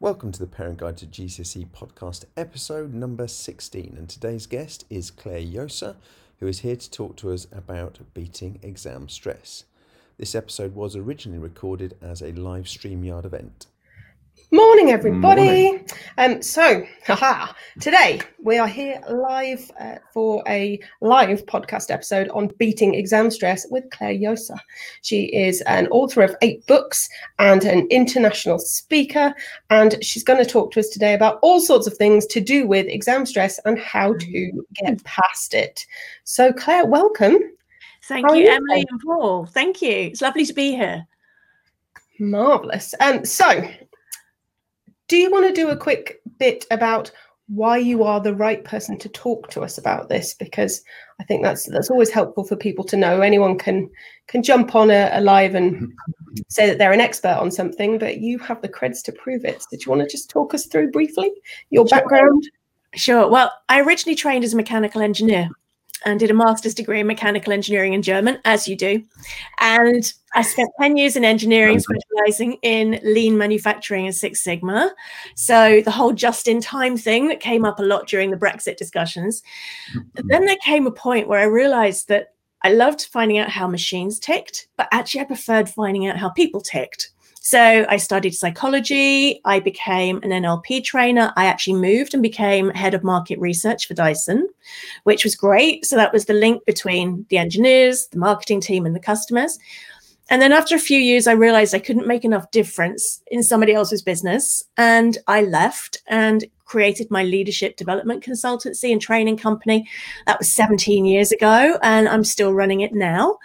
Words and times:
Welcome 0.00 0.32
to 0.32 0.38
the 0.38 0.46
Parent 0.50 0.78
Guide 0.78 0.96
to 0.98 1.06
GCSE 1.06 1.66
podcast 1.68 2.24
episode 2.36 2.94
number 2.94 3.28
16. 3.28 3.96
And 3.98 4.08
today's 4.08 4.46
guest 4.46 4.86
is 4.88 5.10
Claire 5.10 5.40
Josa, 5.40 5.96
who 6.40 6.46
is 6.46 6.60
here 6.60 6.76
to 6.76 6.90
talk 6.90 7.16
to 7.16 7.32
us 7.32 7.46
about 7.52 7.98
beating 8.14 8.58
exam 8.62 9.08
stress. 9.08 9.64
This 10.16 10.34
episode 10.34 10.74
was 10.74 10.96
originally 10.96 11.38
recorded 11.38 11.96
as 12.00 12.22
a 12.22 12.32
live 12.32 12.64
StreamYard 12.64 13.26
event. 13.26 13.66
Morning, 14.52 14.90
everybody. 14.90 15.42
Morning. 15.42 15.88
Um, 16.18 16.40
so, 16.40 16.84
haha, 17.04 17.52
today 17.80 18.20
we 18.42 18.58
are 18.58 18.68
here 18.68 19.00
live 19.10 19.70
uh, 19.80 19.96
for 20.14 20.42
a 20.46 20.78
live 21.00 21.44
podcast 21.46 21.90
episode 21.90 22.28
on 22.28 22.50
beating 22.58 22.94
exam 22.94 23.30
stress 23.30 23.66
with 23.70 23.90
Claire 23.90 24.14
Josa. 24.14 24.56
She 25.02 25.24
is 25.34 25.62
an 25.62 25.88
author 25.88 26.22
of 26.22 26.36
eight 26.42 26.64
books 26.66 27.08
and 27.38 27.64
an 27.64 27.88
international 27.90 28.58
speaker, 28.60 29.34
and 29.70 30.02
she's 30.02 30.22
going 30.22 30.42
to 30.42 30.50
talk 30.50 30.70
to 30.72 30.80
us 30.80 30.88
today 30.90 31.14
about 31.14 31.40
all 31.42 31.60
sorts 31.60 31.86
of 31.86 31.96
things 31.96 32.24
to 32.26 32.40
do 32.40 32.68
with 32.68 32.86
exam 32.86 33.26
stress 33.26 33.58
and 33.64 33.78
how 33.78 34.14
to 34.14 34.64
get 34.74 35.02
past 35.04 35.54
it. 35.54 35.84
So, 36.24 36.52
Claire, 36.52 36.86
welcome. 36.86 37.38
Thank 38.04 38.30
you, 38.30 38.36
you, 38.36 38.50
Emily 38.50 38.86
and 38.88 39.00
Paul. 39.00 39.46
Thank 39.46 39.82
you. 39.82 39.90
It's 39.90 40.22
lovely 40.22 40.46
to 40.46 40.54
be 40.54 40.70
here. 40.70 41.06
Marvelous. 42.18 42.94
Um, 43.00 43.24
so, 43.24 43.68
do 45.08 45.16
you 45.16 45.30
want 45.30 45.46
to 45.46 45.52
do 45.52 45.68
a 45.68 45.76
quick 45.76 46.20
bit 46.38 46.64
about 46.70 47.10
why 47.48 47.76
you 47.76 48.02
are 48.02 48.20
the 48.20 48.34
right 48.34 48.64
person 48.64 48.98
to 48.98 49.08
talk 49.08 49.48
to 49.50 49.62
us 49.62 49.78
about 49.78 50.08
this? 50.08 50.34
Because 50.34 50.82
I 51.20 51.24
think 51.24 51.42
that's 51.42 51.68
that's 51.70 51.90
always 51.90 52.10
helpful 52.10 52.44
for 52.44 52.56
people 52.56 52.84
to 52.86 52.96
know. 52.96 53.20
Anyone 53.20 53.56
can 53.58 53.88
can 54.26 54.42
jump 54.42 54.74
on 54.74 54.90
a, 54.90 55.10
a 55.12 55.20
live 55.20 55.54
and 55.54 55.92
say 56.48 56.66
that 56.66 56.78
they're 56.78 56.92
an 56.92 57.00
expert 57.00 57.36
on 57.36 57.50
something, 57.50 57.98
but 57.98 58.18
you 58.18 58.38
have 58.40 58.62
the 58.62 58.68
creds 58.68 59.02
to 59.04 59.12
prove 59.12 59.44
it. 59.44 59.64
Did 59.70 59.84
you 59.84 59.90
want 59.90 60.02
to 60.02 60.08
just 60.08 60.28
talk 60.28 60.54
us 60.54 60.66
through 60.66 60.90
briefly 60.90 61.30
your 61.70 61.84
background? 61.84 62.48
Sure. 62.94 63.28
Well, 63.28 63.52
I 63.68 63.80
originally 63.80 64.16
trained 64.16 64.44
as 64.44 64.54
a 64.54 64.56
mechanical 64.56 65.02
engineer 65.02 65.50
and 66.06 66.20
did 66.20 66.30
a 66.30 66.34
master's 66.34 66.72
degree 66.72 67.00
in 67.00 67.06
mechanical 67.06 67.52
engineering 67.52 67.92
in 67.92 68.00
German, 68.00 68.38
as 68.44 68.68
you 68.68 68.76
do. 68.76 69.02
And 69.60 70.10
I 70.34 70.42
spent 70.42 70.70
10 70.80 70.96
years 70.96 71.16
in 71.16 71.24
engineering, 71.24 71.80
specializing 71.80 72.58
in 72.62 73.00
lean 73.02 73.36
manufacturing 73.36 74.06
and 74.06 74.14
Six 74.14 74.40
Sigma. 74.40 74.94
So 75.34 75.80
the 75.80 75.90
whole 75.90 76.12
just 76.12 76.46
in 76.46 76.60
time 76.60 76.96
thing 76.96 77.26
that 77.28 77.40
came 77.40 77.64
up 77.64 77.80
a 77.80 77.82
lot 77.82 78.06
during 78.06 78.30
the 78.30 78.36
Brexit 78.36 78.76
discussions. 78.76 79.42
Mm-hmm. 79.94 80.28
Then 80.28 80.46
there 80.46 80.56
came 80.64 80.86
a 80.86 80.92
point 80.92 81.28
where 81.28 81.40
I 81.40 81.44
realized 81.44 82.08
that 82.08 82.34
I 82.62 82.72
loved 82.72 83.02
finding 83.02 83.38
out 83.38 83.50
how 83.50 83.66
machines 83.66 84.18
ticked, 84.20 84.68
but 84.76 84.88
actually 84.92 85.22
I 85.22 85.24
preferred 85.24 85.68
finding 85.68 86.06
out 86.06 86.16
how 86.16 86.30
people 86.30 86.60
ticked. 86.60 87.10
So 87.46 87.86
I 87.88 87.96
studied 87.98 88.32
psychology. 88.32 89.40
I 89.44 89.60
became 89.60 90.16
an 90.24 90.30
NLP 90.30 90.82
trainer. 90.82 91.32
I 91.36 91.46
actually 91.46 91.78
moved 91.78 92.12
and 92.12 92.20
became 92.20 92.70
head 92.70 92.92
of 92.92 93.04
market 93.04 93.38
research 93.38 93.86
for 93.86 93.94
Dyson, 93.94 94.48
which 95.04 95.22
was 95.22 95.36
great. 95.36 95.86
So 95.86 95.94
that 95.94 96.12
was 96.12 96.24
the 96.24 96.32
link 96.32 96.64
between 96.64 97.24
the 97.28 97.38
engineers, 97.38 98.08
the 98.08 98.18
marketing 98.18 98.60
team, 98.60 98.84
and 98.84 98.96
the 98.96 99.00
customers. 99.00 99.60
And 100.28 100.42
then 100.42 100.50
after 100.52 100.74
a 100.74 100.80
few 100.80 100.98
years, 100.98 101.28
I 101.28 101.34
realized 101.34 101.72
I 101.72 101.78
couldn't 101.78 102.08
make 102.08 102.24
enough 102.24 102.50
difference 102.50 103.22
in 103.28 103.44
somebody 103.44 103.74
else's 103.74 104.02
business. 104.02 104.64
And 104.76 105.16
I 105.28 105.42
left 105.42 106.02
and 106.08 106.46
created 106.64 107.12
my 107.12 107.22
leadership 107.22 107.76
development 107.76 108.24
consultancy 108.24 108.90
and 108.90 109.00
training 109.00 109.36
company. 109.36 109.88
That 110.26 110.40
was 110.40 110.52
17 110.52 111.04
years 111.04 111.30
ago, 111.30 111.78
and 111.80 112.08
I'm 112.08 112.24
still 112.24 112.52
running 112.52 112.80
it 112.80 112.92
now. 112.92 113.38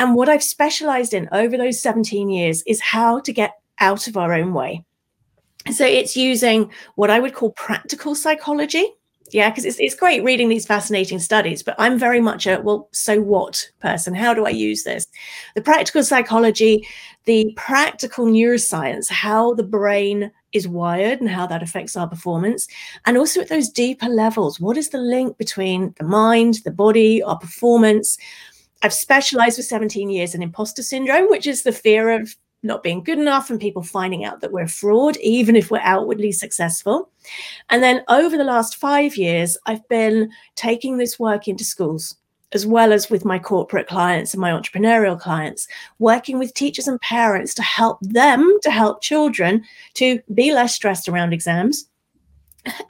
And 0.00 0.14
what 0.14 0.30
I've 0.30 0.42
specialized 0.42 1.12
in 1.12 1.28
over 1.30 1.58
those 1.58 1.82
17 1.82 2.30
years 2.30 2.62
is 2.66 2.80
how 2.80 3.20
to 3.20 3.32
get 3.34 3.60
out 3.80 4.08
of 4.08 4.16
our 4.16 4.32
own 4.32 4.54
way. 4.54 4.82
So 5.74 5.84
it's 5.84 6.16
using 6.16 6.70
what 6.94 7.10
I 7.10 7.20
would 7.20 7.34
call 7.34 7.50
practical 7.52 8.14
psychology. 8.14 8.86
Yeah, 9.30 9.50
because 9.50 9.66
it's, 9.66 9.78
it's 9.78 9.94
great 9.94 10.24
reading 10.24 10.48
these 10.48 10.66
fascinating 10.66 11.18
studies, 11.18 11.62
but 11.62 11.76
I'm 11.78 11.98
very 11.98 12.18
much 12.18 12.46
a 12.46 12.60
well, 12.64 12.88
so 12.92 13.20
what 13.20 13.70
person? 13.80 14.14
How 14.14 14.32
do 14.32 14.46
I 14.46 14.50
use 14.50 14.84
this? 14.84 15.06
The 15.54 15.62
practical 15.62 16.02
psychology, 16.02 16.88
the 17.26 17.52
practical 17.56 18.24
neuroscience, 18.24 19.10
how 19.10 19.52
the 19.52 19.62
brain 19.62 20.32
is 20.52 20.66
wired 20.66 21.20
and 21.20 21.28
how 21.28 21.46
that 21.46 21.62
affects 21.62 21.96
our 21.96 22.08
performance. 22.08 22.66
And 23.04 23.16
also 23.16 23.40
at 23.42 23.50
those 23.50 23.68
deeper 23.68 24.08
levels, 24.08 24.58
what 24.58 24.76
is 24.76 24.88
the 24.88 24.98
link 24.98 25.38
between 25.38 25.94
the 25.98 26.04
mind, 26.04 26.60
the 26.64 26.72
body, 26.72 27.22
our 27.22 27.38
performance? 27.38 28.18
I've 28.82 28.92
specialized 28.92 29.56
for 29.56 29.62
17 29.62 30.10
years 30.10 30.34
in 30.34 30.42
imposter 30.42 30.82
syndrome, 30.82 31.28
which 31.28 31.46
is 31.46 31.62
the 31.62 31.72
fear 31.72 32.10
of 32.10 32.34
not 32.62 32.82
being 32.82 33.02
good 33.02 33.18
enough 33.18 33.50
and 33.50 33.60
people 33.60 33.82
finding 33.82 34.24
out 34.24 34.40
that 34.40 34.52
we're 34.52 34.68
fraud, 34.68 35.16
even 35.18 35.56
if 35.56 35.70
we're 35.70 35.80
outwardly 35.80 36.32
successful. 36.32 37.10
And 37.70 37.82
then 37.82 38.02
over 38.08 38.36
the 38.36 38.44
last 38.44 38.76
five 38.76 39.16
years, 39.16 39.56
I've 39.66 39.86
been 39.88 40.30
taking 40.56 40.98
this 40.98 41.18
work 41.18 41.48
into 41.48 41.64
schools 41.64 42.16
as 42.52 42.66
well 42.66 42.92
as 42.92 43.08
with 43.08 43.24
my 43.24 43.38
corporate 43.38 43.86
clients 43.86 44.34
and 44.34 44.40
my 44.40 44.50
entrepreneurial 44.50 45.18
clients, 45.18 45.68
working 45.98 46.38
with 46.38 46.52
teachers 46.52 46.88
and 46.88 47.00
parents 47.00 47.54
to 47.54 47.62
help 47.62 47.98
them 48.00 48.58
to 48.62 48.70
help 48.70 49.02
children 49.02 49.64
to 49.94 50.20
be 50.34 50.52
less 50.52 50.74
stressed 50.74 51.08
around 51.08 51.32
exams 51.32 51.88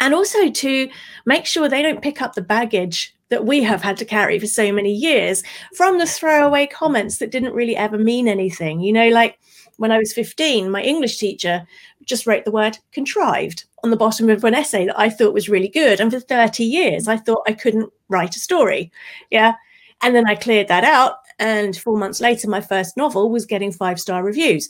and 0.00 0.14
also 0.14 0.50
to 0.50 0.88
make 1.26 1.46
sure 1.46 1.68
they 1.68 1.82
don't 1.82 2.02
pick 2.02 2.22
up 2.22 2.34
the 2.34 2.42
baggage 2.42 3.14
that 3.30 3.46
we 3.46 3.62
have 3.62 3.82
had 3.82 3.96
to 3.96 4.04
carry 4.04 4.38
for 4.38 4.46
so 4.46 4.70
many 4.72 4.92
years 4.92 5.42
from 5.74 5.98
the 5.98 6.06
throwaway 6.06 6.66
comments 6.66 7.18
that 7.18 7.30
didn't 7.30 7.54
really 7.54 7.76
ever 7.76 7.96
mean 7.96 8.28
anything. 8.28 8.80
You 8.80 8.92
know, 8.92 9.08
like 9.08 9.38
when 9.76 9.91
I 9.91 9.98
was 9.98 10.12
15, 10.12 10.70
my 10.70 10.82
English 10.82 11.16
teacher 11.16 11.66
just 12.04 12.26
wrote 12.26 12.44
the 12.44 12.50
word 12.50 12.78
contrived 12.92 13.64
on 13.82 13.90
the 13.90 13.96
bottom 13.96 14.28
of 14.28 14.44
an 14.44 14.54
essay 14.54 14.84
that 14.86 14.98
I 14.98 15.08
thought 15.08 15.32
was 15.32 15.48
really 15.48 15.69
good. 15.69 16.00
And 16.00 16.12
for 16.12 16.20
30 16.20 16.64
years, 16.64 17.08
I 17.08 17.16
thought 17.16 17.46
I 17.46 17.52
couldn't 17.52 17.90
write 18.08 18.36
a 18.36 18.40
story. 18.40 18.92
Yeah. 19.30 19.54
And 20.02 20.14
then 20.14 20.26
I 20.26 20.34
cleared 20.34 20.69
that 20.69 20.84
out. 20.84 21.14
And 21.38 21.76
four 21.76 21.96
months 21.96 22.20
later, 22.20 22.48
my 22.48 22.60
first 22.60 22.96
novel 22.96 23.30
was 23.30 23.46
getting 23.46 23.72
five 23.72 23.98
star 23.98 24.22
reviews. 24.22 24.69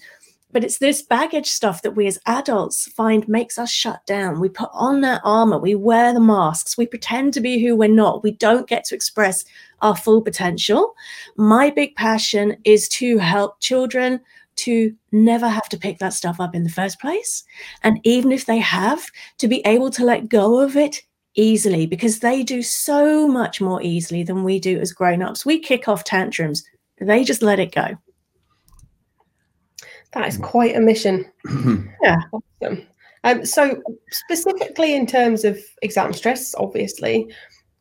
But 0.52 0.64
it's 0.64 0.78
this 0.78 1.02
baggage 1.02 1.48
stuff 1.48 1.82
that 1.82 1.92
we 1.92 2.06
as 2.06 2.18
adults 2.26 2.90
find 2.92 3.28
makes 3.28 3.58
us 3.58 3.70
shut 3.70 4.04
down. 4.06 4.40
We 4.40 4.48
put 4.48 4.70
on 4.72 5.00
that 5.02 5.20
armor, 5.24 5.58
we 5.58 5.74
wear 5.74 6.12
the 6.12 6.20
masks, 6.20 6.76
we 6.76 6.86
pretend 6.86 7.34
to 7.34 7.40
be 7.40 7.62
who 7.62 7.76
we're 7.76 7.88
not. 7.88 8.22
We 8.22 8.32
don't 8.32 8.68
get 8.68 8.84
to 8.86 8.94
express 8.94 9.44
our 9.80 9.96
full 9.96 10.22
potential. 10.22 10.94
My 11.36 11.70
big 11.70 11.94
passion 11.94 12.56
is 12.64 12.88
to 12.90 13.18
help 13.18 13.60
children 13.60 14.20
to 14.56 14.94
never 15.12 15.48
have 15.48 15.68
to 15.70 15.78
pick 15.78 15.98
that 15.98 16.12
stuff 16.12 16.40
up 16.40 16.54
in 16.54 16.64
the 16.64 16.70
first 16.70 17.00
place. 17.00 17.44
And 17.82 17.98
even 18.04 18.30
if 18.30 18.44
they 18.44 18.58
have, 18.58 19.06
to 19.38 19.48
be 19.48 19.60
able 19.66 19.90
to 19.90 20.04
let 20.04 20.28
go 20.28 20.60
of 20.60 20.76
it 20.76 21.02
easily 21.34 21.86
because 21.86 22.18
they 22.18 22.42
do 22.42 22.62
so 22.62 23.26
much 23.26 23.60
more 23.60 23.80
easily 23.82 24.22
than 24.22 24.44
we 24.44 24.58
do 24.58 24.78
as 24.78 24.92
grown 24.92 25.22
ups. 25.22 25.46
We 25.46 25.60
kick 25.60 25.88
off 25.88 26.04
tantrums, 26.04 26.64
they 27.00 27.24
just 27.24 27.42
let 27.42 27.60
it 27.60 27.72
go. 27.72 27.96
That 30.12 30.28
is 30.28 30.38
quite 30.38 30.76
a 30.76 30.80
mission. 30.80 31.30
yeah, 32.02 32.20
awesome. 32.32 32.86
Um, 33.22 33.44
so 33.44 33.82
specifically 34.10 34.94
in 34.94 35.06
terms 35.06 35.44
of 35.44 35.58
exam 35.82 36.12
stress, 36.12 36.54
obviously, 36.54 37.32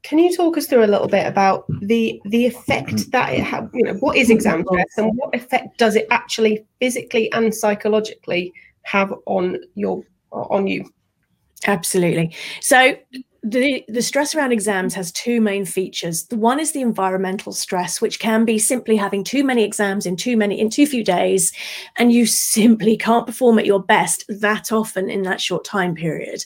can 0.03 0.19
you 0.19 0.35
talk 0.35 0.57
us 0.57 0.67
through 0.67 0.83
a 0.83 0.87
little 0.87 1.07
bit 1.07 1.25
about 1.25 1.65
the 1.81 2.21
the 2.25 2.45
effect 2.45 3.11
that 3.11 3.33
it 3.33 3.43
has? 3.43 3.67
You 3.73 3.83
know, 3.83 3.93
what 3.95 4.17
is 4.17 4.29
exam 4.29 4.63
stress, 4.65 4.97
and 4.97 5.15
what 5.15 5.33
effect 5.33 5.77
does 5.77 5.95
it 5.95 6.07
actually 6.11 6.65
physically 6.79 7.31
and 7.33 7.53
psychologically 7.53 8.53
have 8.83 9.13
on 9.25 9.57
your 9.75 10.03
on 10.31 10.67
you? 10.67 10.89
Absolutely. 11.67 12.33
So 12.61 12.95
the, 13.43 13.85
the 13.87 14.01
stress 14.01 14.35
around 14.35 14.51
exams 14.51 14.93
has 14.93 15.11
two 15.11 15.39
main 15.39 15.65
features. 15.65 16.25
The 16.25 16.37
one 16.37 16.59
is 16.59 16.71
the 16.71 16.81
environmental 16.81 17.53
stress, 17.53 18.01
which 18.01 18.19
can 18.19 18.45
be 18.45 18.59
simply 18.59 18.97
having 18.97 19.23
too 19.23 19.43
many 19.43 19.63
exams 19.63 20.05
in 20.05 20.15
too 20.15 20.35
many 20.35 20.59
in 20.59 20.69
too 20.69 20.85
few 20.85 21.03
days, 21.03 21.51
and 21.97 22.11
you 22.11 22.25
simply 22.25 22.97
can't 22.97 23.27
perform 23.27 23.59
at 23.59 23.65
your 23.65 23.81
best 23.81 24.25
that 24.27 24.71
often 24.71 25.09
in 25.09 25.23
that 25.23 25.41
short 25.41 25.63
time 25.63 25.95
period. 25.95 26.43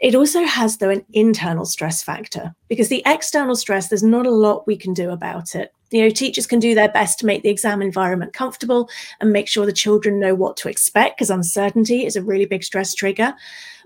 It 0.00 0.14
also 0.14 0.44
has, 0.44 0.76
though, 0.76 0.90
an 0.90 1.04
internal 1.12 1.64
stress 1.64 2.02
factor 2.02 2.54
because 2.68 2.88
the 2.88 3.02
external 3.06 3.56
stress, 3.56 3.88
there's 3.88 4.02
not 4.02 4.26
a 4.26 4.30
lot 4.30 4.66
we 4.66 4.76
can 4.76 4.92
do 4.92 5.10
about 5.10 5.54
it. 5.54 5.72
You 5.90 6.02
know, 6.02 6.10
teachers 6.10 6.46
can 6.46 6.58
do 6.58 6.74
their 6.74 6.90
best 6.90 7.18
to 7.20 7.26
make 7.26 7.42
the 7.42 7.48
exam 7.48 7.80
environment 7.80 8.32
comfortable 8.32 8.90
and 9.20 9.32
make 9.32 9.48
sure 9.48 9.64
the 9.64 9.72
children 9.72 10.20
know 10.20 10.34
what 10.34 10.56
to 10.58 10.68
expect 10.68 11.16
because 11.16 11.30
uncertainty 11.30 12.04
is 12.04 12.16
a 12.16 12.22
really 12.22 12.44
big 12.44 12.64
stress 12.64 12.94
trigger. 12.94 13.34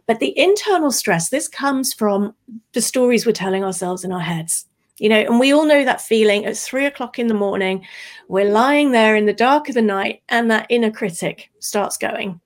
But 0.08 0.19
the 0.19 0.37
internal 0.37 0.90
stress, 0.90 1.28
this 1.28 1.46
comes 1.46 1.93
from 1.93 2.34
the 2.72 2.81
stories 2.81 3.25
we're 3.25 3.32
telling 3.32 3.62
ourselves 3.62 4.02
in 4.02 4.10
our 4.10 4.20
heads. 4.20 4.66
You 4.99 5.10
know, 5.10 5.20
and 5.20 5.38
we 5.38 5.52
all 5.52 5.64
know 5.64 5.84
that 5.84 6.00
feeling 6.00 6.44
at 6.44 6.56
three 6.56 6.87
o'clock 6.87 7.20
in 7.20 7.28
the 7.28 7.34
morning, 7.34 7.87
we're 8.26 8.50
lying 8.50 8.90
there 8.90 9.14
in 9.14 9.26
the 9.26 9.32
dark 9.32 9.69
of 9.69 9.76
the 9.76 9.82
night, 9.82 10.22
and 10.31 10.50
that 10.50 10.66
inner 10.70 10.90
critic 10.90 11.50
starts 11.60 11.96
going. 11.96 12.40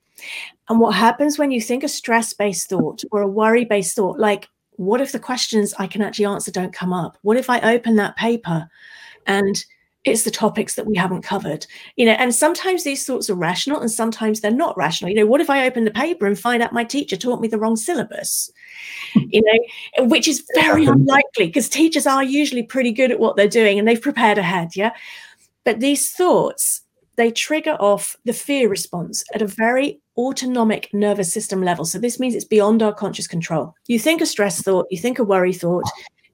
And 0.69 0.79
what 0.79 0.93
happens 0.93 1.39
when 1.39 1.49
you 1.51 1.61
think 1.61 1.83
a 1.83 1.87
stress 1.87 2.33
based 2.33 2.69
thought 2.69 3.01
or 3.11 3.21
a 3.21 3.27
worry 3.27 3.65
based 3.65 3.95
thought, 3.95 4.19
like, 4.19 4.47
what 4.75 5.01
if 5.01 5.11
the 5.11 5.19
questions 5.19 5.73
I 5.79 5.87
can 5.87 6.01
actually 6.01 6.25
answer 6.25 6.51
don't 6.51 6.73
come 6.73 6.93
up? 6.93 7.17
What 7.21 7.37
if 7.37 7.49
I 7.49 7.59
open 7.73 7.95
that 7.95 8.17
paper 8.17 8.69
and 9.25 9.63
it's 10.05 10.23
the 10.23 10.31
topics 10.31 10.75
that 10.75 10.85
we 10.85 10.95
haven't 10.95 11.21
covered 11.21 11.65
you 11.95 12.05
know 12.05 12.13
and 12.13 12.35
sometimes 12.35 12.83
these 12.83 13.05
thoughts 13.05 13.29
are 13.29 13.35
rational 13.35 13.79
and 13.79 13.91
sometimes 13.91 14.41
they're 14.41 14.51
not 14.51 14.75
rational. 14.77 15.09
You 15.09 15.17
know 15.17 15.25
what 15.25 15.41
if 15.41 15.49
i 15.49 15.65
open 15.65 15.85
the 15.85 15.91
paper 15.91 16.25
and 16.25 16.37
find 16.37 16.61
out 16.61 16.73
my 16.73 16.83
teacher 16.83 17.15
taught 17.15 17.41
me 17.41 17.47
the 17.47 17.59
wrong 17.59 17.75
syllabus? 17.75 18.51
You 19.15 19.41
know 19.41 20.05
which 20.05 20.27
is 20.27 20.43
very 20.55 20.85
unlikely 20.85 21.47
because 21.47 21.69
teachers 21.69 22.07
are 22.07 22.23
usually 22.23 22.63
pretty 22.63 22.91
good 22.91 23.11
at 23.11 23.19
what 23.19 23.35
they're 23.35 23.47
doing 23.47 23.77
and 23.77 23.87
they've 23.87 24.01
prepared 24.01 24.37
ahead 24.37 24.75
yeah? 24.75 24.91
But 25.63 25.79
these 25.79 26.11
thoughts 26.11 26.81
they 27.15 27.31
trigger 27.31 27.77
off 27.79 28.17
the 28.25 28.33
fear 28.33 28.69
response 28.69 29.23
at 29.33 29.41
a 29.41 29.47
very 29.47 30.01
autonomic 30.17 30.89
nervous 30.93 31.33
system 31.33 31.61
level. 31.61 31.85
So 31.85 31.99
this 31.99 32.19
means 32.19 32.35
it's 32.35 32.45
beyond 32.45 32.81
our 32.81 32.93
conscious 32.93 33.27
control. 33.27 33.75
You 33.87 33.99
think 33.99 34.21
a 34.21 34.25
stress 34.25 34.61
thought 34.61 34.87
you 34.89 34.97
think 34.97 35.19
a 35.19 35.23
worry 35.23 35.53
thought 35.53 35.83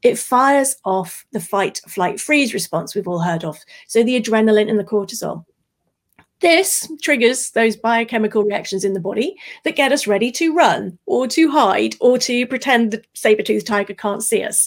it 0.02 0.18
fires 0.18 0.78
off 0.86 1.26
the 1.32 1.40
fight, 1.40 1.82
flight, 1.88 2.20
freeze 2.20 2.54
response 2.54 2.96
we've 2.96 3.08
all 3.08 3.20
heard 3.20 3.44
of. 3.44 3.58
So 3.88 4.04
the 4.04 4.20
adrenaline 4.20 4.70
and 4.70 4.80
the 4.80 4.84
cortisol. 4.84 5.46
This 6.40 6.90
triggers 7.02 7.52
those 7.52 7.76
biochemical 7.76 8.44
reactions 8.44 8.86
in 8.86 8.94
the 8.94 9.00
body 9.02 9.36
that 9.66 9.76
get 9.76 9.92
us 9.92 10.08
ready 10.08 10.32
to 10.34 10.56
run 10.56 10.98
or 11.06 11.28
to 11.28 11.52
hide 11.52 11.96
or 12.00 12.18
to 12.20 12.48
pretend 12.48 12.92
the 12.92 13.04
saber-toothed 13.14 13.68
tiger 13.68 13.94
can't 13.94 14.24
see 14.24 14.42
us. 14.44 14.66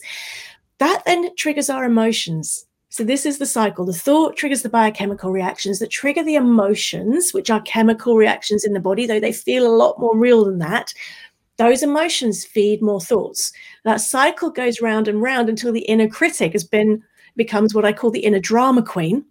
That 0.78 1.02
then 1.06 1.34
triggers 1.36 1.70
our 1.70 1.84
emotions. 1.84 2.66
So 2.90 3.04
this 3.04 3.24
is 3.24 3.38
the 3.38 3.46
cycle. 3.46 3.86
The 3.86 3.94
thought 3.94 4.36
triggers 4.36 4.60
the 4.60 4.68
biochemical 4.68 5.32
reactions 5.32 5.78
that 5.78 5.88
trigger 5.88 6.22
the 6.22 6.34
emotions, 6.34 7.32
which 7.32 7.48
are 7.48 7.62
chemical 7.62 8.16
reactions 8.16 8.64
in 8.64 8.74
the 8.74 8.80
body, 8.80 9.06
though 9.06 9.20
they 9.20 9.32
feel 9.32 9.66
a 9.66 9.74
lot 9.74 9.98
more 9.98 10.14
real 10.14 10.44
than 10.44 10.58
that. 10.58 10.92
Those 11.58 11.82
emotions 11.82 12.44
feed 12.44 12.82
more 12.82 13.00
thoughts. 13.00 13.52
That 13.84 14.00
cycle 14.00 14.50
goes 14.50 14.80
round 14.80 15.08
and 15.08 15.20
round 15.20 15.48
until 15.48 15.72
the 15.72 15.80
inner 15.80 16.08
critic 16.08 16.52
has 16.52 16.64
been 16.64 17.02
becomes 17.36 17.74
what 17.74 17.84
I 17.84 17.92
call 17.92 18.10
the 18.10 18.24
inner 18.24 18.40
drama 18.40 18.82
queen, 18.82 19.24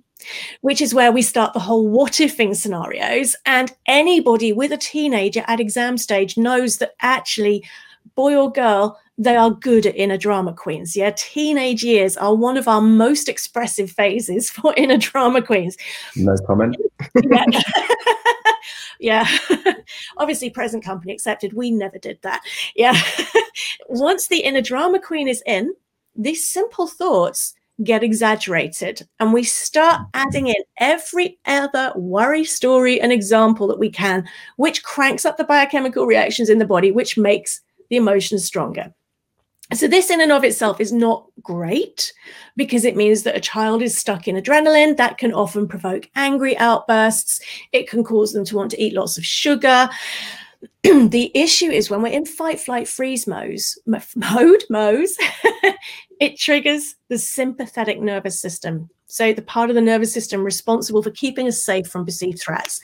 which 0.62 0.82
is 0.82 0.94
where 0.94 1.12
we 1.12 1.22
start 1.22 1.54
the 1.54 1.60
whole 1.60 1.88
what 1.88 2.14
ifing 2.14 2.56
scenarios. 2.56 3.36
And 3.46 3.72
anybody 3.86 4.54
with 4.54 4.72
a 4.72 4.78
teenager 4.78 5.44
at 5.48 5.60
exam 5.60 5.98
stage 5.98 6.38
knows 6.38 6.78
that 6.78 6.96
actually, 7.02 7.64
boy 8.16 8.36
or 8.36 8.52
girl, 8.52 9.00
they 9.22 9.36
are 9.36 9.52
good 9.52 9.86
at 9.86 9.96
inner 9.96 10.18
drama 10.18 10.52
queens. 10.52 10.96
Yeah, 10.96 11.12
teenage 11.16 11.84
years 11.84 12.18
are 12.18 12.34
one 12.34 12.58
of 12.58 12.68
our 12.68 12.82
most 12.82 13.30
expressive 13.30 13.92
phases 13.92 14.50
for 14.50 14.74
inner 14.76 14.98
drama 14.98 15.44
queens. 15.44 15.78
No 16.16 16.36
comment. 16.48 16.76
yeah. 17.24 17.46
yeah. 19.00 19.38
Obviously, 20.18 20.50
present 20.50 20.84
company 20.84 21.14
accepted. 21.14 21.54
We 21.54 21.70
never 21.70 22.00
did 22.00 22.18
that. 22.24 22.42
Yeah. 22.76 23.00
Once 23.90 24.28
the 24.28 24.40
inner 24.40 24.62
drama 24.62 25.00
queen 25.00 25.28
is 25.28 25.44
in, 25.46 25.76
these 26.16 26.48
simple 26.48 26.88
thoughts 26.88 27.54
get 27.84 28.04
exaggerated 28.04 29.08
and 29.20 29.34
we 29.34 29.44
start 29.44 30.02
adding 30.14 30.48
in 30.48 30.64
every 30.78 31.40
other 31.46 31.92
worry 31.96 32.44
story 32.44 33.00
and 33.00 33.12
example 33.12 33.68
that 33.68 33.80
we 33.80 33.90
can, 33.90 34.28
which 34.58 34.84
cranks 34.84 35.26
up 35.26 35.38
the 35.38 35.44
biochemical 35.44 36.06
reactions 36.08 36.50
in 36.50 36.58
the 36.58 36.66
body, 36.66 36.92
which 36.92 37.18
makes 37.18 37.62
the 37.90 37.98
emotions 37.98 38.46
stronger. 38.46 38.94
So, 39.74 39.88
this 39.88 40.10
in 40.10 40.20
and 40.20 40.34
of 40.34 40.44
itself 40.44 40.82
is 40.82 40.92
not 40.92 41.28
great 41.42 42.12
because 42.58 42.84
it 42.84 42.98
means 42.98 43.24
that 43.24 43.38
a 43.38 43.42
child 43.42 43.82
is 43.82 43.98
stuck 43.98 44.28
in 44.28 44.36
adrenaline. 44.36 44.98
That 44.98 45.18
can 45.18 45.34
often 45.34 45.68
provoke 45.68 46.10
angry 46.16 46.58
outbursts. 46.58 47.40
It 47.72 47.90
can 47.90 48.04
cause 48.04 48.34
them 48.34 48.44
to 48.46 48.56
want 48.56 48.72
to 48.72 48.82
eat 48.82 48.94
lots 48.94 49.18
of 49.18 49.26
sugar. 49.26 49.90
the 50.84 51.32
issue 51.34 51.70
is 51.70 51.90
when 51.90 52.02
we're 52.02 52.12
in 52.12 52.26
fight, 52.26 52.60
flight, 52.60 52.88
freeze 52.88 53.28
modes, 53.28 53.80
mode, 54.16 54.64
modes, 54.70 55.18
it 56.20 56.38
triggers 56.38 56.96
the 57.08 57.18
sympathetic 57.18 58.02
nervous 58.02 58.42
system. 58.42 58.90
So, 59.06 59.32
the 59.32 59.42
part 59.42 59.70
of 59.70 59.76
the 59.76 59.82
nervous 59.82 60.14
system 60.14 60.44
responsible 60.44 61.02
for 61.02 61.12
keeping 61.12 61.48
us 61.48 61.64
safe 61.64 61.88
from 61.88 62.06
perceived 62.06 62.42
threats. 62.42 62.82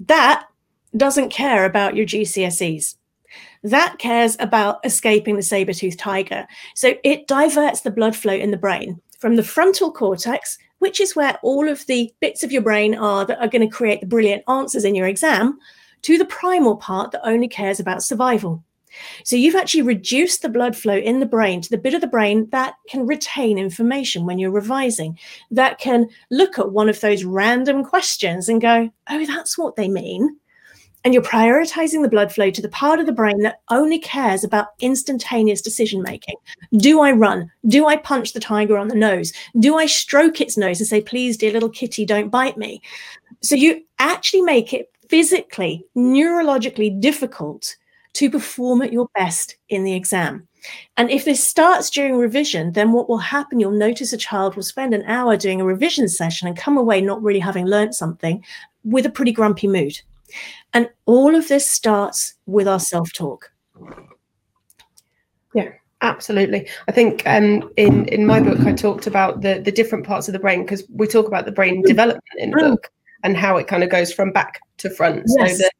That 0.00 0.46
doesn't 0.96 1.30
care 1.30 1.66
about 1.66 1.94
your 1.94 2.06
GCSEs 2.06 2.96
that 3.62 3.98
cares 3.98 4.36
about 4.40 4.80
escaping 4.84 5.36
the 5.36 5.42
saber-toothed 5.42 5.98
tiger. 5.98 6.46
So 6.74 6.94
it 7.04 7.26
diverts 7.26 7.80
the 7.80 7.90
blood 7.90 8.16
flow 8.16 8.34
in 8.34 8.50
the 8.50 8.56
brain 8.56 9.00
from 9.18 9.36
the 9.36 9.44
frontal 9.44 9.92
cortex, 9.92 10.58
which 10.80 11.00
is 11.00 11.14
where 11.14 11.38
all 11.42 11.68
of 11.68 11.86
the 11.86 12.12
bits 12.20 12.42
of 12.42 12.50
your 12.50 12.62
brain 12.62 12.94
are 12.94 13.24
that 13.24 13.40
are 13.40 13.48
going 13.48 13.68
to 13.68 13.76
create 13.76 14.00
the 14.00 14.06
brilliant 14.06 14.42
answers 14.48 14.84
in 14.84 14.94
your 14.94 15.06
exam, 15.06 15.58
to 16.02 16.18
the 16.18 16.24
primal 16.24 16.76
part 16.76 17.12
that 17.12 17.24
only 17.24 17.46
cares 17.46 17.78
about 17.78 18.02
survival. 18.02 18.64
So 19.24 19.36
you've 19.36 19.54
actually 19.54 19.82
reduced 19.82 20.42
the 20.42 20.48
blood 20.48 20.76
flow 20.76 20.96
in 20.96 21.20
the 21.20 21.26
brain 21.26 21.62
to 21.62 21.70
the 21.70 21.78
bit 21.78 21.94
of 21.94 22.00
the 22.00 22.06
brain 22.08 22.48
that 22.50 22.74
can 22.88 23.06
retain 23.06 23.58
information 23.58 24.26
when 24.26 24.38
you're 24.38 24.50
revising, 24.50 25.18
that 25.50 25.78
can 25.78 26.08
look 26.30 26.58
at 26.58 26.72
one 26.72 26.88
of 26.88 27.00
those 27.00 27.24
random 27.24 27.84
questions 27.84 28.48
and 28.48 28.60
go, 28.60 28.90
oh, 29.08 29.26
that's 29.26 29.56
what 29.56 29.76
they 29.76 29.88
mean 29.88 30.36
and 31.04 31.12
you're 31.12 31.22
prioritizing 31.22 32.02
the 32.02 32.08
blood 32.08 32.32
flow 32.32 32.50
to 32.50 32.62
the 32.62 32.68
part 32.68 33.00
of 33.00 33.06
the 33.06 33.12
brain 33.12 33.40
that 33.40 33.60
only 33.70 33.98
cares 33.98 34.44
about 34.44 34.68
instantaneous 34.80 35.60
decision 35.60 36.02
making. 36.02 36.36
Do 36.76 37.00
I 37.00 37.12
run? 37.12 37.50
Do 37.66 37.86
I 37.86 37.96
punch 37.96 38.32
the 38.32 38.40
tiger 38.40 38.76
on 38.76 38.88
the 38.88 38.94
nose? 38.94 39.32
Do 39.58 39.76
I 39.76 39.86
stroke 39.86 40.40
its 40.40 40.56
nose 40.56 40.80
and 40.80 40.88
say, 40.88 41.00
please, 41.00 41.36
dear 41.36 41.52
little 41.52 41.68
kitty, 41.68 42.04
don't 42.04 42.30
bite 42.30 42.56
me? 42.56 42.80
So 43.40 43.54
you 43.54 43.82
actually 43.98 44.42
make 44.42 44.72
it 44.72 44.90
physically, 45.08 45.84
neurologically 45.96 47.00
difficult 47.00 47.76
to 48.14 48.30
perform 48.30 48.82
at 48.82 48.92
your 48.92 49.08
best 49.14 49.56
in 49.68 49.84
the 49.84 49.94
exam. 49.94 50.46
And 50.96 51.10
if 51.10 51.24
this 51.24 51.46
starts 51.46 51.90
during 51.90 52.16
revision, 52.16 52.72
then 52.72 52.92
what 52.92 53.08
will 53.08 53.18
happen, 53.18 53.58
you'll 53.58 53.72
notice 53.72 54.12
a 54.12 54.16
child 54.16 54.54
will 54.54 54.62
spend 54.62 54.94
an 54.94 55.02
hour 55.06 55.36
doing 55.36 55.60
a 55.60 55.64
revision 55.64 56.08
session 56.08 56.46
and 56.46 56.56
come 56.56 56.76
away 56.76 57.00
not 57.00 57.22
really 57.22 57.40
having 57.40 57.66
learnt 57.66 57.94
something 57.94 58.44
with 58.84 59.06
a 59.06 59.10
pretty 59.10 59.32
grumpy 59.32 59.66
mood. 59.66 60.00
And 60.72 60.88
all 61.06 61.34
of 61.34 61.48
this 61.48 61.68
starts 61.68 62.34
with 62.46 62.68
our 62.68 62.80
self 62.80 63.12
talk. 63.12 63.52
Yeah, 65.54 65.70
absolutely. 66.00 66.68
I 66.88 66.92
think 66.92 67.22
um, 67.26 67.70
in 67.76 68.06
in 68.06 68.26
my 68.26 68.40
book 68.40 68.60
I 68.60 68.72
talked 68.72 69.06
about 69.06 69.42
the 69.42 69.60
the 69.60 69.72
different 69.72 70.06
parts 70.06 70.28
of 70.28 70.32
the 70.32 70.38
brain 70.38 70.62
because 70.62 70.84
we 70.90 71.06
talk 71.06 71.26
about 71.26 71.44
the 71.44 71.52
brain 71.52 71.82
development 71.82 72.24
in 72.38 72.50
the 72.50 72.56
book 72.56 72.90
and 73.22 73.36
how 73.36 73.56
it 73.56 73.66
kind 73.66 73.82
of 73.82 73.90
goes 73.90 74.12
from 74.12 74.32
back 74.32 74.60
to 74.78 74.90
front. 74.90 75.24
Yes. 75.38 75.58
So 75.58 75.64
the 75.64 75.70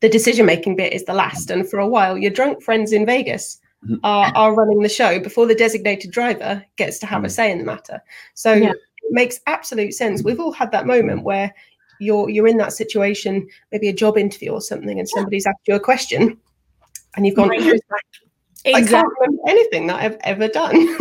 the 0.00 0.08
decision 0.08 0.46
making 0.46 0.76
bit 0.76 0.92
is 0.92 1.04
the 1.04 1.14
last, 1.14 1.50
and 1.50 1.68
for 1.68 1.78
a 1.78 1.86
while, 1.86 2.18
your 2.18 2.30
drunk 2.30 2.62
friends 2.62 2.92
in 2.92 3.06
Vegas 3.06 3.60
mm-hmm. 3.84 3.96
are, 4.04 4.32
are 4.34 4.54
running 4.54 4.82
the 4.82 4.88
show 4.88 5.18
before 5.18 5.46
the 5.46 5.54
designated 5.54 6.10
driver 6.10 6.62
gets 6.76 6.98
to 6.98 7.06
have 7.06 7.24
a 7.24 7.28
mm. 7.28 7.30
say 7.30 7.50
in 7.50 7.58
the 7.58 7.64
matter. 7.64 8.02
So 8.34 8.52
yeah. 8.52 8.70
it 8.70 8.78
makes 9.10 9.40
absolute 9.46 9.94
sense. 9.94 10.22
We've 10.22 10.40
all 10.40 10.52
had 10.52 10.70
that 10.72 10.86
moment 10.86 11.22
where 11.22 11.54
you're 12.00 12.28
you're 12.30 12.46
in 12.46 12.56
that 12.58 12.72
situation, 12.72 13.48
maybe 13.72 13.88
a 13.88 13.92
job 13.92 14.18
interview 14.18 14.50
or 14.50 14.60
something, 14.60 14.98
and 14.98 15.08
somebody's 15.08 15.46
asked 15.46 15.66
you 15.66 15.74
a 15.74 15.80
question, 15.80 16.38
and 17.16 17.26
you've 17.26 17.36
gone, 17.36 17.52
exactly. 17.52 18.26
I 18.74 18.82
can't 18.82 19.08
remember 19.20 19.42
anything 19.48 19.86
that 19.86 20.00
I've 20.00 20.16
ever 20.24 20.48
done. 20.48 20.74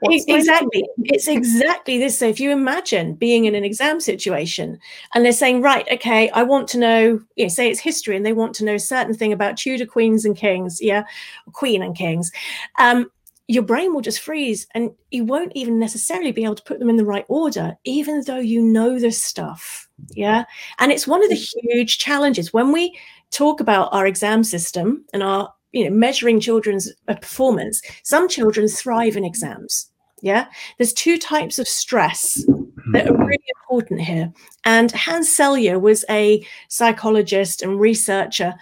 exactly. 0.02 0.84
It's 1.04 1.28
exactly 1.28 1.98
this. 1.98 2.18
So 2.18 2.26
if 2.26 2.40
you 2.40 2.50
imagine 2.50 3.14
being 3.14 3.44
in 3.44 3.54
an 3.54 3.64
exam 3.64 4.00
situation 4.00 4.78
and 5.14 5.24
they're 5.24 5.32
saying, 5.32 5.62
right, 5.62 5.86
okay, 5.92 6.30
I 6.30 6.42
want 6.42 6.68
to 6.68 6.78
know, 6.78 7.20
you 7.36 7.44
know, 7.44 7.48
say 7.48 7.70
it's 7.70 7.80
history 7.80 8.16
and 8.16 8.26
they 8.26 8.32
want 8.32 8.54
to 8.56 8.64
know 8.64 8.74
a 8.74 8.80
certain 8.80 9.14
thing 9.14 9.32
about 9.32 9.56
Tudor 9.56 9.86
queens 9.86 10.24
and 10.24 10.36
kings, 10.36 10.80
yeah, 10.80 11.04
queen 11.52 11.82
and 11.82 11.96
kings. 11.96 12.32
Um, 12.78 13.10
your 13.50 13.64
brain 13.64 13.92
will 13.92 14.00
just 14.00 14.20
freeze 14.20 14.68
and 14.76 14.92
you 15.10 15.24
won't 15.24 15.50
even 15.56 15.76
necessarily 15.76 16.30
be 16.30 16.44
able 16.44 16.54
to 16.54 16.62
put 16.62 16.78
them 16.78 16.88
in 16.88 16.94
the 16.94 17.04
right 17.04 17.24
order, 17.26 17.76
even 17.82 18.22
though 18.24 18.38
you 18.38 18.62
know 18.62 18.96
this 18.96 19.22
stuff. 19.22 19.88
Yeah. 20.10 20.44
And 20.78 20.92
it's 20.92 21.08
one 21.08 21.20
of 21.24 21.30
the 21.30 21.34
huge 21.34 21.98
challenges 21.98 22.52
when 22.52 22.70
we 22.70 22.96
talk 23.32 23.58
about 23.58 23.88
our 23.90 24.06
exam 24.06 24.44
system 24.44 25.04
and 25.12 25.24
our, 25.24 25.52
you 25.72 25.82
know, 25.82 25.90
measuring 25.90 26.38
children's 26.38 26.92
uh, 27.08 27.16
performance. 27.16 27.82
Some 28.04 28.28
children 28.28 28.68
thrive 28.68 29.16
in 29.16 29.24
exams. 29.24 29.90
Yeah. 30.22 30.46
There's 30.78 30.92
two 30.92 31.18
types 31.18 31.58
of 31.58 31.66
stress 31.66 32.44
that 32.92 33.08
are 33.08 33.16
really 33.16 33.42
important 33.64 34.00
here. 34.02 34.32
And 34.64 34.92
Hans 34.92 35.36
Selye 35.36 35.80
was 35.80 36.04
a 36.08 36.46
psychologist 36.68 37.62
and 37.62 37.80
researcher 37.80 38.54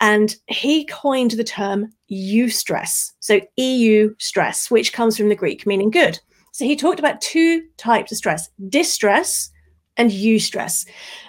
and 0.00 0.36
he 0.48 0.84
coined 0.84 1.30
the 1.32 1.44
term 1.44 1.94
eustress. 2.10 3.12
So 3.20 3.40
EU 3.56 4.14
stress, 4.18 4.70
which 4.70 4.92
comes 4.92 5.16
from 5.16 5.28
the 5.28 5.34
Greek 5.34 5.66
meaning 5.66 5.90
good. 5.90 6.18
So 6.52 6.64
he 6.64 6.76
talked 6.76 6.98
about 6.98 7.20
two 7.20 7.64
types 7.76 8.12
of 8.12 8.18
stress 8.18 8.48
distress 8.68 9.50
and 9.96 10.10
eustress. 10.10 10.86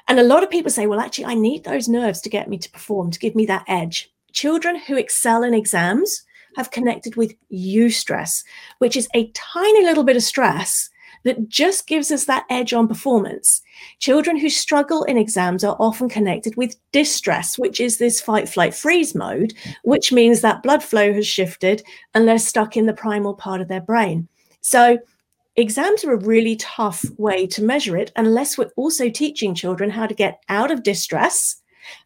And 0.08 0.20
a 0.20 0.24
lot 0.24 0.44
of 0.44 0.50
people 0.50 0.72
say, 0.72 0.88
well, 0.88 1.00
actually, 1.00 1.26
I 1.26 1.36
need 1.36 1.64
those 1.64 1.88
nerves 1.88 2.22
to 2.22 2.30
get 2.30 2.50
me 2.50 2.58
to 2.58 2.72
perform, 2.72 3.12
to 3.12 3.20
give 3.20 3.36
me 3.36 3.46
that 3.46 3.66
edge. 3.68 4.10
Children 4.34 4.78
who 4.78 4.98
excel 4.98 5.44
in 5.44 5.54
exams 5.54 6.24
have 6.56 6.72
connected 6.72 7.16
with 7.16 7.34
eustress, 7.52 8.44
which 8.80 8.98
is 8.98 9.08
a 9.14 9.32
tiny 9.32 9.84
little 9.84 10.04
bit 10.04 10.16
of 10.16 10.24
stress 10.24 10.90
that 11.24 11.50
just 11.50 11.88
gives 11.88 12.12
us 12.12 12.26
that 12.26 12.46
edge 12.50 12.74
on 12.74 12.88
performance. 12.88 13.62
Children 14.00 14.38
who 14.38 14.50
struggle 14.50 15.04
in 15.04 15.18
exams 15.18 15.64
are 15.64 15.76
often 15.80 16.10
connected 16.10 16.56
with 16.56 16.76
distress, 16.92 17.58
which 17.58 17.80
is 17.80 17.98
this 17.98 18.22
fight, 18.22 18.48
flight, 18.50 18.74
freeze 18.74 19.16
mode, 19.16 19.54
which 19.84 20.12
means 20.12 20.42
that 20.42 20.64
blood 20.64 20.84
flow 20.84 21.14
has 21.14 21.28
shifted 21.28 21.84
and 22.14 22.28
they're 22.28 22.40
stuck 22.40 22.78
in 22.78 22.86
the 22.86 22.94
primal 22.94 23.34
part 23.34 23.62
of 23.62 23.68
their 23.68 23.82
brain. 23.82 24.28
So 24.62 24.98
exams 25.56 26.04
are 26.04 26.14
a 26.14 26.26
really 26.26 26.56
tough 26.58 27.06
way 27.18 27.48
to 27.48 27.64
measure 27.64 27.98
it 27.98 28.12
unless 28.16 28.58
we're 28.58 28.72
also 28.76 29.10
teaching 29.10 29.56
children 29.56 29.90
how 29.90 30.08
to 30.08 30.14
get 30.14 30.42
out 30.50 30.72
of 30.72 30.84
distress 30.84 31.62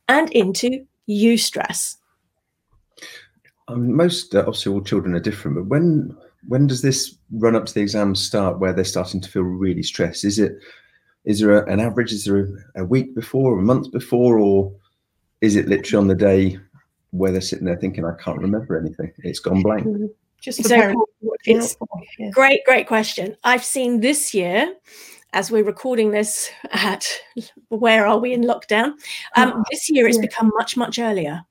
and 0.07 0.31
into 0.31 0.85
eustress. 1.09 1.97
Um, 3.67 3.93
most 3.95 4.35
uh, 4.35 4.39
obviously 4.39 4.71
all 4.73 4.81
children 4.81 5.15
are 5.15 5.19
different, 5.19 5.57
but 5.57 5.67
when 5.67 6.17
when 6.47 6.67
does 6.67 6.81
this 6.81 7.15
run 7.31 7.55
up 7.55 7.65
to 7.65 7.73
the 7.73 7.81
exams 7.81 8.21
start 8.21 8.59
where 8.59 8.73
they're 8.73 8.83
starting 8.83 9.21
to 9.21 9.29
feel 9.29 9.43
really 9.43 9.83
stressed? 9.83 10.25
Is 10.25 10.39
it 10.39 10.57
is 11.23 11.39
there 11.39 11.63
a, 11.63 11.71
an 11.71 11.79
average? 11.79 12.11
Is 12.11 12.25
there 12.25 12.39
a, 12.75 12.81
a 12.81 12.85
week 12.85 13.13
before, 13.13 13.59
a 13.59 13.61
month 13.61 13.91
before, 13.91 14.39
or 14.39 14.73
is 15.41 15.55
it 15.55 15.67
literally 15.67 16.01
on 16.01 16.07
the 16.07 16.15
day 16.15 16.57
where 17.11 17.31
they're 17.31 17.41
sitting 17.41 17.65
there 17.65 17.77
thinking, 17.77 18.05
"I 18.05 18.15
can't 18.21 18.39
remember 18.39 18.77
anything; 18.77 19.11
it's 19.19 19.39
gone 19.39 19.61
blank"? 19.61 19.85
Mm-hmm. 19.85 20.07
Just 20.39 20.63
so 20.63 21.05
it's 21.43 21.77
yeah. 22.17 22.29
great, 22.31 22.61
great 22.65 22.87
question. 22.87 23.35
I've 23.43 23.63
seen 23.63 23.99
this 23.99 24.33
year, 24.33 24.73
as 25.33 25.51
we're 25.51 25.63
recording 25.63 26.09
this 26.09 26.49
at 26.71 27.07
where 27.69 28.07
are 28.07 28.17
we 28.17 28.33
in 28.33 28.41
lockdown? 28.41 28.93
Um, 29.35 29.53
oh, 29.55 29.63
this 29.69 29.89
year 29.89 30.07
it's 30.07 30.17
yeah. 30.17 30.21
become 30.21 30.51
much, 30.57 30.75
much 30.75 30.97
earlier 30.97 31.45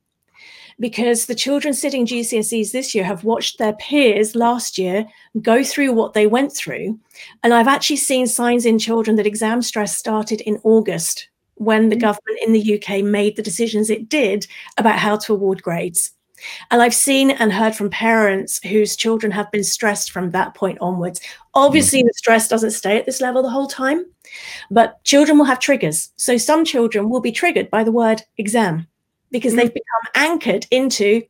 because 0.81 1.27
the 1.27 1.35
children 1.35 1.75
sitting 1.75 2.07
GCSEs 2.07 2.73
this 2.73 2.95
year 2.95 3.05
have 3.05 3.23
watched 3.23 3.59
their 3.59 3.75
peers 3.75 4.35
last 4.35 4.79
year 4.79 5.07
go 5.43 5.63
through 5.63 5.93
what 5.93 6.15
they 6.15 6.27
went 6.27 6.53
through. 6.53 6.99
And 7.43 7.53
I've 7.53 7.69
actually 7.69 7.97
seen 7.97 8.27
signs 8.27 8.65
in 8.65 8.79
children 8.79 9.17
that 9.17 9.27
exam 9.27 9.61
stress 9.61 9.97
started 9.97 10.41
in 10.41 10.59
August 10.65 11.29
when 11.57 11.91
the 11.91 11.97
mm. 11.97 12.01
government 12.01 12.39
in 12.43 12.53
the 12.53 12.75
UK 12.83 13.05
made 13.05 13.37
the 13.37 13.43
decisions 13.43 13.91
it 13.91 14.09
did 14.09 14.47
about 14.79 14.99
how 14.99 15.17
to 15.19 15.35
award 15.35 15.63
grades. 15.63 16.13
And 16.71 16.81
I've 16.81 16.95
seen 16.95 17.33
and 17.33 17.53
heard 17.53 17.77
from 17.77 17.91
parents 17.91 18.67
whose 18.67 18.97
children 18.97 19.31
have 19.33 19.51
been 19.51 19.63
stressed 19.63 20.11
from 20.11 20.31
that 20.31 20.55
point 20.55 20.79
onwards. 20.81 21.21
Obviously, 21.53 22.03
mm. 22.03 22.07
the 22.07 22.15
stress 22.17 22.49
doesn't 22.49 22.71
stay 22.71 22.97
at 22.97 23.05
this 23.05 23.21
level 23.21 23.43
the 23.43 23.51
whole 23.51 23.67
time, 23.67 24.07
but 24.71 25.05
children 25.05 25.37
will 25.37 25.45
have 25.45 25.61
triggers. 25.61 26.11
So 26.17 26.39
some 26.39 26.65
children 26.65 27.11
will 27.11 27.21
be 27.21 27.33
triggered 27.33 27.69
by 27.69 27.85
the 27.85 27.93
word 27.93 28.23
exam 28.39 28.87
because 29.31 29.53
mm. 29.53 29.57
they've 29.57 29.75
become 29.75 30.13
anchored 30.15 30.67
into 30.71 31.23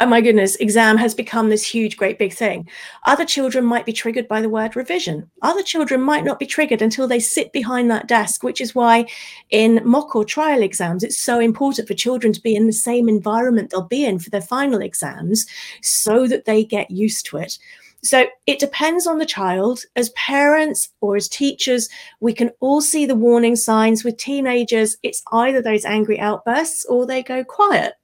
oh 0.00 0.06
my 0.06 0.20
goodness, 0.20 0.56
exam 0.56 0.98
has 0.98 1.14
become 1.14 1.48
this 1.48 1.66
huge, 1.66 1.96
great 1.96 2.18
big 2.18 2.32
thing. 2.32 2.68
Other 3.04 3.24
children 3.24 3.64
might 3.64 3.86
be 3.86 3.92
triggered 3.92 4.28
by 4.28 4.42
the 4.42 4.48
word 4.48 4.76
revision. 4.76 5.30
Other 5.40 5.62
children 5.62 6.02
might 6.02 6.24
not 6.24 6.38
be 6.38 6.46
triggered 6.46 6.82
until 6.82 7.08
they 7.08 7.18
sit 7.18 7.52
behind 7.52 7.90
that 7.90 8.06
desk, 8.06 8.42
which 8.42 8.60
is 8.60 8.74
why 8.74 9.06
in 9.50 9.80
mock 9.84 10.14
or 10.14 10.24
trial 10.24 10.62
exams, 10.62 11.02
it's 11.02 11.18
so 11.18 11.40
important 11.40 11.88
for 11.88 11.94
children 11.94 12.32
to 12.34 12.42
be 12.42 12.54
in 12.54 12.66
the 12.66 12.72
same 12.72 13.08
environment 13.08 13.70
they'll 13.70 13.82
be 13.82 14.04
in 14.04 14.18
for 14.18 14.30
their 14.30 14.42
final 14.42 14.82
exams 14.82 15.46
so 15.80 16.26
that 16.26 16.44
they 16.44 16.62
get 16.62 16.90
used 16.90 17.24
to 17.26 17.38
it. 17.38 17.58
So 18.06 18.26
it 18.46 18.58
depends 18.58 19.06
on 19.06 19.18
the 19.18 19.26
child. 19.26 19.80
As 19.96 20.10
parents 20.10 20.88
or 21.00 21.16
as 21.16 21.28
teachers, 21.28 21.88
we 22.20 22.32
can 22.32 22.50
all 22.60 22.80
see 22.80 23.06
the 23.06 23.14
warning 23.14 23.56
signs. 23.56 24.04
With 24.04 24.16
teenagers, 24.16 24.96
it's 25.02 25.22
either 25.32 25.60
those 25.60 25.84
angry 25.84 26.18
outbursts 26.18 26.84
or 26.86 27.06
they 27.06 27.22
go 27.22 27.44
quiet. 27.44 27.94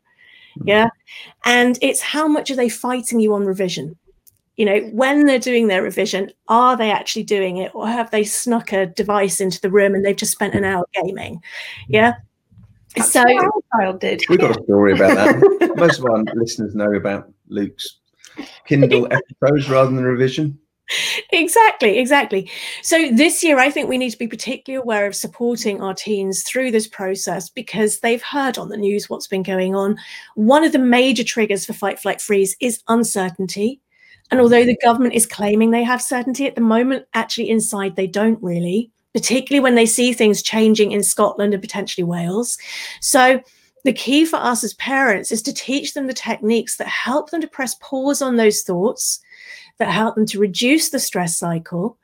Hmm. 0.58 0.68
Yeah. 0.68 0.88
And 1.44 1.78
it's 1.80 2.00
how 2.00 2.26
much 2.26 2.50
are 2.50 2.56
they 2.56 2.68
fighting 2.68 3.20
you 3.20 3.34
on 3.34 3.44
revision? 3.44 3.96
You 4.56 4.66
know, 4.66 4.80
when 4.92 5.26
they're 5.26 5.38
doing 5.38 5.68
their 5.68 5.82
revision, 5.82 6.30
are 6.48 6.76
they 6.76 6.90
actually 6.90 7.22
doing 7.22 7.56
it 7.56 7.74
or 7.74 7.88
have 7.88 8.10
they 8.10 8.24
snuck 8.24 8.72
a 8.72 8.86
device 8.86 9.40
into 9.40 9.60
the 9.60 9.70
room 9.70 9.94
and 9.94 10.04
they've 10.04 10.16
just 10.16 10.32
spent 10.32 10.54
an 10.54 10.64
hour 10.64 10.84
gaming? 10.94 11.40
Yeah. 11.88 12.14
That's 12.96 13.10
so 13.10 13.22
our 13.22 13.52
child 13.74 14.00
did. 14.00 14.22
We've 14.28 14.38
got 14.38 14.50
a 14.58 14.62
story 14.64 14.92
about 14.92 15.14
that. 15.14 15.74
Most 15.76 16.00
of 16.00 16.04
our 16.04 16.22
listeners 16.34 16.74
know 16.74 16.92
about 16.92 17.32
Luke's 17.48 18.00
Kindle 18.66 19.06
episodes 19.10 19.68
rather 19.68 19.90
than 19.90 20.04
revision. 20.04 20.58
Exactly, 21.30 21.98
exactly. 21.98 22.50
So 22.82 23.10
this 23.10 23.42
year, 23.42 23.58
I 23.58 23.70
think 23.70 23.88
we 23.88 23.98
need 23.98 24.10
to 24.10 24.18
be 24.18 24.28
particularly 24.28 24.82
aware 24.82 25.06
of 25.06 25.14
supporting 25.14 25.80
our 25.80 25.94
teens 25.94 26.42
through 26.42 26.70
this 26.70 26.86
process 26.86 27.48
because 27.48 28.00
they've 28.00 28.22
heard 28.22 28.58
on 28.58 28.68
the 28.68 28.76
news 28.76 29.08
what's 29.08 29.26
been 29.26 29.42
going 29.42 29.74
on. 29.74 29.96
One 30.34 30.64
of 30.64 30.72
the 30.72 30.78
major 30.78 31.24
triggers 31.24 31.64
for 31.64 31.72
fight, 31.72 31.98
flight, 31.98 32.20
freeze 32.20 32.56
is 32.60 32.82
uncertainty. 32.88 33.80
And 34.30 34.38
mm-hmm. 34.38 34.44
although 34.44 34.64
the 34.64 34.76
government 34.82 35.14
is 35.14 35.26
claiming 35.26 35.70
they 35.70 35.84
have 35.84 36.02
certainty 36.02 36.46
at 36.46 36.54
the 36.54 36.60
moment, 36.60 37.06
actually 37.14 37.48
inside 37.48 37.96
they 37.96 38.06
don't 38.06 38.42
really, 38.42 38.90
particularly 39.14 39.62
when 39.62 39.76
they 39.76 39.86
see 39.86 40.12
things 40.12 40.42
changing 40.42 40.92
in 40.92 41.02
Scotland 41.02 41.54
and 41.54 41.62
potentially 41.62 42.04
Wales. 42.04 42.58
So 43.00 43.40
the 43.84 43.92
key 43.92 44.24
for 44.24 44.36
us 44.36 44.62
as 44.62 44.74
parents 44.74 45.32
is 45.32 45.42
to 45.42 45.52
teach 45.52 45.94
them 45.94 46.06
the 46.06 46.14
techniques 46.14 46.76
that 46.76 46.86
help 46.86 47.30
them 47.30 47.40
to 47.40 47.48
press 47.48 47.74
pause 47.80 48.22
on 48.22 48.36
those 48.36 48.62
thoughts, 48.62 49.20
that 49.78 49.90
help 49.90 50.14
them 50.14 50.26
to 50.26 50.38
reduce 50.38 50.90
the 50.90 51.00
stress 51.00 51.36
cycle, 51.36 51.98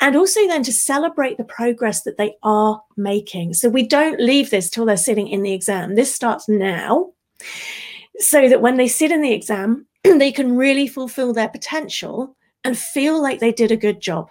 and 0.00 0.16
also 0.16 0.46
then 0.46 0.62
to 0.62 0.72
celebrate 0.72 1.36
the 1.36 1.44
progress 1.44 2.02
that 2.02 2.16
they 2.16 2.34
are 2.42 2.82
making. 2.96 3.54
So 3.54 3.68
we 3.68 3.86
don't 3.86 4.20
leave 4.20 4.50
this 4.50 4.70
till 4.70 4.86
they're 4.86 4.96
sitting 4.96 5.28
in 5.28 5.42
the 5.42 5.52
exam. 5.52 5.94
This 5.94 6.14
starts 6.14 6.48
now, 6.48 7.12
so 8.18 8.48
that 8.48 8.62
when 8.62 8.76
they 8.76 8.88
sit 8.88 9.10
in 9.10 9.20
the 9.20 9.32
exam, 9.32 9.86
they 10.02 10.32
can 10.32 10.56
really 10.56 10.86
fulfill 10.86 11.32
their 11.32 11.48
potential 11.48 12.36
and 12.64 12.78
feel 12.78 13.20
like 13.20 13.40
they 13.40 13.52
did 13.52 13.70
a 13.70 13.76
good 13.76 14.00
job. 14.00 14.28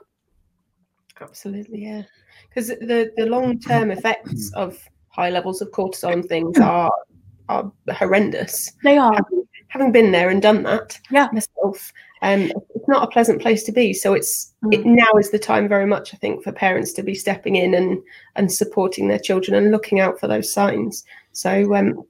Absolutely, 1.22 1.84
yeah. 1.84 2.04
Because 2.50 2.68
the, 2.68 3.12
the 3.18 3.25
long 3.25 3.60
term 3.60 3.89
mm-hmm. 3.89 3.92
effects 3.92 4.51
of 4.54 4.80
high 5.18 5.30
levels 5.30 5.62
of 5.62 5.72
cortisol 5.72 6.14
and 6.14 6.26
things 6.26 6.58
are 6.60 6.92
are 7.50 7.72
horrendous. 7.92 8.74
They 8.84 8.98
are. 8.98 9.14
Having, 9.14 9.48
having 9.70 9.92
been 9.92 10.12
there 10.12 10.30
and 10.30 10.42
done 10.42 10.64
that 10.64 10.98
yeah. 11.12 11.28
myself, 11.32 11.92
um, 12.22 12.52
it's 12.76 12.88
not 12.88 13.04
a 13.04 13.12
pleasant 13.12 13.42
place 13.42 13.64
to 13.64 13.72
be. 13.72 13.94
So 13.94 14.14
it's 14.14 14.54
mm. 14.64 14.74
it, 14.74 14.86
now 14.86 15.12
is 15.20 15.32
the 15.32 15.40
time 15.40 15.68
very 15.68 15.86
much, 15.86 16.14
I 16.14 16.18
think, 16.18 16.44
for 16.44 16.52
parents 16.52 16.94
to 16.94 17.04
be 17.04 17.16
stepping 17.16 17.56
in 17.56 17.74
and 17.74 18.02
and 18.36 18.52
supporting 18.52 19.08
their 19.08 19.20
children 19.20 19.56
and 19.56 19.72
looking 19.72 20.00
out 20.00 20.20
for 20.20 20.28
those 20.28 20.54
signs. 20.54 21.04
So 21.32 21.76
um, 21.76 22.04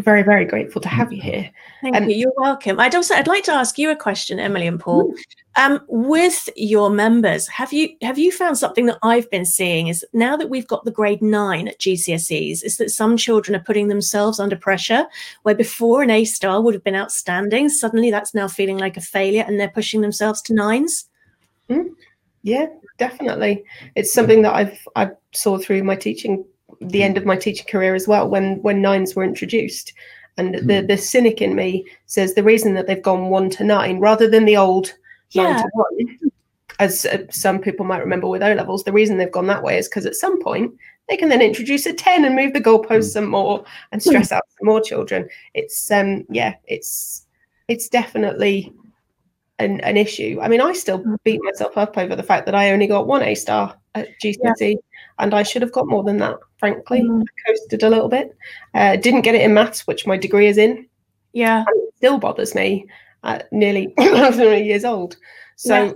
very 0.00 0.22
very 0.22 0.44
grateful 0.44 0.80
to 0.80 0.88
have 0.88 1.12
you 1.12 1.20
here. 1.20 1.50
Thank 1.80 1.96
um, 1.96 2.08
you. 2.08 2.16
You're 2.16 2.32
welcome. 2.36 2.80
I'd 2.80 2.94
also 2.94 3.14
i'd 3.14 3.26
like 3.26 3.44
to 3.44 3.52
ask 3.52 3.78
you 3.78 3.90
a 3.90 3.96
question 3.96 4.38
emily 4.38 4.66
and 4.66 4.80
paul. 4.80 5.14
Um, 5.56 5.80
with 5.86 6.48
your 6.56 6.88
members 6.88 7.46
have 7.48 7.74
you 7.74 7.90
have 8.00 8.18
you 8.18 8.32
found 8.32 8.56
something 8.56 8.86
that 8.86 8.98
i've 9.02 9.30
been 9.30 9.44
seeing 9.44 9.88
is 9.88 10.04
now 10.14 10.34
that 10.36 10.48
we've 10.48 10.66
got 10.66 10.86
the 10.86 10.90
grade 10.90 11.20
9 11.20 11.68
at 11.68 11.78
gcse's 11.78 12.62
is 12.62 12.78
that 12.78 12.90
some 12.90 13.18
children 13.18 13.54
are 13.54 13.64
putting 13.64 13.88
themselves 13.88 14.40
under 14.40 14.56
pressure 14.56 15.04
where 15.42 15.54
before 15.54 16.02
an 16.02 16.10
a 16.10 16.24
star 16.24 16.62
would 16.62 16.72
have 16.72 16.84
been 16.84 16.94
outstanding 16.94 17.68
suddenly 17.68 18.10
that's 18.10 18.32
now 18.32 18.48
feeling 18.48 18.78
like 18.78 18.96
a 18.96 19.02
failure 19.02 19.44
and 19.46 19.60
they're 19.60 19.68
pushing 19.68 20.00
themselves 20.00 20.40
to 20.42 20.54
nines? 20.54 21.10
Mm, 21.68 21.90
yeah 22.42 22.66
definitely. 22.98 23.64
It's 23.94 24.12
something 24.12 24.42
that 24.42 24.54
i've 24.54 24.78
i 24.96 25.10
saw 25.32 25.58
through 25.58 25.82
my 25.82 25.96
teaching 25.96 26.44
the 26.88 27.02
end 27.02 27.16
of 27.16 27.26
my 27.26 27.36
teaching 27.36 27.66
career 27.66 27.94
as 27.94 28.08
well 28.08 28.28
when 28.28 28.60
when 28.62 28.82
nines 28.82 29.14
were 29.14 29.24
introduced 29.24 29.92
and 30.36 30.54
mm. 30.54 30.66
the 30.66 30.80
hmm. 30.80 30.86
the 30.86 30.96
cynic 30.96 31.42
in 31.42 31.54
me 31.54 31.86
says 32.06 32.34
the 32.34 32.42
reason 32.42 32.74
that 32.74 32.86
they've 32.86 33.02
gone 33.02 33.28
one 33.28 33.50
to 33.50 33.64
nine 33.64 33.98
rather 33.98 34.28
than 34.28 34.44
the 34.44 34.56
old 34.56 34.92
yeah. 35.30 35.52
nine 35.52 35.62
to 35.62 35.68
one 35.72 36.30
as 36.78 37.06
uh, 37.06 37.18
some 37.30 37.58
people 37.58 37.84
might 37.84 38.00
remember 38.00 38.26
with 38.26 38.42
o 38.42 38.52
levels 38.54 38.84
the 38.84 38.92
reason 38.92 39.18
they've 39.18 39.32
gone 39.32 39.46
that 39.46 39.62
way 39.62 39.78
is 39.78 39.88
because 39.88 40.06
at 40.06 40.14
some 40.14 40.42
point 40.42 40.72
they 41.08 41.16
can 41.16 41.28
then 41.28 41.42
introduce 41.42 41.84
a 41.86 41.92
10 41.92 42.24
and 42.24 42.36
move 42.36 42.52
the 42.52 42.60
goalposts 42.60 43.10
mm. 43.10 43.12
some 43.12 43.26
more 43.26 43.64
and 43.90 44.02
stress 44.02 44.30
mm. 44.30 44.36
out 44.36 44.44
some 44.58 44.66
more 44.66 44.80
children 44.80 45.28
it's 45.54 45.90
um 45.90 46.24
yeah 46.30 46.54
it's 46.66 47.26
it's 47.68 47.88
definitely 47.88 48.72
an, 49.58 49.80
an 49.80 49.96
issue 49.96 50.38
i 50.40 50.48
mean 50.48 50.60
i 50.60 50.72
still 50.72 50.98
hmm. 50.98 51.14
beat 51.24 51.40
myself 51.44 51.76
up 51.76 51.96
over 51.98 52.16
the 52.16 52.22
fact 52.22 52.46
that 52.46 52.54
i 52.54 52.70
only 52.70 52.86
got 52.86 53.06
one 53.06 53.22
a 53.22 53.34
star 53.34 53.76
at 53.94 54.08
gcse 54.22 54.36
yeah. 54.58 54.74
And 55.18 55.34
i 55.34 55.42
should 55.42 55.62
have 55.62 55.72
got 55.72 55.86
more 55.86 56.02
than 56.02 56.18
that 56.18 56.38
frankly. 56.62 57.02
Mm. 57.02 57.22
I 57.22 57.50
coasted 57.50 57.82
a 57.82 57.90
little 57.90 58.08
bit. 58.08 58.36
Uh, 58.72 58.94
didn't 58.94 59.22
get 59.22 59.34
it 59.34 59.40
in 59.40 59.52
maths, 59.52 59.84
which 59.84 60.06
my 60.06 60.16
degree 60.16 60.46
is 60.46 60.58
in. 60.58 60.86
Yeah. 61.32 61.64
And 61.66 61.82
it 61.82 61.94
still 61.96 62.18
bothers 62.18 62.54
me 62.54 62.86
at 63.24 63.52
nearly 63.52 63.92
11 63.98 64.64
years 64.64 64.84
old. 64.84 65.16
So, 65.56 65.86
yeah. 65.86 65.92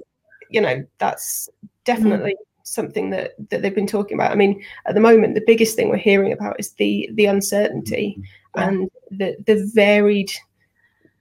you 0.50 0.60
know, 0.60 0.84
that's 0.98 1.48
definitely 1.84 2.32
mm. 2.32 2.44
something 2.64 3.10
that, 3.10 3.34
that 3.50 3.62
they've 3.62 3.72
been 3.72 3.86
talking 3.86 4.16
about. 4.16 4.32
I 4.32 4.34
mean, 4.34 4.60
at 4.86 4.96
the 4.96 5.00
moment, 5.00 5.36
the 5.36 5.44
biggest 5.46 5.76
thing 5.76 5.88
we're 5.88 5.98
hearing 5.98 6.32
about 6.32 6.58
is 6.58 6.72
the 6.72 7.08
the 7.14 7.26
uncertainty 7.26 8.20
yeah. 8.56 8.68
and 8.68 8.90
the 9.12 9.36
the 9.46 9.70
varied 9.72 10.32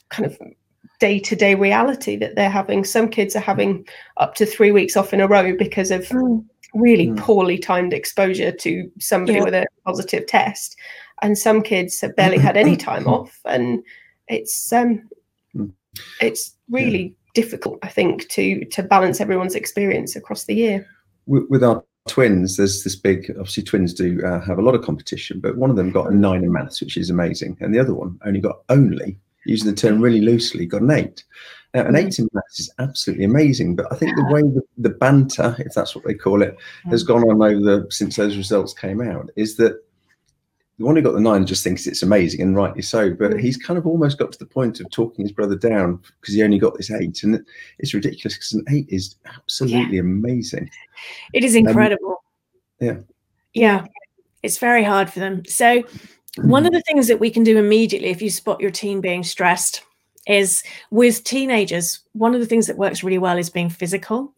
kind 0.10 0.26
of 0.26 0.40
day-to-day 1.00 1.54
reality 1.54 2.16
that 2.16 2.36
they're 2.36 2.50
having. 2.50 2.84
Some 2.84 3.10
kids 3.10 3.36
are 3.36 3.42
having 3.42 3.88
up 4.18 4.34
to 4.36 4.46
three 4.46 4.72
weeks 4.72 4.98
off 4.98 5.14
in 5.14 5.22
a 5.22 5.28
row 5.28 5.56
because 5.56 5.92
of 5.92 6.08
mm 6.08 6.44
really 6.76 7.08
mm. 7.08 7.18
poorly 7.18 7.58
timed 7.58 7.94
exposure 7.94 8.52
to 8.52 8.90
somebody 9.00 9.38
yeah. 9.38 9.44
with 9.44 9.54
a 9.54 9.66
positive 9.86 10.26
test 10.28 10.78
and 11.22 11.38
some 11.38 11.62
kids 11.62 12.00
have 12.02 12.16
barely 12.16 12.38
had 12.38 12.58
any 12.58 12.76
time 12.90 13.08
off 13.08 13.40
and 13.46 13.84
it's 14.28 14.72
um 14.74 15.08
hmm. 15.54 15.68
it's 16.22 16.56
really 16.70 17.04
yeah. 17.04 17.42
difficult 17.42 17.80
i 17.84 17.88
think 17.88 18.28
to 18.30 18.66
to 18.66 18.84
balance 18.84 19.22
everyone's 19.22 19.56
experience 19.56 20.16
across 20.16 20.46
the 20.46 20.56
year 20.56 20.86
with, 21.26 21.44
with 21.50 21.64
our 21.64 21.84
twins 22.08 22.58
there's 22.58 22.84
this 22.84 22.96
big 22.96 23.32
obviously 23.32 23.64
twins 23.64 23.94
do 23.94 24.22
uh, 24.24 24.40
have 24.42 24.60
a 24.60 24.62
lot 24.62 24.76
of 24.76 24.84
competition 24.84 25.40
but 25.40 25.58
one 25.58 25.70
of 25.70 25.76
them 25.76 25.92
got 25.92 26.12
a 26.12 26.16
nine 26.16 26.44
in 26.44 26.52
maths 26.52 26.82
which 26.82 26.98
is 26.98 27.10
amazing 27.10 27.58
and 27.62 27.74
the 27.74 27.80
other 27.80 27.96
one 27.96 28.20
only 28.26 28.40
got 28.40 28.58
only 28.70 29.18
using 29.46 29.70
the 29.70 29.76
term 29.76 30.02
really 30.02 30.22
loosely 30.22 30.66
got 30.66 30.82
an 30.82 30.92
eight 30.92 31.24
Uh, 31.76 31.82
now, 31.82 31.90
an 31.90 31.96
hmm. 31.96 32.08
eight 32.08 32.20
in 32.20 32.30
maths 32.34 32.60
is 32.60 32.72
absolutely 32.80 33.26
amazing, 33.26 33.76
but 33.76 33.92
I 33.92 33.96
think 33.96 34.16
the 34.16 34.26
way 34.32 34.42
the, 34.42 34.62
the 34.78 34.90
banter, 34.90 35.56
if 35.60 35.74
that's 35.74 35.94
what 35.94 36.06
they 36.06 36.14
call 36.14 36.42
it, 36.42 36.56
hmm. 36.84 36.90
has 36.90 37.04
gone 37.04 37.24
on 37.24 37.42
over 37.42 37.60
the, 37.60 37.88
since 37.90 38.16
those 38.16 38.38
results 38.38 38.74
came 38.74 39.02
out 39.02 39.30
is 39.36 39.58
that 39.58 39.82
the 40.78 40.86
one 40.86 40.96
who 40.96 41.02
got 41.02 41.14
the 41.14 41.22
nine 41.22 41.46
just 41.46 41.64
thinks 41.64 41.88
it's 41.88 42.04
amazing 42.04 42.42
and 42.42 42.56
rightly 42.56 42.82
so, 42.82 43.14
but 43.14 43.34
hmm. 43.34 43.40
he's 43.40 43.58
kind 43.58 43.78
of 43.78 43.86
almost 43.86 44.18
got 44.18 44.32
to 44.32 44.40
the 44.40 44.46
point 44.46 44.80
of 44.80 44.90
talking 44.90 45.26
his 45.26 45.32
brother 45.32 45.56
down 45.56 46.00
because 46.22 46.34
he 46.34 46.44
only 46.44 46.60
got 46.60 46.78
this 46.78 46.92
eight, 46.92 47.24
and 47.24 47.46
it's 47.80 47.94
ridiculous 47.94 48.36
because 48.36 48.54
an 48.54 48.66
eight 48.70 48.88
is 48.90 49.16
absolutely 49.26 49.96
Yeah. 49.96 50.02
amazing. 50.02 50.70
It 51.34 51.44
is 51.44 51.56
um, 51.56 51.68
incredible. 51.68 52.24
yeah. 52.80 52.98
Yeah. 53.54 53.86
It's 54.44 54.60
very 54.60 54.84
hard 54.84 55.10
for 55.10 55.20
them. 55.20 55.44
So, 55.46 55.84
one 56.38 56.66
of 56.66 56.74
the 56.74 56.82
things 56.82 57.08
that 57.08 57.20
we 57.20 57.32
can 57.32 57.44
do 57.44 57.58
immediately 57.58 58.10
if 58.10 58.22
you 58.22 58.30
spot 58.30 58.62
your 58.62 58.70
team 58.70 59.02
being 59.02 59.24
stressed 59.24 59.82
is 60.28 60.64
with 60.92 61.24
teenagers, 61.24 62.00
one 62.14 62.34
of 62.34 62.40
the 62.40 62.46
things 62.48 62.68
that 62.68 62.78
works 62.78 63.04
really 63.04 63.18
well 63.18 63.38
is 63.38 63.50
being 63.50 63.70
physical. 63.70 64.34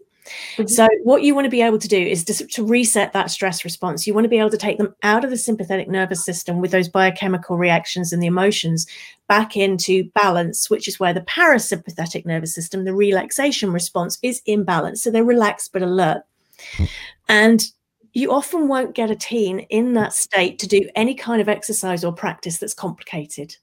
Mhm. 0.57 0.69
So, 0.69 0.87
what 1.03 1.23
you 1.23 1.33
want 1.33 1.45
to 1.45 1.49
be 1.49 1.61
able 1.61 1.77
to 1.79 1.87
do 1.87 1.97
is 1.97 2.25
to, 2.25 2.45
to 2.47 2.65
reset 2.65 3.13
that 3.13 3.31
stress 3.31 3.63
response. 3.63 4.05
You 4.05 4.13
want 4.13 4.25
to 4.25 4.29
be 4.29 4.39
able 4.39 4.49
to 4.49 4.57
take 4.57 4.77
them 4.77 4.93
out 5.03 5.23
of 5.23 5.29
the 5.29 5.37
sympathetic 5.37 5.87
nervous 5.87 6.25
system 6.25 6.59
with 6.59 6.71
those 6.71 6.89
biochemical 6.89 7.57
reactions 7.57 8.11
and 8.11 8.21
the 8.21 8.27
emotions 8.27 8.85
back 9.29 9.55
into 9.55 10.03
balance, 10.15 10.69
which 10.69 10.87
is 10.89 10.99
where 10.99 11.13
the 11.13 11.21
parasympathetic 11.21 12.25
nervous 12.25 12.53
system, 12.53 12.83
the 12.83 12.93
relaxation 12.93 13.71
response, 13.71 14.17
is 14.21 14.41
in 14.45 14.65
balance. 14.65 15.01
So, 15.01 15.11
they're 15.11 15.23
relaxed 15.23 15.71
but 15.71 15.81
alert. 15.81 16.23
And 17.29 17.63
you 18.13 18.31
often 18.31 18.67
won't 18.67 18.95
get 18.95 19.11
a 19.11 19.15
teen 19.15 19.59
in 19.69 19.93
that 19.93 20.13
state 20.13 20.59
to 20.59 20.67
do 20.67 20.89
any 20.95 21.13
kind 21.13 21.39
of 21.41 21.47
exercise 21.49 22.03
or 22.03 22.11
practice 22.11 22.57
that's 22.57 22.73
complicated. 22.73 23.55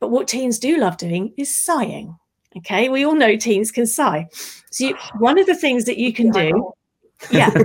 But 0.00 0.10
what 0.10 0.28
teens 0.28 0.58
do 0.58 0.78
love 0.78 0.96
doing 0.96 1.32
is 1.36 1.54
sighing. 1.54 2.16
Okay, 2.56 2.88
we 2.88 3.04
all 3.04 3.14
know 3.14 3.36
teens 3.36 3.70
can 3.70 3.86
sigh. 3.86 4.28
So, 4.70 4.86
you, 4.86 4.96
one 5.18 5.38
of 5.38 5.46
the 5.46 5.54
things 5.54 5.84
that 5.84 5.98
you 5.98 6.12
can 6.12 6.30
do, 6.30 6.72
yeah. 7.30 7.50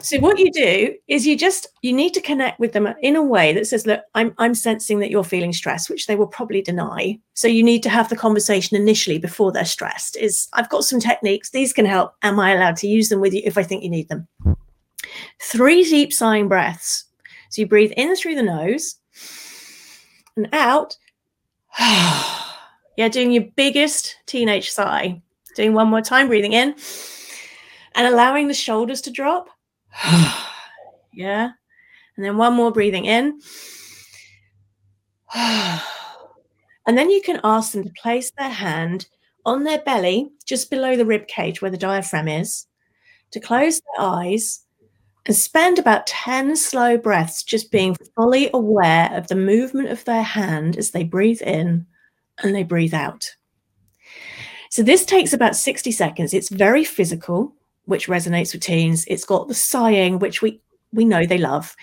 So 0.00 0.18
what 0.20 0.38
you 0.38 0.50
do 0.52 0.94
is 1.08 1.26
you 1.26 1.36
just 1.36 1.66
you 1.82 1.92
need 1.92 2.14
to 2.14 2.20
connect 2.20 2.60
with 2.60 2.72
them 2.72 2.88
in 3.00 3.16
a 3.16 3.22
way 3.22 3.52
that 3.52 3.66
says, 3.66 3.86
look, 3.86 4.00
I'm 4.14 4.34
I'm 4.38 4.54
sensing 4.54 5.00
that 5.00 5.10
you're 5.10 5.24
feeling 5.24 5.52
stressed, 5.52 5.90
which 5.90 6.06
they 6.06 6.16
will 6.16 6.26
probably 6.26 6.62
deny. 6.62 7.18
So 7.34 7.48
you 7.48 7.62
need 7.62 7.82
to 7.82 7.90
have 7.90 8.08
the 8.08 8.16
conversation 8.16 8.76
initially 8.76 9.18
before 9.18 9.52
they're 9.52 9.64
stressed. 9.64 10.16
Is 10.16 10.48
I've 10.52 10.68
got 10.68 10.84
some 10.84 11.00
techniques, 11.00 11.50
these 11.50 11.72
can 11.72 11.84
help. 11.84 12.14
Am 12.22 12.38
I 12.38 12.52
allowed 12.52 12.76
to 12.76 12.86
use 12.86 13.08
them 13.08 13.20
with 13.20 13.34
you 13.34 13.42
if 13.44 13.58
I 13.58 13.62
think 13.62 13.82
you 13.82 13.90
need 13.90 14.08
them? 14.08 14.28
Three 15.40 15.82
deep 15.84 16.12
sighing 16.12 16.48
breaths. 16.48 17.04
So 17.50 17.60
you 17.60 17.66
breathe 17.66 17.92
in 17.96 18.16
through 18.16 18.36
the 18.36 18.42
nose 18.42 18.96
and 20.36 20.48
out. 20.52 20.96
yeah, 21.78 23.08
doing 23.10 23.32
your 23.32 23.44
biggest 23.56 24.16
teenage 24.26 24.70
sigh. 24.70 25.22
Doing 25.54 25.74
one 25.74 25.88
more 25.88 26.00
time, 26.00 26.28
breathing 26.28 26.54
in 26.54 26.74
and 27.94 28.06
allowing 28.06 28.48
the 28.48 28.54
shoulders 28.54 29.00
to 29.02 29.10
drop. 29.10 29.48
yeah. 31.12 31.50
And 32.16 32.24
then 32.24 32.36
one 32.36 32.54
more 32.54 32.72
breathing 32.72 33.04
in. 33.04 33.40
and 35.34 35.80
then 36.86 37.10
you 37.10 37.22
can 37.22 37.40
ask 37.44 37.72
them 37.72 37.84
to 37.84 37.92
place 38.00 38.30
their 38.36 38.50
hand 38.50 39.06
on 39.44 39.64
their 39.64 39.80
belly, 39.80 40.30
just 40.46 40.70
below 40.70 40.96
the 40.96 41.06
rib 41.06 41.26
cage 41.26 41.60
where 41.60 41.70
the 41.70 41.76
diaphragm 41.76 42.28
is, 42.28 42.66
to 43.32 43.40
close 43.40 43.80
their 43.80 44.06
eyes 44.06 44.64
and 45.26 45.36
spend 45.36 45.78
about 45.78 46.06
10 46.06 46.56
slow 46.56 46.98
breaths 46.98 47.42
just 47.42 47.70
being 47.70 47.96
fully 48.16 48.50
aware 48.52 49.10
of 49.12 49.28
the 49.28 49.36
movement 49.36 49.88
of 49.88 50.04
their 50.04 50.22
hand 50.22 50.76
as 50.76 50.90
they 50.90 51.04
breathe 51.04 51.42
in 51.42 51.86
and 52.42 52.54
they 52.54 52.64
breathe 52.64 52.94
out. 52.94 53.34
So 54.70 54.82
this 54.82 55.04
takes 55.04 55.32
about 55.32 55.54
60 55.54 55.92
seconds. 55.92 56.34
It's 56.34 56.48
very 56.48 56.84
physical, 56.84 57.54
which 57.84 58.08
resonates 58.08 58.52
with 58.52 58.62
teens. 58.62 59.04
It's 59.06 59.24
got 59.24 59.48
the 59.48 59.54
sighing, 59.54 60.18
which 60.18 60.42
we 60.42 60.60
we 60.92 61.04
know 61.04 61.24
they 61.24 61.38
love. 61.38 61.74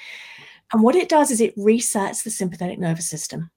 And 0.71 0.83
what 0.83 0.95
it 0.95 1.09
does 1.09 1.31
is 1.31 1.41
it 1.41 1.57
resets 1.57 2.23
the 2.23 2.29
sympathetic 2.29 2.79
nervous 2.79 3.09
system. 3.09 3.49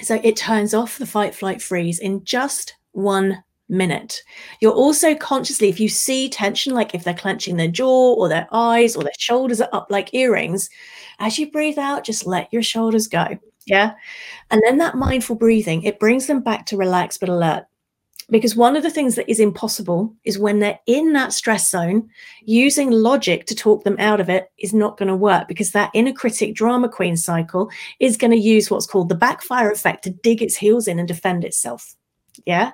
So 0.00 0.18
it 0.22 0.36
turns 0.36 0.72
off 0.72 0.98
the 0.98 1.06
fight, 1.06 1.34
flight, 1.34 1.60
freeze 1.60 1.98
in 1.98 2.24
just 2.24 2.76
one 2.92 3.42
minute. 3.70 4.22
You're 4.60 4.72
also 4.72 5.14
consciously, 5.14 5.68
if 5.68 5.80
you 5.80 5.88
see 5.88 6.28
tension, 6.28 6.74
like 6.74 6.94
if 6.94 7.04
they're 7.04 7.14
clenching 7.14 7.56
their 7.56 7.68
jaw 7.68 8.14
or 8.14 8.28
their 8.28 8.48
eyes 8.52 8.96
or 8.96 9.02
their 9.02 9.12
shoulders 9.18 9.60
are 9.60 9.70
up 9.72 9.86
like 9.90 10.12
earrings, 10.12 10.68
as 11.18 11.38
you 11.38 11.50
breathe 11.50 11.78
out, 11.78 12.04
just 12.04 12.26
let 12.26 12.52
your 12.52 12.62
shoulders 12.62 13.06
go. 13.06 13.38
Yeah. 13.66 13.92
And 14.50 14.60
then 14.64 14.78
that 14.78 14.96
mindful 14.96 15.36
breathing, 15.36 15.82
it 15.82 16.00
brings 16.00 16.26
them 16.26 16.40
back 16.40 16.66
to 16.66 16.76
relaxed 16.76 17.20
but 17.20 17.28
alert. 17.28 17.64
Because 18.30 18.54
one 18.54 18.76
of 18.76 18.84
the 18.84 18.90
things 18.90 19.16
that 19.16 19.28
is 19.28 19.40
impossible 19.40 20.14
is 20.24 20.38
when 20.38 20.60
they're 20.60 20.78
in 20.86 21.12
that 21.14 21.32
stress 21.32 21.68
zone, 21.68 22.08
using 22.42 22.92
logic 22.92 23.46
to 23.46 23.56
talk 23.56 23.82
them 23.82 23.96
out 23.98 24.20
of 24.20 24.28
it 24.30 24.52
is 24.56 24.72
not 24.72 24.96
going 24.96 25.08
to 25.08 25.16
work 25.16 25.48
because 25.48 25.72
that 25.72 25.90
inner 25.94 26.12
critic 26.12 26.54
drama 26.54 26.88
queen 26.88 27.16
cycle 27.16 27.68
is 27.98 28.16
going 28.16 28.30
to 28.30 28.36
use 28.36 28.70
what's 28.70 28.86
called 28.86 29.08
the 29.08 29.16
backfire 29.16 29.72
effect 29.72 30.04
to 30.04 30.10
dig 30.10 30.42
its 30.42 30.56
heels 30.56 30.86
in 30.86 31.00
and 31.00 31.08
defend 31.08 31.44
itself. 31.44 31.96
Yeah. 32.46 32.70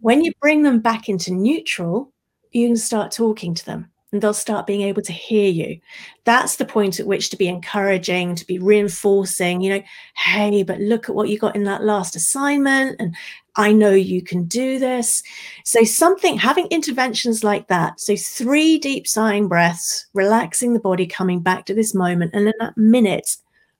When 0.00 0.22
you 0.22 0.32
mm. 0.32 0.40
bring 0.40 0.62
them 0.62 0.80
back 0.80 1.08
into 1.08 1.32
neutral, 1.32 2.12
you 2.52 2.68
can 2.68 2.76
start 2.76 3.12
talking 3.12 3.54
to 3.54 3.64
them 3.64 3.90
and 4.12 4.22
they'll 4.22 4.34
start 4.34 4.66
being 4.66 4.82
able 4.82 5.02
to 5.02 5.12
hear 5.12 5.50
you. 5.50 5.78
That's 6.24 6.56
the 6.56 6.64
point 6.64 7.00
at 7.00 7.06
which 7.06 7.28
to 7.30 7.36
be 7.36 7.48
encouraging, 7.48 8.34
to 8.36 8.46
be 8.46 8.58
reinforcing, 8.58 9.60
you 9.60 9.74
know, 9.74 9.82
hey, 10.16 10.62
but 10.62 10.80
look 10.80 11.08
at 11.08 11.14
what 11.14 11.28
you 11.28 11.38
got 11.38 11.56
in 11.56 11.64
that 11.64 11.82
last 11.82 12.16
assignment. 12.16 12.96
And 13.00 13.14
I 13.56 13.72
know 13.72 13.90
you 13.90 14.22
can 14.22 14.44
do 14.44 14.78
this. 14.78 15.22
So, 15.64 15.84
something 15.84 16.38
having 16.38 16.66
interventions 16.68 17.42
like 17.42 17.68
that. 17.68 18.00
So, 18.00 18.16
three 18.16 18.78
deep 18.78 19.06
sighing 19.06 19.48
breaths, 19.48 20.06
relaxing 20.14 20.72
the 20.72 20.80
body, 20.80 21.06
coming 21.06 21.40
back 21.40 21.66
to 21.66 21.74
this 21.74 21.94
moment, 21.94 22.30
and 22.32 22.46
then 22.46 22.54
that 22.60 22.76
minute 22.76 23.36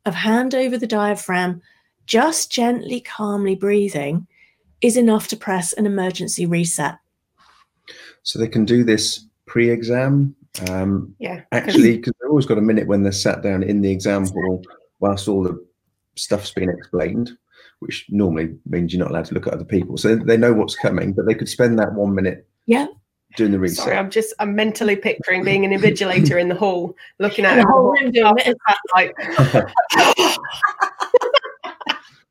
of 0.06 0.14
hand 0.14 0.54
over 0.54 0.76
the 0.76 0.86
diaphragm, 0.86 1.62
just 2.06 2.50
gently, 2.50 3.00
calmly 3.00 3.54
breathing 3.54 4.26
is 4.80 4.96
enough 4.96 5.28
to 5.28 5.36
press 5.36 5.72
an 5.72 5.86
emergency 5.86 6.46
reset. 6.46 6.96
So 8.22 8.38
they 8.38 8.48
can 8.48 8.64
do 8.64 8.84
this 8.84 9.24
pre-exam. 9.46 10.34
Um, 10.70 11.14
Yeah. 11.18 11.42
actually, 11.52 11.96
because 11.96 12.12
they've 12.20 12.30
always 12.30 12.46
got 12.46 12.58
a 12.58 12.62
minute 12.62 12.86
when 12.86 13.02
they're 13.02 13.12
sat 13.12 13.42
down 13.42 13.62
in 13.62 13.80
the 13.80 13.90
exam 13.90 14.26
hall 14.26 14.62
whilst 15.00 15.28
all 15.28 15.42
the 15.42 15.62
stuff's 16.16 16.50
being 16.52 16.70
explained, 16.70 17.30
which 17.80 18.06
normally 18.08 18.54
means 18.66 18.92
you're 18.92 19.02
not 19.02 19.10
allowed 19.10 19.26
to 19.26 19.34
look 19.34 19.46
at 19.46 19.52
other 19.52 19.64
people. 19.64 19.96
So 19.96 20.16
they 20.16 20.36
know 20.36 20.52
what's 20.54 20.74
coming, 20.74 21.12
but 21.12 21.26
they 21.26 21.34
could 21.34 21.48
spend 21.48 21.78
that 21.78 21.92
one 21.92 22.14
minute 22.14 22.48
Yeah. 22.64 22.86
doing 23.36 23.52
the 23.52 23.58
research. 23.58 23.84
Sorry, 23.84 23.96
I'm 23.96 24.10
just 24.10 24.32
I'm 24.38 24.54
mentally 24.54 24.96
picturing 24.96 25.44
being 25.44 25.64
an 25.66 25.72
invigilator 25.78 26.40
in 26.40 26.48
the 26.48 26.54
hall, 26.54 26.96
looking 27.18 27.44
at 27.44 27.56
The 27.56 27.66
whole 27.66 27.90
room 27.92 28.10
doing 28.10 28.34
like 28.94 29.14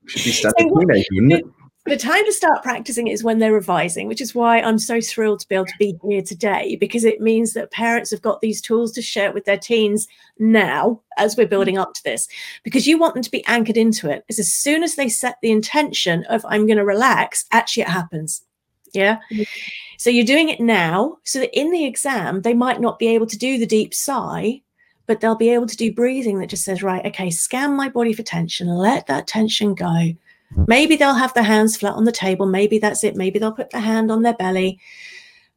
Should 0.07 0.23
be 0.23 0.31
standard 0.31 0.55
teenager, 0.79 1.05
wouldn't 1.13 1.33
it? 1.33 1.45
The 1.85 1.97
time 1.97 2.25
to 2.25 2.33
start 2.33 2.63
practicing 2.63 3.07
is 3.07 3.23
when 3.23 3.37
they're 3.37 3.53
revising, 3.53 4.07
which 4.07 4.21
is 4.21 4.33
why 4.33 4.59
I'm 4.59 4.79
so 4.79 4.99
thrilled 4.99 5.39
to 5.41 5.47
be 5.47 5.55
able 5.55 5.65
to 5.65 5.77
be 5.77 5.95
here 6.07 6.23
today 6.23 6.77
because 6.79 7.03
it 7.03 7.21
means 7.21 7.53
that 7.53 7.71
parents 7.71 8.09
have 8.09 8.23
got 8.23 8.41
these 8.41 8.59
tools 8.59 8.91
to 8.93 9.03
share 9.03 9.31
with 9.31 9.45
their 9.45 9.57
teens 9.57 10.07
now 10.39 11.01
as 11.17 11.37
we're 11.37 11.47
building 11.47 11.77
up 11.77 11.93
to 11.93 12.03
this. 12.03 12.27
Because 12.63 12.87
you 12.87 12.97
want 12.97 13.13
them 13.13 13.23
to 13.23 13.31
be 13.31 13.45
anchored 13.45 13.77
into 13.77 14.09
it. 14.09 14.15
it. 14.15 14.25
Is 14.29 14.39
as 14.39 14.51
soon 14.51 14.83
as 14.83 14.95
they 14.95 15.09
set 15.09 15.37
the 15.41 15.51
intention 15.51 16.23
of 16.25 16.45
I'm 16.47 16.65
going 16.65 16.77
to 16.77 16.85
relax, 16.85 17.45
actually 17.51 17.83
it 17.83 17.89
happens. 17.89 18.43
Yeah. 18.93 19.17
Mm-hmm. 19.31 19.43
So 19.97 20.09
you're 20.09 20.25
doing 20.25 20.49
it 20.49 20.59
now 20.59 21.17
so 21.23 21.39
that 21.39 21.57
in 21.57 21.71
the 21.71 21.85
exam 21.85 22.41
they 22.41 22.53
might 22.53 22.81
not 22.81 22.99
be 22.99 23.07
able 23.07 23.27
to 23.27 23.37
do 23.37 23.57
the 23.57 23.65
deep 23.65 23.93
sigh, 23.93 24.61
but 25.05 25.19
they'll 25.19 25.35
be 25.35 25.49
able 25.49 25.67
to 25.67 25.77
do 25.77 25.93
breathing 25.93 26.39
that 26.39 26.49
just 26.49 26.63
says, 26.63 26.81
right, 26.81 27.05
okay, 27.05 27.29
scan 27.29 27.75
my 27.75 27.89
body 27.89 28.13
for 28.13 28.23
tension, 28.23 28.67
let 28.67 29.05
that 29.07 29.27
tension 29.27 29.75
go. 29.75 30.13
Maybe 30.67 30.95
they'll 30.95 31.13
have 31.13 31.33
their 31.33 31.43
hands 31.43 31.77
flat 31.77 31.93
on 31.93 32.05
the 32.05 32.11
table. 32.11 32.45
Maybe 32.45 32.79
that's 32.79 33.03
it. 33.03 33.15
Maybe 33.15 33.39
they'll 33.39 33.51
put 33.51 33.71
their 33.71 33.81
hand 33.81 34.11
on 34.11 34.21
their 34.21 34.33
belly 34.33 34.79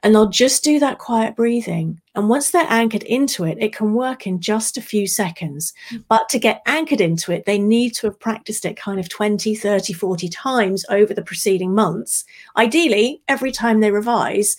and 0.03 0.15
they'll 0.15 0.29
just 0.29 0.63
do 0.63 0.79
that 0.79 0.99
quiet 0.99 1.35
breathing. 1.35 2.01
And 2.15 2.29
once 2.29 2.51
they're 2.51 2.67
anchored 2.69 3.03
into 3.03 3.45
it, 3.45 3.59
it 3.61 3.75
can 3.75 3.95
work 3.95 4.27
in 4.27 4.41
just 4.41 4.77
a 4.77 4.83
few 4.83 5.09
seconds. 5.09 5.73
Mm. 5.91 6.05
But 6.09 6.29
to 6.29 6.39
get 6.39 6.63
anchored 6.67 7.01
into 7.01 7.33
it, 7.33 7.47
they 7.47 7.59
need 7.59 7.95
to 7.97 8.07
have 8.07 8.21
practiced 8.21 8.65
it 8.65 8.77
kind 8.77 9.01
of 9.01 9.09
20, 9.09 9.55
30, 9.57 9.93
40 9.93 10.29
times 10.29 10.85
over 10.89 11.13
the 11.13 11.23
preceding 11.23 11.75
months. 11.75 12.25
Ideally, 12.57 13.23
every 13.27 13.51
time 13.51 13.81
they 13.81 13.91
revise, 13.91 14.57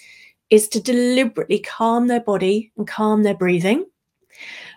is 0.50 0.68
to 0.68 0.82
deliberately 0.82 1.60
calm 1.60 2.08
their 2.08 2.22
body 2.22 2.72
and 2.76 2.88
calm 2.88 3.24
their 3.24 3.36
breathing 3.36 3.86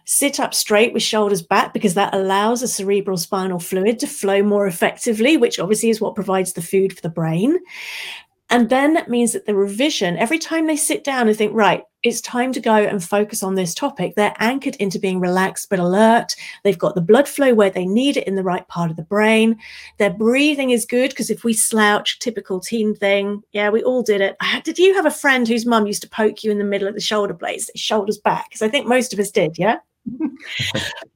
sit 0.05 0.41
up 0.41 0.55
straight 0.55 0.93
with 0.93 1.03
shoulders 1.03 1.43
back 1.43 1.73
because 1.73 1.95
that 1.95 2.15
allows 2.15 2.61
the 2.61 2.69
cerebral 2.69 3.17
spinal 3.17 3.59
fluid 3.59 3.99
to 4.01 4.07
flow 4.07 4.43
more 4.43 4.67
effectively, 4.67 5.37
which 5.37 5.59
obviously 5.59 5.91
is 5.91 6.01
what 6.01 6.15
provides 6.15 6.53
the 6.53 6.63
food 6.63 6.95
for 6.95 7.01
the 7.03 7.09
brain. 7.09 7.59
And 8.53 8.69
then 8.69 8.93
that 8.93 9.09
means 9.09 9.33
that 9.33 9.47
the 9.47 9.55
revision, 9.55 10.19
every 10.19 10.39
time 10.39 10.67
they 10.67 10.77
sit 10.77 11.05
down 11.05 11.27
and 11.27 11.35
think, 11.35 11.55
right, 11.55 11.85
it's 12.03 12.21
time 12.21 12.53
to 12.53 12.61
go 12.61 12.75
and 12.75 13.03
focus 13.03 13.43
on 13.43 13.55
this 13.55 13.73
topic. 13.73 14.15
They're 14.15 14.35
anchored 14.41 14.77
into 14.77 14.99
being 14.99 15.21
relaxed 15.21 15.71
but 15.71 15.79
alert. 15.79 16.35
They've 16.63 16.79
got 16.79 16.95
the 16.95 17.01
blood 17.01 17.27
flow 17.27 17.55
where 17.55 17.71
they 17.71 17.87
need 17.87 18.19
it 18.19 18.27
in 18.27 18.35
the 18.35 18.43
right 18.43 18.69
part 18.69 18.91
of 18.91 18.97
the 18.97 19.05
brain. 19.05 19.59
Their 19.99 20.11
breathing 20.11 20.69
is 20.69 20.85
good 20.85 21.11
because 21.11 21.31
if 21.31 21.45
we 21.45 21.55
slouch, 21.55 22.19
typical 22.19 22.61
teen 22.61 22.95
thing, 22.95 23.43
yeah, 23.53 23.71
we 23.71 23.83
all 23.85 24.03
did 24.03 24.21
it. 24.21 24.37
Ah, 24.43 24.61
did 24.63 24.79
you 24.79 24.95
have 24.97 25.07
a 25.07 25.11
friend 25.11 25.49
whose 25.49 25.65
mum 25.65 25.87
used 25.87 26.03
to 26.03 26.11
poke 26.11 26.45
you 26.45 26.51
in 26.51 26.59
the 26.59 26.65
middle 26.65 26.89
of 26.89 26.95
the 26.95 27.01
shoulder 27.01 27.33
blades, 27.33 27.71
shoulders 27.75 28.19
back? 28.19 28.51
Because 28.51 28.61
I 28.61 28.69
think 28.69 28.87
most 28.87 29.15
of 29.15 29.19
us 29.19 29.31
did, 29.31 29.57
yeah? 29.57 29.79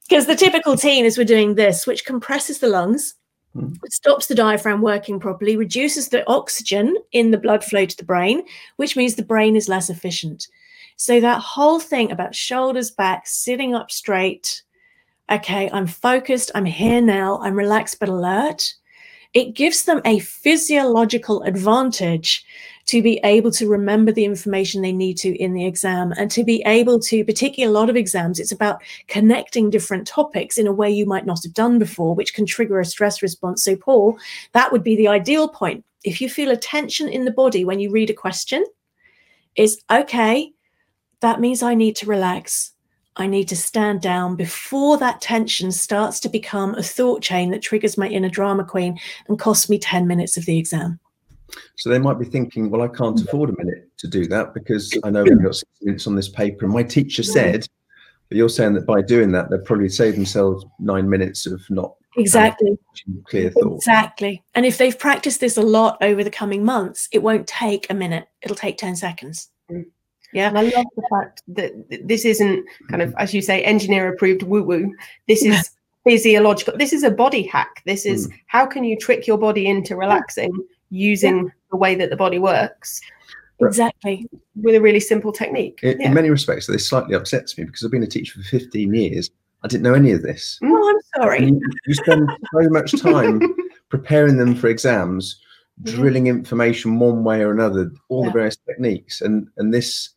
Because 0.08 0.26
the 0.26 0.36
typical 0.36 0.76
teen 0.76 1.04
is 1.04 1.18
we're 1.18 1.24
doing 1.24 1.56
this, 1.56 1.84
which 1.84 2.04
compresses 2.04 2.60
the 2.60 2.68
lungs 2.68 3.14
Mm. 3.56 3.74
it 3.82 3.92
stops 3.92 4.26
the 4.26 4.34
diaphragm 4.34 4.82
working 4.82 5.18
properly, 5.18 5.56
reduces 5.56 6.08
the 6.08 6.28
oxygen 6.28 6.96
in 7.12 7.30
the 7.30 7.38
blood 7.38 7.64
flow 7.64 7.86
to 7.86 7.96
the 7.96 8.04
brain, 8.04 8.42
which 8.76 8.96
means 8.96 9.14
the 9.14 9.24
brain 9.24 9.56
is 9.56 9.68
less 9.68 9.88
efficient. 9.88 10.46
So, 10.96 11.20
that 11.20 11.40
whole 11.40 11.80
thing 11.80 12.10
about 12.10 12.34
shoulders 12.34 12.90
back, 12.90 13.26
sitting 13.26 13.74
up 13.74 13.90
straight, 13.90 14.62
okay, 15.30 15.70
I'm 15.72 15.86
focused, 15.86 16.50
I'm 16.54 16.64
here 16.64 17.00
now, 17.00 17.38
I'm 17.42 17.54
relaxed 17.54 17.98
but 17.98 18.08
alert, 18.08 18.74
it 19.32 19.54
gives 19.54 19.84
them 19.84 20.00
a 20.04 20.18
physiological 20.18 21.42
advantage 21.42 22.44
to 22.86 23.02
be 23.02 23.20
able 23.24 23.50
to 23.50 23.68
remember 23.68 24.12
the 24.12 24.24
information 24.24 24.80
they 24.80 24.92
need 24.92 25.16
to 25.18 25.36
in 25.42 25.54
the 25.54 25.66
exam 25.66 26.12
and 26.12 26.30
to 26.30 26.44
be 26.44 26.62
able 26.66 27.00
to, 27.00 27.24
particularly 27.24 27.68
a 27.68 27.78
lot 27.78 27.90
of 27.90 27.96
exams, 27.96 28.38
it's 28.38 28.52
about 28.52 28.80
connecting 29.08 29.70
different 29.70 30.06
topics 30.06 30.56
in 30.56 30.66
a 30.66 30.72
way 30.72 30.88
you 30.88 31.04
might 31.04 31.26
not 31.26 31.42
have 31.42 31.52
done 31.52 31.78
before, 31.78 32.14
which 32.14 32.32
can 32.32 32.46
trigger 32.46 32.78
a 32.78 32.84
stress 32.84 33.22
response. 33.22 33.64
So, 33.64 33.76
Paul, 33.76 34.18
that 34.52 34.70
would 34.70 34.84
be 34.84 34.96
the 34.96 35.08
ideal 35.08 35.48
point. 35.48 35.84
If 36.04 36.20
you 36.20 36.30
feel 36.30 36.52
a 36.52 36.56
tension 36.56 37.08
in 37.08 37.24
the 37.24 37.32
body 37.32 37.64
when 37.64 37.80
you 37.80 37.90
read 37.90 38.10
a 38.10 38.14
question, 38.14 38.64
is 39.56 39.82
okay, 39.90 40.52
that 41.20 41.40
means 41.40 41.62
I 41.62 41.74
need 41.74 41.96
to 41.96 42.06
relax. 42.06 42.72
I 43.16 43.26
need 43.26 43.48
to 43.48 43.56
stand 43.56 44.02
down 44.02 44.36
before 44.36 44.98
that 44.98 45.22
tension 45.22 45.72
starts 45.72 46.20
to 46.20 46.28
become 46.28 46.74
a 46.74 46.82
thought 46.82 47.22
chain 47.22 47.50
that 47.50 47.62
triggers 47.62 47.96
my 47.96 48.06
inner 48.08 48.28
drama 48.28 48.64
queen 48.64 48.98
and 49.26 49.38
costs 49.38 49.70
me 49.70 49.78
10 49.78 50.06
minutes 50.06 50.36
of 50.36 50.44
the 50.44 50.58
exam. 50.58 51.00
So 51.76 51.90
they 51.90 51.98
might 51.98 52.18
be 52.18 52.24
thinking, 52.24 52.70
well, 52.70 52.82
I 52.82 52.88
can't 52.88 53.20
afford 53.20 53.50
a 53.50 53.56
minute 53.56 53.88
to 53.98 54.08
do 54.08 54.26
that 54.28 54.54
because 54.54 54.92
I 55.04 55.10
know 55.10 55.22
we've 55.22 55.42
got 55.42 55.54
six 55.54 55.70
minutes 55.82 56.06
on 56.06 56.16
this 56.16 56.28
paper. 56.28 56.64
And 56.64 56.74
my 56.74 56.82
teacher 56.82 57.22
said, 57.22 57.66
but 58.28 58.36
you're 58.36 58.48
saying 58.48 58.74
that 58.74 58.86
by 58.86 59.02
doing 59.02 59.32
that, 59.32 59.50
they'll 59.50 59.60
probably 59.60 59.88
save 59.88 60.14
themselves 60.16 60.64
nine 60.78 61.08
minutes 61.08 61.46
of 61.46 61.62
not 61.70 61.94
Exactly. 62.16 62.78
clear 63.24 63.50
thought. 63.50 63.76
Exactly. 63.76 64.42
And 64.54 64.64
if 64.64 64.78
they've 64.78 64.98
practiced 64.98 65.40
this 65.40 65.56
a 65.56 65.62
lot 65.62 65.98
over 66.00 66.24
the 66.24 66.30
coming 66.30 66.64
months, 66.64 67.08
it 67.12 67.22
won't 67.22 67.46
take 67.46 67.88
a 67.90 67.94
minute. 67.94 68.26
It'll 68.42 68.56
take 68.56 68.78
10 68.78 68.96
seconds. 68.96 69.50
Mm. 69.70 69.84
Yeah. 70.32 70.48
And 70.48 70.58
I 70.58 70.62
love 70.62 70.86
the 70.96 71.06
fact 71.10 71.42
that 71.48 71.72
this 72.04 72.24
isn't 72.24 72.66
kind 72.90 73.02
of, 73.02 73.14
as 73.18 73.32
you 73.32 73.42
say, 73.42 73.62
engineer 73.62 74.12
approved 74.12 74.42
woo 74.42 74.62
woo. 74.62 74.94
This 75.28 75.44
is 75.44 75.70
physiological. 76.04 76.76
This 76.76 76.92
is 76.92 77.02
a 77.02 77.10
body 77.10 77.42
hack. 77.42 77.82
This 77.84 78.06
is 78.06 78.30
how 78.46 78.66
can 78.66 78.82
you 78.82 78.96
trick 78.96 79.26
your 79.26 79.38
body 79.38 79.66
into 79.66 79.94
relaxing 79.96 80.52
using 80.90 81.50
the 81.70 81.76
way 81.76 81.94
that 81.94 82.10
the 82.10 82.16
body 82.16 82.38
works 82.38 83.00
Exactly. 83.60 84.26
with 84.54 84.74
a 84.74 84.80
really 84.80 85.00
simple 85.00 85.32
technique. 85.32 85.80
In, 85.82 86.00
Yeah. 86.00 86.08
in 86.08 86.14
many 86.14 86.30
respects, 86.30 86.66
this 86.66 86.88
slightly 86.88 87.14
upsets 87.14 87.56
me 87.56 87.64
because 87.64 87.82
I've 87.84 87.90
been 87.90 88.02
a 88.02 88.06
teacher 88.06 88.40
for 88.40 88.46
15 88.48 88.92
years. 88.94 89.30
I 89.62 89.68
didn't 89.68 89.82
know 89.82 89.94
any 89.94 90.12
of 90.12 90.22
this. 90.22 90.58
Oh, 90.62 90.88
I'm 91.16 91.22
sorry. 91.22 91.46
You, 91.46 91.60
you 91.86 91.94
spend 91.94 92.28
so 92.52 92.68
much 92.68 93.00
time 93.00 93.40
preparing 93.88 94.36
them 94.36 94.54
for 94.54 94.68
exams, 94.68 95.40
drilling 95.82 96.26
information 96.26 96.98
one 96.98 97.24
way 97.24 97.40
or 97.42 97.50
another, 97.52 97.90
all 98.08 98.22
Yeah. 98.24 98.28
the 98.28 98.32
various 98.32 98.56
techniques, 98.68 99.20
and 99.22 99.48
and 99.56 99.72
this 99.72 100.10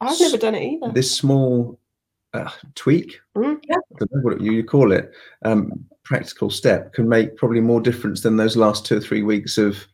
I've 0.00 0.18
never 0.20 0.36
done 0.36 0.56
it 0.56 0.62
either. 0.64 0.92
this 0.92 1.10
small 1.16 1.78
uh, 2.34 2.50
tweak, 2.74 3.20
Mm. 3.36 3.60
Yeah. 3.68 3.76
I 3.76 3.98
don't 3.98 4.12
know 4.14 4.20
what 4.22 4.40
you 4.40 4.52
you 4.52 4.64
call 4.64 4.90
it, 4.92 5.12
um, 5.44 5.70
practical 6.02 6.50
step 6.50 6.92
can 6.92 7.08
make 7.08 7.36
probably 7.36 7.60
more 7.60 7.80
difference 7.80 8.22
than 8.22 8.36
those 8.36 8.56
last 8.56 8.84
two 8.84 8.96
or 8.96 9.00
three 9.00 9.22
weeks 9.22 9.56
of 9.58 9.86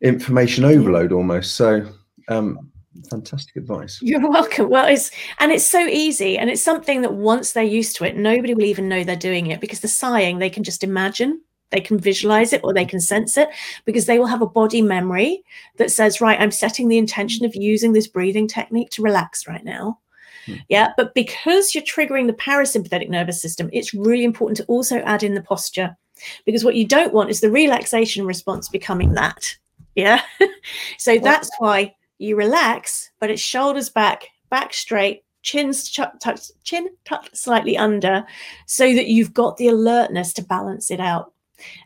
information 0.00 0.64
overload 0.64 1.12
almost. 1.12 1.56
So, 1.56 1.86
um, 2.28 2.70
fantastic 3.10 3.56
advice. 3.56 3.98
You're 4.02 4.28
welcome. 4.28 4.68
Well, 4.68 4.86
it's 4.86 5.10
and 5.38 5.52
it's 5.52 5.66
so 5.66 5.86
easy, 5.86 6.38
and 6.38 6.50
it's 6.50 6.62
something 6.62 7.02
that 7.02 7.14
once 7.14 7.52
they're 7.52 7.64
used 7.64 7.96
to 7.96 8.04
it, 8.04 8.16
nobody 8.16 8.54
will 8.54 8.64
even 8.64 8.88
know 8.88 9.04
they're 9.04 9.16
doing 9.16 9.48
it 9.48 9.60
because 9.60 9.80
the 9.80 9.88
sighing 9.88 10.38
they 10.38 10.50
can 10.50 10.64
just 10.64 10.84
imagine, 10.84 11.40
they 11.70 11.80
can 11.80 11.98
visualize 11.98 12.52
it, 12.52 12.60
or 12.64 12.72
they 12.72 12.84
can 12.84 13.00
sense 13.00 13.36
it 13.36 13.48
because 13.84 14.06
they 14.06 14.18
will 14.18 14.26
have 14.26 14.42
a 14.42 14.46
body 14.46 14.82
memory 14.82 15.42
that 15.76 15.90
says, 15.90 16.20
"Right, 16.20 16.40
I'm 16.40 16.50
setting 16.50 16.88
the 16.88 16.98
intention 16.98 17.44
of 17.44 17.54
using 17.54 17.92
this 17.92 18.06
breathing 18.06 18.48
technique 18.48 18.90
to 18.90 19.02
relax 19.02 19.46
right 19.46 19.64
now." 19.64 19.98
Hmm. 20.46 20.54
Yeah, 20.68 20.92
but 20.96 21.14
because 21.14 21.74
you're 21.74 21.84
triggering 21.84 22.26
the 22.26 22.32
parasympathetic 22.32 23.08
nervous 23.08 23.40
system, 23.40 23.68
it's 23.72 23.94
really 23.94 24.24
important 24.24 24.56
to 24.58 24.64
also 24.64 24.98
add 25.00 25.22
in 25.22 25.34
the 25.34 25.42
posture 25.42 25.96
because 26.44 26.64
what 26.64 26.74
you 26.74 26.86
don't 26.86 27.14
want 27.14 27.30
is 27.30 27.40
the 27.40 27.50
relaxation 27.50 28.26
response 28.26 28.68
becoming 28.68 29.14
that. 29.14 29.56
Yeah. 29.98 30.22
so 30.96 31.18
that's 31.18 31.50
why 31.58 31.92
you 32.18 32.36
relax, 32.36 33.10
but 33.18 33.30
it's 33.30 33.42
shoulders 33.42 33.90
back, 33.90 34.28
back 34.48 34.72
straight, 34.72 35.24
chins 35.42 35.92
tucked, 35.92 36.22
tucked, 36.22 36.52
chin 36.62 36.88
tucked 37.04 37.36
slightly 37.36 37.76
under, 37.76 38.24
so 38.66 38.94
that 38.94 39.08
you've 39.08 39.34
got 39.34 39.56
the 39.56 39.66
alertness 39.66 40.32
to 40.34 40.44
balance 40.44 40.92
it 40.92 41.00
out. 41.00 41.32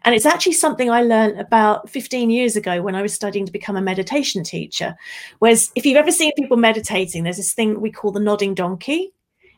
And 0.04 0.14
it's 0.14 0.26
actually 0.26 0.52
something 0.52 0.90
I 0.90 1.00
learned 1.00 1.40
about 1.40 1.88
15 1.88 2.28
years 2.28 2.54
ago 2.54 2.82
when 2.82 2.94
I 2.94 3.00
was 3.00 3.14
studying 3.14 3.46
to 3.46 3.52
become 3.52 3.78
a 3.78 3.80
meditation 3.80 4.44
teacher. 4.44 4.94
Whereas 5.38 5.72
if 5.74 5.86
you've 5.86 5.96
ever 5.96 6.12
seen 6.12 6.34
people 6.36 6.58
meditating, 6.58 7.24
there's 7.24 7.38
this 7.38 7.54
thing 7.54 7.80
we 7.80 7.90
call 7.90 8.12
the 8.12 8.20
nodding 8.20 8.52
donkey. 8.52 9.14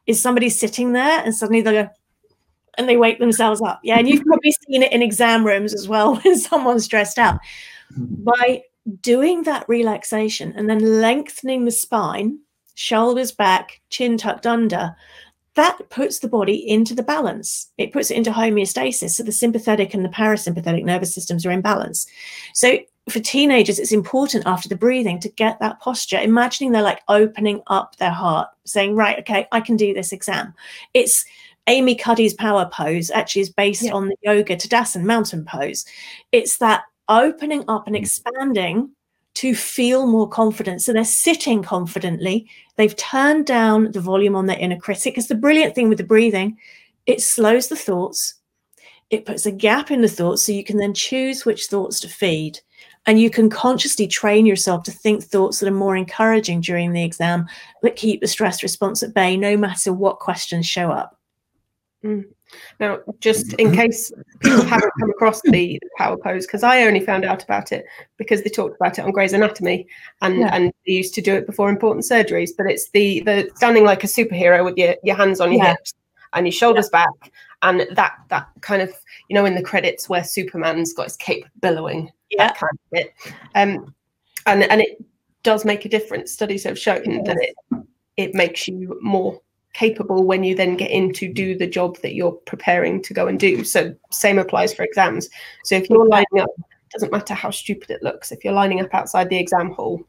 Is 0.06 0.22
somebody 0.22 0.48
sitting 0.48 0.92
there 0.92 1.24
and 1.24 1.34
suddenly 1.34 1.60
they 1.60 1.72
go, 1.72 1.88
and 2.78 2.88
they 2.88 2.96
wake 2.96 3.18
themselves 3.18 3.60
up. 3.62 3.80
Yeah. 3.82 3.98
And 3.98 4.08
you've 4.08 4.24
probably 4.24 4.52
seen 4.68 4.84
it 4.84 4.92
in 4.92 5.02
exam 5.02 5.44
rooms 5.44 5.74
as 5.74 5.88
well 5.88 6.14
when 6.24 6.38
someone's 6.38 6.84
stressed 6.84 7.18
out. 7.18 7.40
By 7.90 8.62
doing 9.00 9.42
that 9.44 9.68
relaxation 9.68 10.52
and 10.56 10.68
then 10.68 11.00
lengthening 11.00 11.64
the 11.64 11.70
spine, 11.70 12.38
shoulders 12.74 13.32
back, 13.32 13.80
chin 13.90 14.16
tucked 14.18 14.46
under, 14.46 14.94
that 15.54 15.78
puts 15.88 16.18
the 16.18 16.28
body 16.28 16.68
into 16.68 16.94
the 16.94 17.02
balance. 17.02 17.70
It 17.78 17.92
puts 17.92 18.10
it 18.10 18.16
into 18.16 18.32
homeostasis. 18.32 19.10
So 19.10 19.22
the 19.22 19.32
sympathetic 19.32 19.94
and 19.94 20.04
the 20.04 20.08
parasympathetic 20.08 20.84
nervous 20.84 21.14
systems 21.14 21.46
are 21.46 21.52
in 21.52 21.60
balance. 21.60 22.06
So 22.54 22.78
for 23.08 23.20
teenagers, 23.20 23.78
it's 23.78 23.92
important 23.92 24.46
after 24.46 24.68
the 24.68 24.76
breathing 24.76 25.20
to 25.20 25.28
get 25.28 25.60
that 25.60 25.78
posture, 25.80 26.18
imagining 26.18 26.72
they're 26.72 26.82
like 26.82 27.02
opening 27.08 27.62
up 27.68 27.96
their 27.96 28.10
heart, 28.10 28.48
saying, 28.64 28.96
Right, 28.96 29.18
okay, 29.20 29.46
I 29.52 29.60
can 29.60 29.76
do 29.76 29.94
this 29.94 30.12
exam. 30.12 30.54
It's 30.92 31.24
Amy 31.66 31.94
Cuddy's 31.94 32.34
power 32.34 32.68
pose 32.72 33.10
actually 33.10 33.42
is 33.42 33.50
based 33.50 33.82
Yeah. 33.84 33.92
on 33.92 34.08
the 34.08 34.16
yoga 34.22 34.56
Tadasan 34.56 35.04
mountain 35.04 35.44
pose. 35.44 35.84
It's 36.32 36.58
that 36.58 36.82
opening 37.08 37.64
up 37.68 37.86
and 37.86 37.96
hmm. 37.96 38.02
expanding 38.02 38.90
to 39.34 39.54
feel 39.54 40.06
more 40.06 40.28
confident. 40.28 40.82
So 40.82 40.92
they're 40.92 41.04
sitting 41.04 41.62
confidently. 41.62 42.48
They've 42.76 42.94
turned 42.96 43.46
down 43.46 43.90
the 43.92 44.00
volume 44.00 44.36
on 44.36 44.46
their 44.46 44.58
inner 44.58 44.78
critic. 44.78 45.14
Because 45.14 45.28
the 45.28 45.34
brilliant 45.34 45.74
thing 45.74 45.88
with 45.88 45.98
the 45.98 46.04
breathing, 46.04 46.56
it 47.06 47.20
slows 47.20 47.68
the 47.68 47.76
thoughts. 47.76 48.34
It 49.10 49.26
puts 49.26 49.44
a 49.44 49.52
gap 49.52 49.90
in 49.90 50.02
the 50.02 50.08
thoughts 50.08 50.44
so 50.44 50.52
you 50.52 50.64
can 50.64 50.78
then 50.78 50.94
choose 50.94 51.44
which 51.44 51.66
thoughts 51.66 52.00
to 52.00 52.08
feed. 52.08 52.60
And 53.06 53.20
you 53.20 53.28
can 53.28 53.50
consciously 53.50 54.06
train 54.06 54.46
yourself 54.46 54.84
to 54.84 54.90
think 54.90 55.22
thoughts 55.22 55.60
that 55.60 55.68
are 55.68 55.72
more 55.72 55.96
encouraging 55.96 56.62
during 56.62 56.92
the 56.92 57.04
exam 57.04 57.46
that 57.82 57.96
keep 57.96 58.20
the 58.20 58.26
stress 58.26 58.62
response 58.62 59.02
at 59.02 59.12
bay, 59.12 59.36
no 59.36 59.56
matter 59.56 59.92
what 59.92 60.20
questions 60.20 60.64
show 60.64 60.90
up. 60.90 61.18
Hmm. 62.02 62.20
Now, 62.80 63.00
just 63.20 63.52
in 63.54 63.72
case 63.74 64.12
people 64.40 64.62
haven't 64.64 64.92
come 65.00 65.10
across 65.10 65.40
the 65.42 65.78
power 65.98 66.16
pose, 66.16 66.46
because 66.46 66.62
I 66.62 66.82
only 66.82 67.00
found 67.00 67.24
out 67.24 67.42
about 67.42 67.72
it 67.72 67.84
because 68.16 68.42
they 68.42 68.50
talked 68.50 68.76
about 68.76 68.98
it 68.98 69.02
on 69.04 69.12
Grey's 69.12 69.32
Anatomy, 69.32 69.86
and 70.22 70.38
Yeah. 70.38 70.50
and 70.52 70.72
they 70.86 70.92
used 70.92 71.14
to 71.14 71.20
do 71.22 71.34
it 71.34 71.46
before 71.46 71.68
important 71.68 72.04
surgeries. 72.04 72.50
But 72.56 72.66
it's 72.70 72.90
the 72.90 73.20
the 73.20 73.50
standing 73.56 73.84
like 73.84 74.04
a 74.04 74.08
superhero 74.08 74.64
with 74.64 74.76
your 74.76 74.96
your 75.02 75.16
hands 75.16 75.40
on 75.40 75.52
your 75.52 75.62
Yeah. 75.64 75.70
hips 75.70 75.94
and 76.32 76.46
your 76.46 76.52
shoulders 76.52 76.88
back, 76.90 77.08
and 77.62 77.86
that 77.92 78.12
that 78.30 78.48
kind 78.60 78.82
of 78.82 78.92
you 79.28 79.34
know 79.34 79.44
in 79.44 79.54
the 79.54 79.62
credits 79.62 80.08
where 80.08 80.24
Superman's 80.24 80.92
got 80.92 81.04
his 81.06 81.16
cape 81.16 81.46
billowing, 81.60 82.10
Yeah. 82.30 82.48
that 82.48 82.56
kind 82.58 82.72
of 82.72 82.90
bit, 82.90 83.14
um, 83.54 83.94
and 84.46 84.64
and 84.64 84.80
it 84.80 84.98
does 85.42 85.64
make 85.64 85.84
a 85.84 85.88
difference. 85.88 86.32
Studies 86.32 86.64
have 86.64 86.78
shown 86.78 87.22
that 87.24 87.36
it 87.40 87.54
it 88.16 88.34
makes 88.34 88.68
you 88.68 88.98
more 89.02 89.40
capable 89.74 90.24
when 90.24 90.44
you 90.44 90.54
then 90.54 90.76
get 90.76 90.90
in 90.90 91.12
to 91.12 91.30
do 91.32 91.54
mm. 91.54 91.58
the 91.58 91.66
job 91.66 91.98
that 91.98 92.14
you're 92.14 92.32
preparing 92.32 93.02
to 93.02 93.12
go 93.12 93.26
and 93.26 93.38
do. 93.38 93.64
So 93.64 93.94
same 94.10 94.38
applies 94.38 94.72
for 94.72 94.82
exams. 94.84 95.28
So 95.64 95.74
if 95.74 95.90
you're 95.90 96.08
lining 96.08 96.40
up, 96.40 96.50
doesn't 96.92 97.12
matter 97.12 97.34
how 97.34 97.50
stupid 97.50 97.90
it 97.90 98.02
looks. 98.02 98.32
If 98.32 98.44
you're 98.44 98.54
lining 98.54 98.80
up 98.80 98.94
outside 98.94 99.28
the 99.28 99.36
exam 99.36 99.72
hall, 99.72 100.00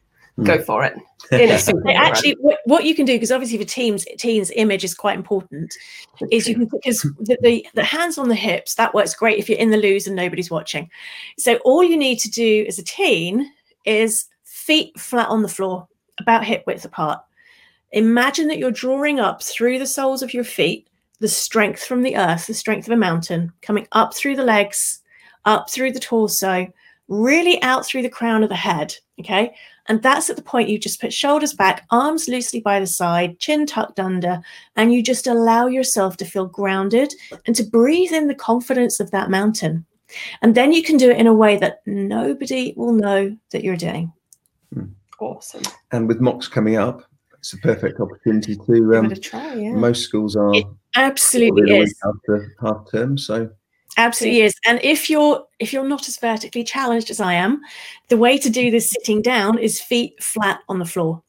go 0.44 0.58
mm. 0.58 0.66
for 0.66 0.84
it. 0.84 0.94
In 1.32 1.50
a 1.50 1.92
actually, 1.92 2.36
what, 2.40 2.60
what 2.66 2.86
you 2.86 2.94
can 2.94 3.06
do, 3.06 3.14
because 3.14 3.32
obviously 3.32 3.58
for 3.58 3.64
teams, 3.64 4.06
teens 4.18 4.52
image 4.56 4.84
is 4.84 4.94
quite 4.94 5.18
important, 5.18 5.74
is 6.32 6.48
you 6.48 6.54
can 6.54 6.66
because 6.66 7.02
the, 7.02 7.38
the 7.42 7.68
the 7.74 7.84
hands 7.84 8.20
on 8.20 8.30
the 8.30 8.36
hips 8.36 8.76
that 8.76 8.94
works 8.94 9.16
great 9.16 9.40
if 9.40 9.50
you're 9.50 9.58
in 9.58 9.72
the 9.72 9.78
loos 9.78 10.06
and 10.06 10.16
nobody's 10.16 10.52
watching. 10.52 10.90
So 11.40 11.56
all 11.66 11.84
you 11.84 11.98
need 11.98 12.20
to 12.20 12.30
do 12.30 12.66
as 12.68 12.78
a 12.78 12.84
teen 12.84 13.52
is 13.86 14.28
feet 14.44 15.00
flat 15.00 15.30
on 15.30 15.42
the 15.42 15.50
floor. 15.50 15.88
about 16.20 16.46
hip 16.46 16.64
width 16.68 16.86
apart. 16.86 17.22
Imagine 17.92 18.48
that 18.48 18.58
you're 18.58 18.72
drawing 18.72 19.20
up 19.20 19.42
through 19.42 19.80
the 19.80 19.88
soles 19.88 20.22
of 20.22 20.34
your 20.34 20.44
feet 20.44 20.88
the 21.20 21.28
strength 21.28 21.84
from 21.84 22.02
the 22.04 22.18
earth, 22.18 22.48
the 22.48 22.54
strength 22.54 22.88
of 22.88 22.94
a 22.94 22.98
mountain, 22.98 23.52
coming 23.62 23.88
up 23.94 24.14
through 24.14 24.36
the 24.36 24.44
legs, 24.44 25.02
up 25.46 25.70
through 25.70 25.92
the 25.92 26.00
torso, 26.00 26.68
really 27.08 27.62
out 27.62 27.86
through 27.86 28.02
the 28.02 28.10
crown 28.10 28.44
of 28.44 28.50
the 28.50 28.56
head. 28.56 28.96
Okay. 29.20 29.56
And 29.88 30.02
that's 30.02 30.30
at 30.30 30.36
the 30.36 30.42
point 30.42 30.70
you 30.70 30.80
just 30.80 31.00
put 31.00 31.14
shoulders 31.14 31.54
back, 31.54 31.86
arms 31.92 32.28
loosely 32.28 32.60
by 32.60 32.80
the 32.80 32.88
side, 32.88 33.40
chin 33.40 33.66
tucked 33.66 34.00
under, 34.00 34.42
and 34.76 34.92
you 34.92 35.04
just 35.04 35.28
allow 35.28 35.68
yourself 35.68 36.18
to 36.18 36.26
feel 36.26 36.48
grounded 36.48 37.14
and 37.46 37.56
to 37.56 37.64
breathe 37.64 38.12
in 38.12 38.28
the 38.28 38.36
confidence 38.36 39.00
of 39.00 39.12
that 39.12 39.30
mountain. 39.30 39.86
And 40.42 40.56
then 40.56 40.72
you 40.72 40.82
can 40.82 40.98
do 40.98 41.12
it 41.12 41.18
in 41.18 41.28
a 41.28 41.34
way 41.34 41.58
that 41.58 41.82
nobody 41.86 42.74
will 42.76 42.94
know 42.94 43.38
that 43.52 43.64
you're 43.64 43.78
doing. 43.78 44.12
Hmm. 44.74 44.86
Awesome. 45.20 45.64
And 45.92 46.08
with 46.08 46.20
mocks 46.20 46.48
coming 46.48 46.76
up, 46.76 47.04
it's 47.46 47.54
a 47.54 47.58
perfect 47.60 48.00
opportunity 48.00 48.56
to. 48.56 48.96
Um, 48.96 49.14
try, 49.22 49.54
yeah. 49.54 49.74
Most 49.74 50.02
schools 50.02 50.36
are 50.36 50.56
it 50.56 50.66
absolutely 50.96 51.78
is 51.78 51.96
after 52.04 52.56
half 52.60 52.90
term, 52.92 53.20
so 53.20 53.48
absolutely 53.98 54.42
is. 54.42 54.56
And 54.66 54.80
if 54.82 55.12
you're 55.12 55.46
if 55.60 55.72
you're 55.72 55.88
not 55.88 56.08
as 56.08 56.18
vertically 56.18 56.64
challenged 56.64 57.12
as 57.12 57.22
I 57.22 57.34
am, 57.34 57.62
the 58.08 58.18
way 58.18 58.40
to 58.40 58.50
do 58.50 58.72
this 58.72 58.90
sitting 58.90 59.22
down 59.22 59.60
is 59.60 59.80
feet 59.80 60.22
flat 60.24 60.62
on 60.70 60.80
the 60.80 60.86
floor. 60.86 61.22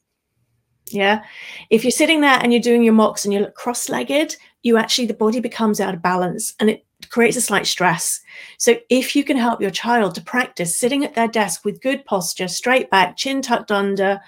Yeah. 0.87 1.23
If 1.69 1.83
you're 1.83 1.91
sitting 1.91 2.21
there 2.21 2.39
and 2.41 2.51
you're 2.51 2.63
doing 2.63 2.81
your 2.81 2.93
mocks 2.93 3.23
and 3.23 3.31
you 3.31 3.41
look 3.41 3.53
cross-legged, 3.53 4.37
you 4.63 4.77
actually 4.77 5.05
the 5.05 5.13
body 5.13 5.39
becomes 5.39 5.79
out 5.79 5.93
of 5.93 6.01
balance 6.01 6.55
and 6.59 6.67
it 6.67 6.83
creates 7.09 7.37
a 7.37 7.41
slight 7.41 7.67
stress. 7.67 8.21
So 8.57 8.77
if 8.89 9.15
you 9.15 9.23
can 9.23 9.37
help 9.37 9.61
your 9.61 9.69
child 9.69 10.15
to 10.15 10.21
practice 10.21 10.79
sitting 10.79 11.03
at 11.05 11.13
their 11.13 11.27
desk 11.27 11.63
with 11.63 11.81
good 11.81 12.05
posture, 12.05 12.47
straight 12.47 12.89
back, 12.89 13.17
chin 13.17 13.43
tucked 13.43 13.71
under, 13.71 14.19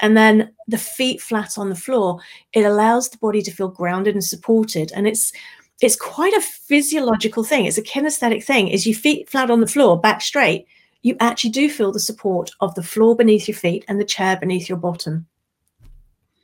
and 0.00 0.16
then 0.16 0.52
the 0.68 0.78
feet 0.78 1.20
flat 1.20 1.58
on 1.58 1.68
the 1.68 1.74
floor 1.74 2.20
it 2.52 2.64
allows 2.64 3.08
the 3.08 3.18
body 3.18 3.42
to 3.42 3.50
feel 3.50 3.68
grounded 3.68 4.14
and 4.14 4.24
supported. 4.24 4.92
And 4.94 5.06
it's 5.06 5.32
it's 5.80 5.96
quite 5.96 6.32
a 6.32 6.40
physiological 6.40 7.44
thing. 7.44 7.66
It's 7.66 7.78
a 7.78 7.82
kinesthetic 7.82 8.44
thing. 8.44 8.68
Is 8.68 8.86
your 8.86 8.96
feet 8.96 9.28
flat 9.28 9.50
on 9.50 9.60
the 9.60 9.66
floor 9.66 10.00
back 10.00 10.20
straight 10.20 10.66
you 11.04 11.14
actually 11.20 11.50
do 11.50 11.70
feel 11.70 11.92
the 11.92 12.00
support 12.00 12.50
of 12.60 12.74
the 12.74 12.82
floor 12.82 13.14
beneath 13.14 13.46
your 13.46 13.56
feet 13.56 13.84
and 13.86 14.00
the 14.00 14.04
chair 14.04 14.36
beneath 14.40 14.68
your 14.68 14.78
bottom. 14.78 15.26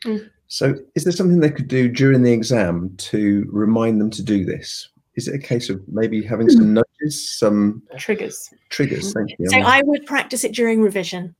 Mm. 0.05 0.31
so 0.49 0.75
is 0.95 1.05
there 1.05 1.13
something 1.13 1.41
they 1.41 1.51
could 1.51 1.69
do 1.69 1.87
during 1.87 2.23
the 2.23 2.33
exam 2.33 2.95
to 2.97 3.47
remind 3.53 4.01
them 4.01 4.11
to 4.11 4.23
do 4.23 4.47
this? 4.47 4.89
Is 5.15 5.29
it 5.29 5.35
a 5.35 5.39
case 5.39 5.69
of 5.69 5.83
maybe 5.89 6.23
having 6.23 6.49
some 6.49 6.65
hmm. 6.65 6.75
nudges 6.75 7.29
some 7.39 7.83
triggers. 7.99 8.55
triggers? 8.71 9.13
Thank 9.13 9.31
you. 9.39 9.51
So 9.51 9.59
i 9.59 9.83
would 9.83 10.07
practice 10.07 10.45
it 10.45 10.53
during 10.53 10.81
revision 10.81 11.35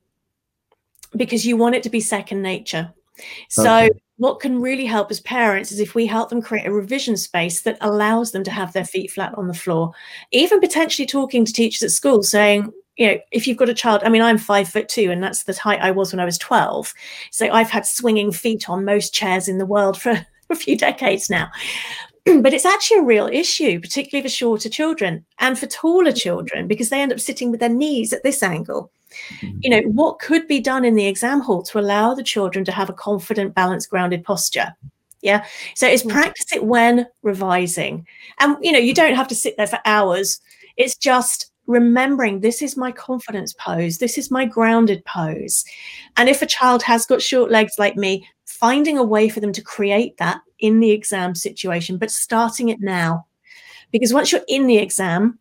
because 1.15 1.45
you 1.45 1.57
want 1.57 1.75
it 1.75 1.83
to 1.83 1.89
be 1.89 1.99
second 1.99 2.41
nature. 2.41 2.93
So, 3.49 3.83
okay. 3.83 3.89
what 4.17 4.39
can 4.39 4.61
really 4.61 4.85
help 4.85 5.11
as 5.11 5.19
parents 5.19 5.71
is 5.71 5.79
if 5.79 5.95
we 5.95 6.05
help 6.05 6.29
them 6.29 6.41
create 6.41 6.65
a 6.65 6.71
revision 6.71 7.17
space 7.17 7.61
that 7.61 7.77
allows 7.81 8.31
them 8.31 8.43
to 8.43 8.51
have 8.51 8.73
their 8.73 8.85
feet 8.85 9.11
flat 9.11 9.33
on 9.37 9.47
the 9.47 9.53
floor, 9.53 9.91
even 10.31 10.59
potentially 10.59 11.05
talking 11.05 11.45
to 11.45 11.53
teachers 11.53 11.83
at 11.83 11.91
school 11.91 12.23
saying, 12.23 12.71
you 12.97 13.07
know, 13.07 13.17
if 13.31 13.47
you've 13.47 13.57
got 13.57 13.69
a 13.69 13.73
child, 13.73 14.01
I 14.03 14.09
mean, 14.09 14.21
I'm 14.21 14.37
five 14.37 14.67
foot 14.67 14.89
two, 14.89 15.11
and 15.11 15.23
that's 15.23 15.43
the 15.43 15.53
height 15.53 15.81
I 15.81 15.91
was 15.91 16.11
when 16.11 16.19
I 16.19 16.25
was 16.25 16.37
12. 16.37 16.93
So, 17.31 17.49
I've 17.51 17.69
had 17.69 17.85
swinging 17.85 18.31
feet 18.31 18.69
on 18.69 18.85
most 18.85 19.13
chairs 19.13 19.47
in 19.47 19.57
the 19.57 19.65
world 19.65 20.01
for 20.01 20.25
a 20.49 20.55
few 20.55 20.77
decades 20.77 21.29
now. 21.29 21.49
but 22.25 22.53
it's 22.53 22.65
actually 22.65 22.99
a 22.99 23.03
real 23.03 23.27
issue, 23.27 23.79
particularly 23.79 24.27
for 24.27 24.33
shorter 24.33 24.69
children 24.69 25.25
and 25.39 25.57
for 25.57 25.67
taller 25.67 26.05
mm-hmm. 26.05 26.15
children, 26.15 26.67
because 26.67 26.89
they 26.89 27.01
end 27.01 27.11
up 27.11 27.19
sitting 27.19 27.51
with 27.51 27.59
their 27.59 27.69
knees 27.69 28.13
at 28.13 28.23
this 28.23 28.43
angle 28.43 28.91
you 29.41 29.69
know 29.69 29.81
what 29.81 30.19
could 30.19 30.47
be 30.47 30.59
done 30.59 30.85
in 30.85 30.95
the 30.95 31.07
exam 31.07 31.39
hall 31.41 31.63
to 31.63 31.79
allow 31.79 32.13
the 32.13 32.23
children 32.23 32.65
to 32.65 32.71
have 32.71 32.89
a 32.89 32.93
confident 32.93 33.53
balanced 33.55 33.89
grounded 33.89 34.23
posture? 34.23 34.75
Yeah 35.21 35.45
so 35.75 35.87
it's 35.87 36.03
mm. 36.03 36.11
practice 36.11 36.51
it 36.53 36.63
when 36.63 37.07
revising. 37.21 38.07
And 38.39 38.57
you 38.61 38.71
know 38.71 38.79
you 38.79 38.93
don't 38.93 39.15
have 39.15 39.27
to 39.29 39.35
sit 39.35 39.57
there 39.57 39.67
for 39.67 39.79
hours. 39.85 40.39
It's 40.77 40.95
just 40.95 41.51
remembering 41.67 42.39
this 42.39 42.61
is 42.61 42.75
my 42.75 42.91
confidence 42.91 43.53
pose. 43.53 43.99
This 43.99 44.17
is 44.17 44.31
my 44.31 44.45
grounded 44.45 45.05
pose. 45.05 45.63
And 46.17 46.27
if 46.27 46.41
a 46.41 46.47
child 46.47 46.83
has 46.83 47.05
got 47.05 47.21
short 47.21 47.51
legs 47.51 47.73
like 47.77 47.95
me 47.95 48.27
finding 48.45 48.97
a 48.97 49.03
way 49.03 49.29
for 49.29 49.39
them 49.39 49.53
to 49.53 49.61
create 49.61 50.17
that 50.17 50.41
in 50.59 50.79
the 50.79 50.91
exam 50.91 51.35
situation 51.35 51.97
but 51.97 52.11
starting 52.11 52.69
it 52.69 52.79
now. 52.81 53.25
Because 53.91 54.13
once 54.13 54.31
you're 54.31 54.41
in 54.47 54.67
the 54.67 54.77
exam 54.77 55.39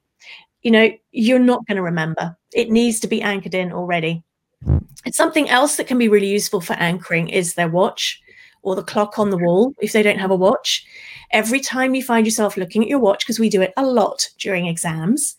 you 0.62 0.70
know 0.70 0.90
you're 1.12 1.38
not 1.38 1.66
going 1.66 1.76
to 1.76 1.82
remember 1.82 2.36
it 2.52 2.70
needs 2.70 3.00
to 3.00 3.08
be 3.08 3.22
anchored 3.22 3.54
in 3.54 3.72
already. 3.72 4.24
It's 5.04 5.16
something 5.16 5.48
else 5.48 5.76
that 5.76 5.86
can 5.86 5.98
be 5.98 6.08
really 6.08 6.28
useful 6.28 6.60
for 6.60 6.74
anchoring 6.74 7.28
is 7.28 7.54
their 7.54 7.68
watch 7.68 8.20
or 8.62 8.76
the 8.76 8.82
clock 8.82 9.18
on 9.18 9.30
the 9.30 9.38
wall 9.38 9.74
if 9.80 9.92
they 9.92 10.02
don't 10.02 10.18
have 10.18 10.30
a 10.30 10.36
watch. 10.36 10.84
Every 11.30 11.60
time 11.60 11.94
you 11.94 12.02
find 12.02 12.26
yourself 12.26 12.56
looking 12.56 12.82
at 12.82 12.88
your 12.88 12.98
watch, 12.98 13.24
because 13.24 13.38
we 13.38 13.48
do 13.48 13.62
it 13.62 13.72
a 13.76 13.86
lot 13.86 14.28
during 14.38 14.66
exams, 14.66 15.36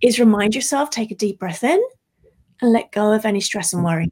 is 0.00 0.18
remind 0.18 0.54
yourself, 0.54 0.90
take 0.90 1.10
a 1.10 1.16
deep 1.16 1.38
breath 1.38 1.62
in 1.62 1.82
and 2.60 2.72
let 2.72 2.92
go 2.92 3.12
of 3.12 3.24
any 3.24 3.40
stress 3.40 3.72
and 3.72 3.84
worry. 3.84 4.10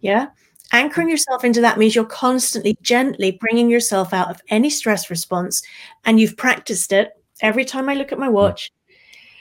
Yeah. 0.00 0.26
Anchoring 0.72 1.08
yourself 1.08 1.44
into 1.44 1.62
that 1.62 1.78
means 1.78 1.94
you're 1.94 2.04
constantly 2.04 2.76
gently 2.82 3.38
bringing 3.40 3.70
yourself 3.70 4.12
out 4.12 4.28
of 4.28 4.40
any 4.50 4.68
stress 4.68 5.08
response 5.08 5.62
and 6.04 6.20
you've 6.20 6.36
practiced 6.36 6.92
it. 6.92 7.12
Every 7.40 7.64
time 7.64 7.88
I 7.88 7.94
look 7.94 8.12
at 8.12 8.18
my 8.18 8.26
hmm. 8.26 8.34
watch, 8.34 8.70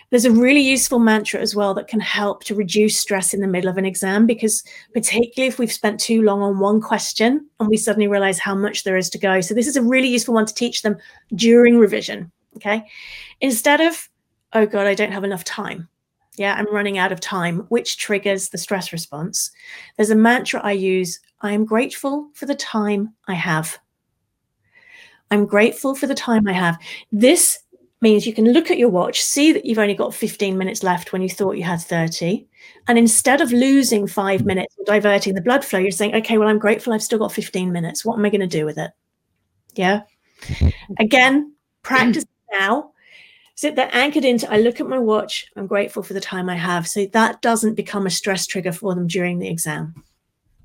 there's 0.09 0.25
a 0.25 0.31
really 0.31 0.61
useful 0.61 0.99
mantra 0.99 1.39
as 1.39 1.55
well 1.55 1.73
that 1.73 1.87
can 1.87 1.99
help 1.99 2.43
to 2.45 2.55
reduce 2.55 2.97
stress 2.97 3.33
in 3.33 3.41
the 3.41 3.47
middle 3.47 3.69
of 3.69 3.77
an 3.77 3.85
exam 3.85 4.25
because, 4.25 4.63
particularly 4.93 5.47
if 5.47 5.59
we've 5.59 5.71
spent 5.71 5.99
too 5.99 6.21
long 6.21 6.41
on 6.41 6.59
one 6.59 6.81
question 6.81 7.47
and 7.59 7.69
we 7.69 7.77
suddenly 7.77 8.07
realize 8.07 8.39
how 8.39 8.55
much 8.55 8.83
there 8.83 8.97
is 8.97 9.09
to 9.09 9.17
go. 9.17 9.41
So, 9.41 9.53
this 9.53 9.67
is 9.67 9.75
a 9.75 9.81
really 9.81 10.07
useful 10.07 10.33
one 10.33 10.45
to 10.45 10.53
teach 10.53 10.81
them 10.81 10.97
during 11.35 11.77
revision. 11.77 12.31
Okay. 12.55 12.83
Instead 13.41 13.81
of, 13.81 14.09
oh 14.53 14.65
God, 14.65 14.87
I 14.87 14.95
don't 14.95 15.11
have 15.11 15.23
enough 15.23 15.43
time. 15.43 15.87
Yeah, 16.37 16.55
I'm 16.55 16.71
running 16.73 16.97
out 16.97 17.11
of 17.11 17.19
time, 17.19 17.61
which 17.69 17.97
triggers 17.97 18.49
the 18.49 18.57
stress 18.57 18.93
response. 18.93 19.51
There's 19.95 20.11
a 20.11 20.15
mantra 20.15 20.61
I 20.63 20.73
use 20.73 21.19
I 21.41 21.51
am 21.51 21.65
grateful 21.65 22.29
for 22.33 22.45
the 22.45 22.55
time 22.55 23.13
I 23.27 23.33
have. 23.33 23.77
I'm 25.29 25.45
grateful 25.45 25.93
for 25.93 26.07
the 26.07 26.15
time 26.15 26.47
I 26.47 26.53
have. 26.53 26.77
This 27.11 27.59
means 28.01 28.27
you 28.27 28.33
can 28.33 28.51
look 28.53 28.69
at 28.69 28.77
your 28.77 28.89
watch, 28.89 29.23
see 29.23 29.51
that 29.51 29.65
you've 29.65 29.79
only 29.79 29.95
got 29.95 30.13
15 30.13 30.57
minutes 30.57 30.83
left 30.83 31.11
when 31.11 31.21
you 31.21 31.29
thought 31.29 31.57
you 31.57 31.63
had 31.63 31.81
30. 31.81 32.45
And 32.87 32.97
instead 32.97 33.41
of 33.41 33.51
losing 33.51 34.07
five 34.07 34.45
minutes 34.45 34.75
diverting 34.85 35.33
the 35.33 35.41
blood 35.41 35.65
flow, 35.65 35.79
you're 35.79 35.91
saying, 35.91 36.15
okay, 36.15 36.37
well, 36.37 36.47
I'm 36.47 36.59
grateful 36.59 36.93
I've 36.93 37.03
still 37.03 37.19
got 37.19 37.31
15 37.31 37.71
minutes. 37.71 38.05
What 38.05 38.17
am 38.17 38.25
I 38.25 38.29
going 38.29 38.41
to 38.41 38.47
do 38.47 38.65
with 38.65 38.77
it? 38.77 38.91
Yeah. 39.75 40.01
Again, 40.99 41.53
practice 41.81 42.25
now. 42.51 42.91
Sit 43.55 43.75
there 43.75 43.89
anchored 43.91 44.25
into, 44.25 44.51
I 44.51 44.59
look 44.59 44.79
at 44.79 44.87
my 44.87 44.99
watch, 44.99 45.47
I'm 45.55 45.65
grateful 45.65 46.03
for 46.03 46.13
the 46.13 46.21
time 46.21 46.47
I 46.47 46.55
have. 46.55 46.87
So 46.87 47.07
that 47.07 47.41
doesn't 47.41 47.73
become 47.73 48.05
a 48.05 48.11
stress 48.11 48.45
trigger 48.45 48.71
for 48.71 48.93
them 48.93 49.07
during 49.07 49.39
the 49.39 49.49
exam. 49.49 49.95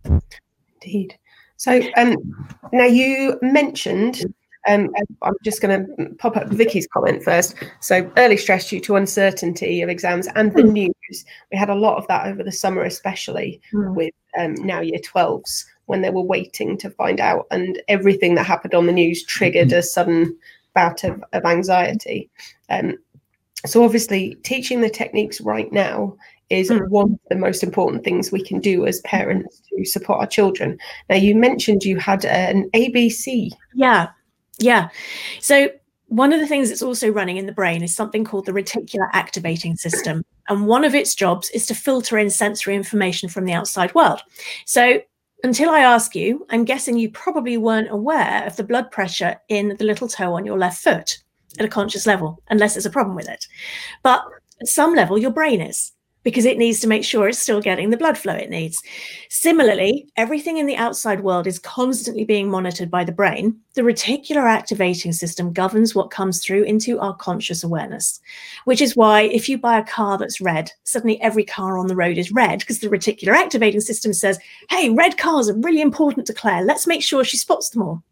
Indeed. 0.04 1.18
So 1.56 1.80
um, 1.96 2.16
now 2.72 2.84
you 2.84 3.38
mentioned 3.40 4.22
um, 4.68 4.90
I'm 5.22 5.34
just 5.44 5.60
going 5.60 5.86
to 5.86 6.14
pop 6.18 6.36
up 6.36 6.48
Vicky's 6.48 6.86
comment 6.86 7.22
first. 7.22 7.56
So, 7.80 8.10
early 8.16 8.36
stress 8.36 8.68
due 8.68 8.80
to 8.80 8.96
uncertainty 8.96 9.82
of 9.82 9.88
exams 9.88 10.28
and 10.34 10.52
the 10.54 10.62
hmm. 10.62 10.72
news. 10.72 11.24
We 11.50 11.58
had 11.58 11.70
a 11.70 11.74
lot 11.74 11.98
of 11.98 12.06
that 12.08 12.26
over 12.26 12.42
the 12.42 12.52
summer, 12.52 12.82
especially 12.82 13.60
mm. 13.72 13.94
with 13.94 14.14
um, 14.38 14.54
now 14.54 14.80
year 14.80 15.00
12s 15.00 15.64
when 15.86 16.00
they 16.00 16.10
were 16.10 16.22
waiting 16.22 16.78
to 16.78 16.90
find 16.90 17.20
out, 17.20 17.46
and 17.50 17.82
everything 17.88 18.34
that 18.36 18.46
happened 18.46 18.74
on 18.74 18.86
the 18.86 18.92
news 18.92 19.24
triggered 19.24 19.68
mm-hmm. 19.68 19.78
a 19.78 19.82
sudden 19.82 20.38
bout 20.74 21.04
of, 21.04 21.22
of 21.32 21.44
anxiety. 21.44 22.30
Um, 22.70 22.96
so, 23.66 23.84
obviously, 23.84 24.36
teaching 24.42 24.80
the 24.80 24.90
techniques 24.90 25.40
right 25.40 25.72
now 25.72 26.16
is 26.50 26.70
mm. 26.70 26.88
one 26.88 27.12
of 27.12 27.20
the 27.30 27.36
most 27.36 27.62
important 27.62 28.04
things 28.04 28.30
we 28.30 28.44
can 28.44 28.60
do 28.60 28.86
as 28.86 29.00
parents 29.00 29.60
to 29.70 29.84
support 29.84 30.20
our 30.20 30.26
children. 30.26 30.78
Now, 31.08 31.16
you 31.16 31.34
mentioned 31.34 31.84
you 31.84 31.98
had 31.98 32.24
an 32.24 32.70
ABC. 32.74 33.50
Yeah. 33.74 34.08
Yeah. 34.58 34.88
So 35.40 35.70
one 36.08 36.32
of 36.32 36.40
the 36.40 36.46
things 36.46 36.68
that's 36.68 36.82
also 36.82 37.08
running 37.08 37.38
in 37.38 37.46
the 37.46 37.52
brain 37.52 37.82
is 37.82 37.94
something 37.94 38.24
called 38.24 38.46
the 38.46 38.52
reticular 38.52 39.08
activating 39.12 39.76
system. 39.76 40.22
And 40.48 40.66
one 40.66 40.84
of 40.84 40.94
its 40.94 41.14
jobs 41.14 41.48
is 41.50 41.66
to 41.66 41.74
filter 41.74 42.18
in 42.18 42.28
sensory 42.28 42.76
information 42.76 43.28
from 43.28 43.46
the 43.46 43.54
outside 43.54 43.94
world. 43.94 44.20
So 44.66 45.00
until 45.42 45.70
I 45.70 45.80
ask 45.80 46.14
you, 46.14 46.46
I'm 46.50 46.64
guessing 46.64 46.98
you 46.98 47.10
probably 47.10 47.56
weren't 47.56 47.90
aware 47.90 48.44
of 48.46 48.56
the 48.56 48.64
blood 48.64 48.90
pressure 48.90 49.40
in 49.48 49.76
the 49.78 49.84
little 49.84 50.06
toe 50.06 50.34
on 50.34 50.44
your 50.44 50.58
left 50.58 50.82
foot 50.82 51.18
at 51.58 51.64
a 51.64 51.68
conscious 51.68 52.06
level, 52.06 52.42
unless 52.50 52.74
there's 52.74 52.86
a 52.86 52.90
problem 52.90 53.16
with 53.16 53.28
it. 53.28 53.46
But 54.02 54.22
at 54.60 54.68
some 54.68 54.94
level, 54.94 55.18
your 55.18 55.32
brain 55.32 55.60
is. 55.60 55.92
Because 56.22 56.44
it 56.44 56.58
needs 56.58 56.80
to 56.80 56.88
make 56.88 57.04
sure 57.04 57.28
it's 57.28 57.38
still 57.38 57.60
getting 57.60 57.90
the 57.90 57.96
blood 57.96 58.16
flow 58.16 58.34
it 58.34 58.50
needs. 58.50 58.82
Similarly, 59.28 60.08
everything 60.16 60.58
in 60.58 60.66
the 60.66 60.76
outside 60.76 61.22
world 61.22 61.46
is 61.46 61.58
constantly 61.58 62.24
being 62.24 62.50
monitored 62.50 62.90
by 62.90 63.04
the 63.04 63.12
brain. 63.12 63.58
The 63.74 63.82
reticular 63.82 64.48
activating 64.48 65.12
system 65.12 65.52
governs 65.52 65.94
what 65.94 66.10
comes 66.10 66.44
through 66.44 66.64
into 66.64 66.98
our 67.00 67.14
conscious 67.16 67.64
awareness, 67.64 68.20
which 68.64 68.80
is 68.80 68.96
why 68.96 69.22
if 69.22 69.48
you 69.48 69.58
buy 69.58 69.78
a 69.78 69.84
car 69.84 70.18
that's 70.18 70.40
red, 70.40 70.70
suddenly 70.84 71.20
every 71.20 71.44
car 71.44 71.78
on 71.78 71.86
the 71.86 71.96
road 71.96 72.18
is 72.18 72.32
red 72.32 72.60
because 72.60 72.80
the 72.80 72.88
reticular 72.88 73.34
activating 73.34 73.80
system 73.80 74.12
says, 74.12 74.38
hey, 74.70 74.90
red 74.90 75.18
cars 75.18 75.48
are 75.48 75.58
really 75.58 75.80
important 75.80 76.26
to 76.26 76.34
Claire. 76.34 76.62
Let's 76.62 76.86
make 76.86 77.02
sure 77.02 77.24
she 77.24 77.36
spots 77.36 77.70
them 77.70 77.82
all 77.82 78.02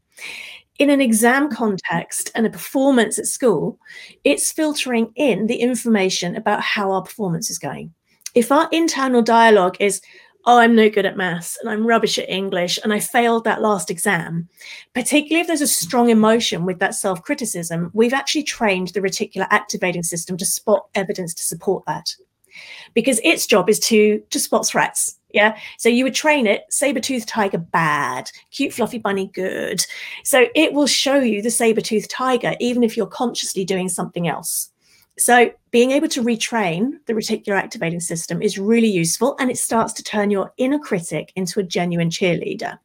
in 0.81 0.89
an 0.89 1.03
exam 1.03 1.51
context 1.51 2.31
and 2.35 2.47
a 2.47 2.51
performance 2.51 3.19
at 3.19 3.27
school, 3.27 3.79
it's 4.25 4.51
filtering 4.51 5.13
in 5.15 5.47
the 5.47 5.57
information 5.57 6.35
about 6.35 6.63
how 6.63 6.91
our 6.91 7.03
performance 7.03 7.51
is 7.51 7.59
going 7.59 7.93
if 8.35 8.53
our 8.53 8.69
internal 8.73 9.23
dialogue 9.23 9.77
is, 9.81 10.01
oh, 10.47 10.59
I'm 10.59 10.75
no 10.75 10.89
good 10.89 11.07
at 11.07 11.17
maths 11.17 11.59
and 11.61 11.71
I'm 11.71 11.87
rubbish 11.87 12.19
at 12.19 12.29
English 12.29 12.79
and 12.83 12.93
I 12.93 13.01
failed 13.01 13.45
that 13.45 13.63
last 13.63 13.91
exam, 13.91 14.49
particularly 14.95 15.41
if 15.41 15.47
there's 15.47 15.61
a 15.61 15.67
strong 15.67 16.11
emotion 16.11 16.65
with 16.65 16.79
that 16.79 16.95
self 16.95 17.23
criticism, 17.23 17.91
we've 17.93 18.15
actually 18.15 18.45
trained 18.45 18.89
the 18.89 19.01
reticular 19.01 19.47
activating 19.51 20.03
system 20.03 20.37
to 20.39 20.47
spot 20.47 20.87
evidence 20.95 21.35
to 21.35 21.43
support 21.43 21.85
that. 21.87 22.15
Because 22.95 23.21
its 23.23 23.47
job 23.47 23.71
is 23.71 23.79
to, 23.81 24.21
to 24.31 24.41
spot 24.41 24.67
threats. 24.67 25.17
Yeah. 25.33 25.57
So 25.79 25.89
you 25.89 26.03
would 26.03 26.15
train 26.15 26.47
it, 26.49 26.65
saber-toothed 26.71 27.29
tiger, 27.29 27.59
bad, 27.59 28.31
cute 28.51 28.73
fluffy 28.73 28.99
bunny, 28.99 29.31
good. 29.33 29.81
So 30.25 30.47
it 30.57 30.73
will 30.73 30.89
show 30.89 31.21
you 31.21 31.41
the 31.41 31.51
saber-toothed 31.51 32.11
tiger, 32.11 32.57
even 32.59 32.83
if 32.83 32.97
you're 32.97 33.07
consciously 33.07 33.65
doing 33.65 33.89
something 33.89 34.27
else. 34.27 34.73
So, 35.21 35.53
being 35.71 35.91
able 35.91 36.09
to 36.09 36.23
retrain 36.23 36.93
the 37.05 37.13
reticular 37.13 37.55
activating 37.55 38.01
system 38.01 38.41
is 38.41 38.59
really 38.59 38.89
useful 38.89 39.37
and 39.39 39.51
it 39.51 39.59
starts 39.59 39.93
to 39.95 40.03
turn 40.03 40.31
your 40.31 40.51
inner 40.57 40.79
critic 40.79 41.31
into 41.37 41.61
a 41.61 41.63
genuine 41.63 42.09
cheerleader. 42.09 42.79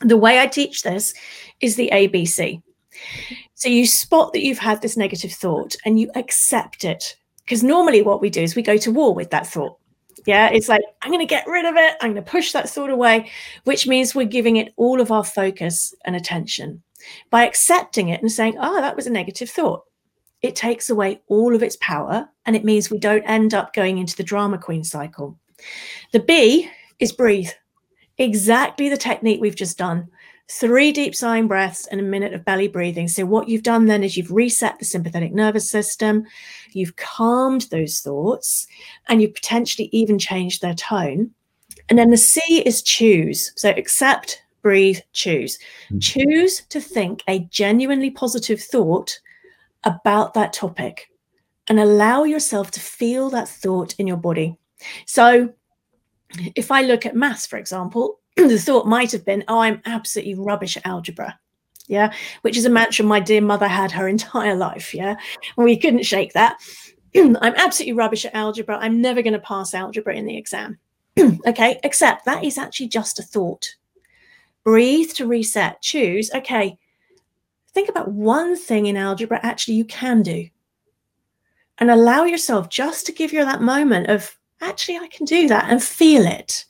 The 0.00 0.16
way 0.16 0.38
I 0.38 0.46
teach 0.46 0.84
this 0.84 1.12
is 1.60 1.74
the 1.74 1.90
ABC. 1.92 2.62
So, 3.54 3.68
you 3.68 3.84
spot 3.84 4.32
that 4.32 4.44
you've 4.44 4.60
had 4.60 4.80
this 4.80 4.96
negative 4.96 5.32
thought 5.32 5.74
and 5.84 5.98
you 5.98 6.08
accept 6.14 6.84
it. 6.84 7.16
Because 7.44 7.64
normally, 7.64 8.00
what 8.00 8.20
we 8.20 8.30
do 8.30 8.42
is 8.42 8.54
we 8.54 8.62
go 8.62 8.76
to 8.76 8.92
war 8.92 9.12
with 9.12 9.30
that 9.30 9.48
thought. 9.48 9.76
Yeah, 10.24 10.48
it's 10.50 10.68
like, 10.68 10.82
I'm 11.02 11.10
going 11.10 11.18
to 11.18 11.26
get 11.26 11.48
rid 11.48 11.64
of 11.64 11.74
it. 11.74 11.96
I'm 12.00 12.12
going 12.12 12.24
to 12.24 12.30
push 12.30 12.52
that 12.52 12.70
thought 12.70 12.90
away, 12.90 13.28
which 13.64 13.88
means 13.88 14.14
we're 14.14 14.26
giving 14.26 14.54
it 14.56 14.72
all 14.76 15.00
of 15.00 15.10
our 15.10 15.24
focus 15.24 15.92
and 16.04 16.14
attention. 16.14 16.84
By 17.30 17.44
accepting 17.44 18.08
it 18.10 18.22
and 18.22 18.30
saying, 18.30 18.56
oh, 18.60 18.80
that 18.80 18.94
was 18.94 19.08
a 19.08 19.10
negative 19.10 19.50
thought 19.50 19.82
it 20.42 20.56
takes 20.56 20.90
away 20.90 21.20
all 21.28 21.54
of 21.54 21.62
its 21.62 21.76
power 21.80 22.28
and 22.44 22.54
it 22.54 22.64
means 22.64 22.90
we 22.90 22.98
don't 22.98 23.24
end 23.24 23.54
up 23.54 23.72
going 23.72 23.98
into 23.98 24.16
the 24.16 24.22
drama 24.22 24.58
queen 24.58 24.84
cycle. 24.84 25.38
The 26.12 26.20
B 26.20 26.70
is 26.98 27.12
breathe. 27.12 27.50
Exactly 28.18 28.88
the 28.88 28.96
technique 28.96 29.40
we've 29.40 29.56
just 29.56 29.78
done. 29.78 30.08
Three 30.48 30.92
deep 30.92 31.14
sighing 31.14 31.48
breaths 31.48 31.88
and 31.88 32.00
a 32.00 32.04
minute 32.04 32.32
of 32.32 32.44
belly 32.44 32.68
breathing. 32.68 33.08
So, 33.08 33.26
what 33.26 33.48
you've 33.48 33.64
done 33.64 33.86
then 33.86 34.04
is 34.04 34.16
you've 34.16 34.30
reset 34.30 34.78
the 34.78 34.84
sympathetic 34.84 35.32
nervous 35.32 35.68
system, 35.68 36.24
you've 36.72 36.94
calmed 36.94 37.62
those 37.72 38.00
thoughts, 38.00 38.68
and 39.08 39.20
you've 39.20 39.34
potentially 39.34 39.88
even 39.90 40.20
changed 40.20 40.62
their 40.62 40.74
tone. 40.74 41.32
And 41.88 41.98
then 41.98 42.10
the 42.10 42.16
C 42.16 42.62
is 42.64 42.80
choose. 42.80 43.52
So, 43.56 43.70
accept, 43.70 44.40
breathe, 44.62 45.00
choose. 45.12 45.58
Mm-hmm. 45.86 45.98
Choose 45.98 46.60
to 46.68 46.80
think 46.80 47.24
a 47.28 47.40
genuinely 47.50 48.10
positive 48.10 48.60
thought 48.60 49.18
about 49.84 50.34
that 50.34 50.52
topic 50.52 51.10
and 51.68 51.80
allow 51.80 52.24
yourself 52.24 52.70
to 52.72 52.80
feel 52.80 53.30
that 53.30 53.48
thought 53.48 53.94
in 53.98 54.06
your 54.06 54.16
body. 54.16 54.56
So, 55.06 55.52
if 56.54 56.70
I 56.70 56.82
look 56.82 57.06
at 57.06 57.16
maths, 57.16 57.46
for 57.46 57.56
example, 57.56 58.20
the 58.36 58.58
thought 58.58 58.86
might 58.86 59.12
have 59.12 59.24
been, 59.24 59.44
oh, 59.48 59.60
I'm 59.60 59.80
absolutely 59.86 60.34
rubbish 60.34 60.76
at 60.76 60.86
algebra. 60.86 61.38
Yeah, 61.88 62.12
which 62.42 62.56
is 62.56 62.64
a 62.64 62.70
mantra 62.70 63.04
my 63.04 63.20
dear 63.20 63.40
mother 63.40 63.68
had 63.68 63.92
her 63.92 64.08
entire 64.16 64.56
life. 64.56 64.92
Yeah, 64.94 65.16
we 65.56 65.76
couldn't 65.76 66.04
shake 66.04 66.32
that. 66.32 66.58
I'm 67.16 67.54
absolutely 67.54 67.94
rubbish 67.94 68.24
at 68.24 68.34
algebra. 68.34 68.78
I'm 68.78 69.00
never 69.00 69.22
going 69.22 69.32
to 69.32 69.38
pass 69.38 69.72
algebra 69.74 70.14
in 70.14 70.26
the 70.26 70.36
exam. 70.36 70.78
okay, 71.46 71.80
except 71.82 72.24
that 72.24 72.44
is 72.44 72.58
actually 72.58 72.88
just 72.88 73.18
a 73.18 73.22
thought. 73.22 73.66
Breathe 74.64 75.10
to 75.10 75.26
reset. 75.26 75.80
Choose, 75.80 76.30
okay, 76.34 76.76
think 77.76 77.90
about 77.90 78.10
one 78.10 78.56
thing 78.56 78.86
in 78.86 78.96
algebra 78.96 79.38
actually 79.42 79.74
you 79.74 79.84
can 79.84 80.22
do. 80.22 80.48
And 81.76 81.90
allow 81.90 82.24
yourself 82.24 82.70
just 82.70 83.04
to 83.04 83.12
give 83.12 83.34
you 83.34 83.44
that 83.44 83.60
moment 83.60 84.08
of 84.08 84.34
actually 84.62 84.96
i 84.96 85.06
can 85.08 85.26
do 85.26 85.46
that 85.48 85.66
and 85.68 85.82
feel 85.82 86.24
it. 86.24 86.64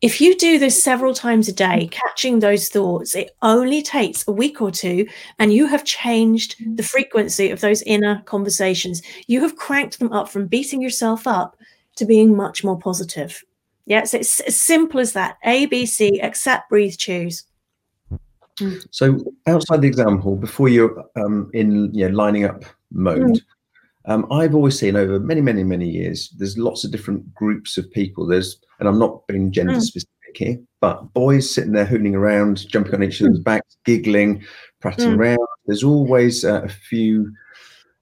If 0.00 0.20
you 0.20 0.36
do 0.36 0.60
this 0.60 0.80
several 0.80 1.14
times 1.14 1.48
a 1.48 1.52
day 1.52 1.88
catching 1.90 2.38
those 2.38 2.68
thoughts 2.68 3.16
it 3.16 3.32
only 3.42 3.82
takes 3.82 4.26
a 4.28 4.30
week 4.30 4.62
or 4.62 4.70
two 4.70 5.08
and 5.40 5.52
you 5.52 5.66
have 5.66 5.84
changed 5.84 6.56
mm. 6.58 6.76
the 6.76 6.84
frequency 6.84 7.50
of 7.50 7.60
those 7.60 7.82
inner 7.82 8.22
conversations. 8.26 9.02
You 9.26 9.40
have 9.42 9.56
cranked 9.56 9.98
them 9.98 10.12
up 10.12 10.28
from 10.28 10.46
beating 10.46 10.80
yourself 10.80 11.26
up 11.26 11.56
to 11.96 12.04
being 12.04 12.36
much 12.36 12.62
more 12.62 12.78
positive. 12.78 13.42
Yes 13.86 14.14
it's 14.14 14.38
as 14.38 14.62
simple 14.62 15.00
as 15.00 15.12
that. 15.14 15.38
A 15.42 15.66
b 15.66 15.86
c 15.86 16.20
accept 16.20 16.68
breathe 16.70 16.96
choose 16.96 17.49
Mm. 18.60 18.86
So 18.90 19.18
outside 19.46 19.82
the 19.82 19.88
example, 19.88 20.36
before 20.36 20.68
you're 20.68 21.04
um, 21.16 21.50
in 21.52 21.92
you 21.94 22.08
know, 22.08 22.14
lining 22.14 22.44
up 22.44 22.64
mode, 22.92 23.20
mm. 23.20 23.40
um, 24.06 24.26
I've 24.30 24.54
always 24.54 24.78
seen 24.78 24.96
over 24.96 25.18
many, 25.18 25.40
many, 25.40 25.64
many 25.64 25.88
years, 25.88 26.30
there's 26.38 26.58
lots 26.58 26.84
of 26.84 26.90
different 26.90 27.34
groups 27.34 27.78
of 27.78 27.90
people. 27.90 28.26
There's, 28.26 28.58
and 28.78 28.88
I'm 28.88 28.98
not 28.98 29.26
being 29.26 29.50
gender 29.52 29.74
mm. 29.74 29.82
specific 29.82 30.08
here, 30.34 30.58
but 30.80 31.12
boys 31.12 31.52
sitting 31.52 31.72
there 31.72 31.86
hooning 31.86 32.14
around, 32.14 32.68
jumping 32.68 32.94
on 32.94 33.02
each 33.02 33.20
other's 33.20 33.40
mm. 33.40 33.44
backs, 33.44 33.76
giggling, 33.84 34.44
prattling 34.80 35.16
mm. 35.16 35.18
around. 35.18 35.46
There's 35.66 35.84
always 35.84 36.44
uh, 36.44 36.62
a 36.62 36.68
few 36.68 37.32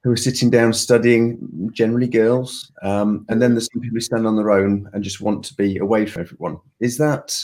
who 0.04 0.12
are 0.12 0.16
sitting 0.16 0.48
down 0.48 0.72
studying, 0.72 1.70
generally 1.72 2.08
girls. 2.08 2.70
Um, 2.82 3.26
and 3.28 3.42
then 3.42 3.54
there's 3.54 3.68
some 3.72 3.82
people 3.82 3.96
who 3.96 4.00
stand 4.00 4.26
on 4.26 4.36
their 4.36 4.50
own 4.50 4.88
and 4.92 5.02
just 5.02 5.20
want 5.20 5.44
to 5.46 5.54
be 5.54 5.78
away 5.78 6.06
from 6.06 6.22
everyone. 6.22 6.58
Is 6.80 6.98
that 6.98 7.36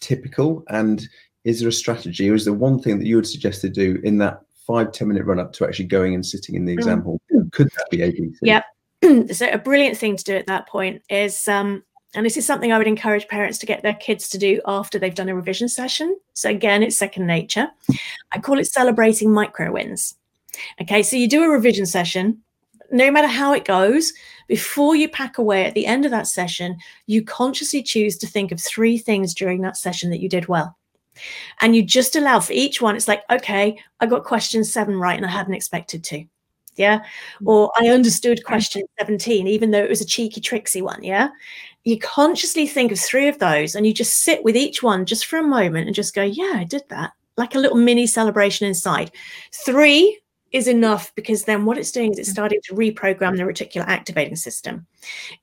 typical? 0.00 0.64
And 0.68 1.08
is 1.48 1.60
there 1.60 1.68
a 1.68 1.72
strategy 1.72 2.28
or 2.28 2.34
is 2.34 2.44
there 2.44 2.52
one 2.52 2.78
thing 2.78 2.98
that 2.98 3.06
you 3.06 3.16
would 3.16 3.26
suggest 3.26 3.62
to 3.62 3.70
do 3.70 3.98
in 4.04 4.18
that 4.18 4.42
five 4.66 4.92
ten 4.92 5.08
minute 5.08 5.24
run 5.24 5.40
up 5.40 5.52
to 5.54 5.66
actually 5.66 5.86
going 5.86 6.14
and 6.14 6.24
sitting 6.24 6.54
in 6.54 6.66
the 6.66 6.72
mm. 6.72 6.78
example? 6.78 7.20
Mm. 7.34 7.50
Could 7.52 7.68
that 7.68 7.86
be 7.90 7.98
ABC? 7.98 8.36
Yeah. 8.42 8.62
so 9.32 9.48
a 9.50 9.58
brilliant 9.58 9.96
thing 9.96 10.16
to 10.16 10.24
do 10.24 10.34
at 10.34 10.46
that 10.46 10.68
point 10.68 11.02
is 11.08 11.48
um, 11.48 11.82
and 12.14 12.26
this 12.26 12.36
is 12.36 12.44
something 12.44 12.70
I 12.70 12.78
would 12.78 12.86
encourage 12.86 13.28
parents 13.28 13.58
to 13.58 13.66
get 13.66 13.82
their 13.82 13.94
kids 13.94 14.28
to 14.30 14.38
do 14.38 14.60
after 14.66 14.98
they've 14.98 15.14
done 15.14 15.30
a 15.30 15.34
revision 15.34 15.68
session. 15.68 16.18
So 16.34 16.50
again, 16.50 16.82
it's 16.82 16.96
second 16.96 17.26
nature. 17.26 17.68
I 18.32 18.40
call 18.40 18.58
it 18.58 18.66
celebrating 18.66 19.32
micro 19.32 19.72
wins. 19.72 20.14
Okay, 20.82 21.02
so 21.02 21.16
you 21.16 21.28
do 21.28 21.44
a 21.44 21.48
revision 21.48 21.86
session, 21.86 22.42
no 22.90 23.10
matter 23.10 23.28
how 23.28 23.52
it 23.52 23.64
goes, 23.64 24.12
before 24.48 24.96
you 24.96 25.08
pack 25.08 25.38
away 25.38 25.64
at 25.64 25.74
the 25.74 25.86
end 25.86 26.04
of 26.04 26.10
that 26.10 26.26
session, 26.26 26.78
you 27.06 27.22
consciously 27.22 27.82
choose 27.82 28.16
to 28.18 28.26
think 28.26 28.50
of 28.52 28.60
three 28.60 28.98
things 28.98 29.34
during 29.34 29.60
that 29.60 29.76
session 29.76 30.10
that 30.10 30.20
you 30.20 30.28
did 30.28 30.48
well. 30.48 30.76
And 31.60 31.74
you 31.74 31.82
just 31.82 32.16
allow 32.16 32.40
for 32.40 32.52
each 32.52 32.80
one, 32.80 32.96
it's 32.96 33.08
like, 33.08 33.22
okay, 33.30 33.78
I 34.00 34.06
got 34.06 34.24
question 34.24 34.64
seven 34.64 34.96
right 34.96 35.16
and 35.16 35.26
I 35.26 35.30
hadn't 35.30 35.54
expected 35.54 36.04
to. 36.04 36.24
Yeah. 36.76 37.00
Mm. 37.42 37.46
Or 37.46 37.72
I 37.78 37.88
understood 37.88 38.44
question 38.44 38.82
17, 38.98 39.46
even 39.46 39.70
though 39.70 39.82
it 39.82 39.90
was 39.90 40.00
a 40.00 40.06
cheeky, 40.06 40.40
tricksy 40.40 40.80
one. 40.80 41.02
Yeah. 41.02 41.30
You 41.84 41.98
consciously 41.98 42.66
think 42.66 42.92
of 42.92 42.98
three 42.98 43.28
of 43.28 43.38
those 43.38 43.74
and 43.74 43.86
you 43.86 43.92
just 43.92 44.18
sit 44.18 44.44
with 44.44 44.56
each 44.56 44.82
one 44.82 45.04
just 45.04 45.26
for 45.26 45.38
a 45.38 45.42
moment 45.42 45.86
and 45.86 45.94
just 45.94 46.14
go, 46.14 46.22
yeah, 46.22 46.54
I 46.54 46.64
did 46.64 46.82
that. 46.88 47.12
Like 47.36 47.54
a 47.54 47.58
little 47.58 47.76
mini 47.76 48.06
celebration 48.06 48.66
inside. 48.66 49.10
Three 49.52 50.18
is 50.52 50.68
enough 50.68 51.14
because 51.14 51.44
then 51.44 51.64
what 51.64 51.78
it's 51.78 51.92
doing 51.92 52.12
is 52.12 52.18
it's 52.18 52.28
mm. 52.30 52.32
starting 52.32 52.60
to 52.64 52.74
reprogram 52.74 53.36
the 53.36 53.42
reticular 53.42 53.86
activating 53.86 54.36
system. 54.36 54.86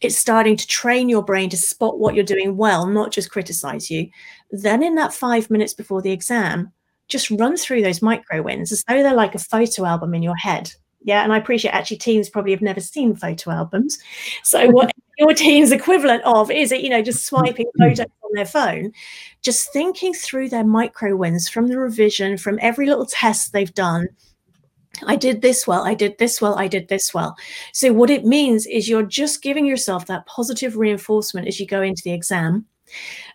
It's 0.01 0.17
starting 0.17 0.57
to 0.57 0.67
train 0.67 1.09
your 1.09 1.23
brain 1.23 1.49
to 1.49 1.57
spot 1.57 1.99
what 1.99 2.15
you're 2.15 2.23
doing 2.23 2.57
well, 2.57 2.87
not 2.87 3.11
just 3.11 3.31
criticize 3.31 3.91
you. 3.91 4.09
Then, 4.51 4.81
in 4.81 4.95
that 4.95 5.13
five 5.13 5.49
minutes 5.49 5.73
before 5.73 6.01
the 6.01 6.11
exam, 6.11 6.71
just 7.07 7.29
run 7.31 7.55
through 7.55 7.83
those 7.83 8.01
micro 8.01 8.41
wins 8.41 8.71
as 8.71 8.83
though 8.87 9.03
they're 9.03 9.13
like 9.13 9.35
a 9.35 9.39
photo 9.39 9.85
album 9.85 10.13
in 10.13 10.23
your 10.23 10.35
head. 10.35 10.71
Yeah. 11.03 11.23
And 11.23 11.31
I 11.31 11.37
appreciate 11.37 11.71
actually 11.71 11.97
teens 11.97 12.29
probably 12.29 12.51
have 12.51 12.63
never 12.63 12.79
seen 12.79 13.15
photo 13.15 13.51
albums. 13.51 13.99
So, 14.43 14.67
what 14.71 14.91
your 15.19 15.35
teen's 15.35 15.71
equivalent 15.71 16.23
of 16.23 16.49
is 16.49 16.71
it, 16.71 16.81
you 16.81 16.89
know, 16.89 17.03
just 17.03 17.27
swiping 17.27 17.69
photos 17.77 17.99
on 17.99 18.31
their 18.33 18.45
phone, 18.45 18.91
just 19.43 19.71
thinking 19.71 20.15
through 20.15 20.49
their 20.49 20.65
micro 20.65 21.15
wins 21.15 21.47
from 21.47 21.67
the 21.67 21.77
revision, 21.77 22.37
from 22.37 22.57
every 22.59 22.87
little 22.87 23.05
test 23.05 23.53
they've 23.53 23.73
done 23.75 24.07
I 25.05 25.15
did 25.15 25.41
this 25.41 25.67
well, 25.67 25.83
I 25.83 25.93
did 25.93 26.17
this 26.17 26.41
well, 26.41 26.55
I 26.57 26.67
did 26.67 26.87
this 26.87 27.13
well. 27.13 27.35
So, 27.73 27.93
what 27.93 28.09
it 28.09 28.25
means 28.25 28.65
is 28.65 28.89
you're 28.89 29.03
just 29.03 29.41
giving 29.41 29.65
yourself 29.65 30.05
that 30.07 30.25
positive 30.25 30.77
reinforcement 30.77 31.47
as 31.47 31.59
you 31.59 31.67
go 31.67 31.81
into 31.81 32.01
the 32.03 32.13
exam. 32.13 32.65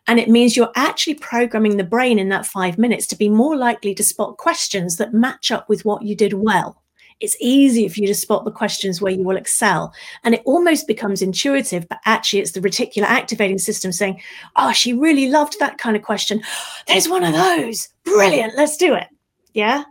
And 0.06 0.18
it 0.20 0.28
means 0.28 0.56
you're 0.56 0.72
actually 0.76 1.14
programming 1.14 1.76
the 1.76 1.84
brain 1.84 2.18
in 2.18 2.28
that 2.28 2.46
five 2.46 2.78
minutes 2.78 3.06
to 3.08 3.16
be 3.16 3.28
more 3.28 3.56
likely 3.56 3.94
to 3.94 4.02
spot 4.02 4.36
questions 4.36 4.96
that 4.96 5.12
match 5.12 5.50
up 5.50 5.68
with 5.68 5.84
what 5.84 6.02
you 6.02 6.14
did 6.14 6.34
well 6.34 6.80
it's 7.20 7.36
easier 7.38 7.88
for 7.88 8.00
you 8.00 8.06
to 8.06 8.14
spot 8.14 8.44
the 8.44 8.50
questions 8.50 9.00
where 9.00 9.12
you 9.12 9.22
will 9.22 9.36
excel. 9.36 9.92
And 10.24 10.34
it 10.34 10.42
almost 10.44 10.86
becomes 10.86 11.22
intuitive, 11.22 11.86
but 11.88 12.00
actually, 12.06 12.40
it's 12.40 12.52
the 12.52 12.61
reticular 12.61 13.04
activating 13.04 13.58
system 13.58 13.92
saying, 13.92 14.20
Oh, 14.56 14.72
she 14.72 14.92
really 14.92 15.28
loved 15.28 15.58
that 15.61 15.78
kind 15.78 15.96
of 15.96 16.02
question. 16.02 16.42
There's 16.88 17.08
one 17.08 17.22
of 17.22 17.34
those. 17.34 17.88
Brilliant. 18.04 18.54
Let's 18.56 18.76
do 18.76 18.94
it. 18.94 19.06
Yeah. 19.52 19.84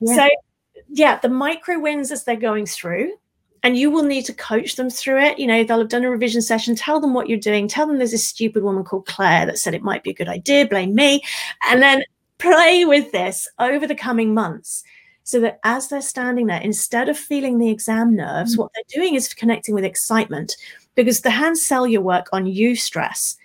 yeah. 0.00 0.16
So, 0.16 0.28
yeah, 0.94 1.18
the 1.18 1.28
micro 1.28 1.80
wins 1.80 2.12
as 2.12 2.22
they're 2.22 2.36
going 2.36 2.66
through. 2.66 3.14
And 3.64 3.76
you 3.78 3.90
will 3.90 4.02
need 4.02 4.26
to 4.26 4.34
coach 4.34 4.76
them 4.76 4.90
through 4.90 5.22
it. 5.22 5.38
You 5.38 5.46
know, 5.46 5.64
they'll 5.64 5.78
have 5.78 5.88
done 5.88 6.04
a 6.04 6.10
revision 6.10 6.42
session, 6.42 6.76
tell 6.76 7.00
them 7.00 7.14
what 7.14 7.28
you're 7.28 7.38
doing, 7.38 7.66
tell 7.66 7.86
them 7.86 7.96
there's 7.96 8.10
this 8.10 8.26
stupid 8.26 8.62
woman 8.62 8.84
called 8.84 9.06
Claire 9.06 9.46
that 9.46 9.58
said 9.58 9.74
it 9.74 9.82
might 9.82 10.02
be 10.02 10.10
a 10.10 10.14
good 10.14 10.28
idea, 10.28 10.68
blame 10.68 10.94
me. 10.94 11.22
And 11.66 11.82
then 11.82 12.04
play 12.38 12.84
with 12.84 13.10
this 13.10 13.48
over 13.58 13.86
the 13.86 13.94
coming 13.94 14.34
months 14.34 14.84
so 15.24 15.40
that 15.40 15.60
as 15.64 15.88
they're 15.88 16.02
standing 16.02 16.46
there, 16.46 16.60
instead 16.60 17.08
of 17.08 17.18
feeling 17.18 17.58
the 17.58 17.70
exam 17.70 18.14
nerves, 18.14 18.54
mm. 18.54 18.58
what 18.58 18.70
they're 18.74 19.00
doing 19.02 19.14
is 19.14 19.32
connecting 19.32 19.74
with 19.74 19.84
excitement 19.84 20.54
because 20.94 21.22
the 21.22 21.30
hands 21.30 21.64
sell 21.64 21.86
your 21.86 22.02
work 22.02 22.28
on 22.32 22.46
you 22.46 22.76
stress, 22.76 23.36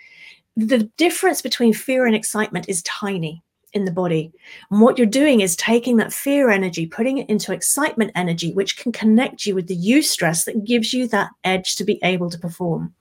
The 0.58 0.84
difference 0.98 1.42
between 1.42 1.74
fear 1.74 2.06
and 2.06 2.14
excitement 2.14 2.68
is 2.68 2.84
tiny 2.84 3.42
in 3.74 3.86
the 3.86 3.92
body. 3.92 4.32
And 4.72 4.82
what 4.82 4.98
you're 4.98 5.08
doing 5.08 5.42
is 5.42 5.56
taking 5.56 5.98
that 5.98 6.14
fear 6.14 6.50
energy, 6.50 6.86
putting 6.86 7.18
it 7.18 7.30
into 7.30 7.54
excitement 7.54 8.12
energy, 8.16 8.54
which 8.54 8.78
can 8.78 8.92
connect 8.92 9.46
you 9.46 9.56
with 9.56 9.68
the 9.68 9.78
eustress 9.78 10.46
that 10.46 10.66
gives 10.66 10.94
you 10.94 11.08
that 11.08 11.32
edge 11.44 11.76
to 11.76 11.84
be 11.84 12.00
able 12.04 12.30
to 12.30 12.40
perform. 12.40 12.94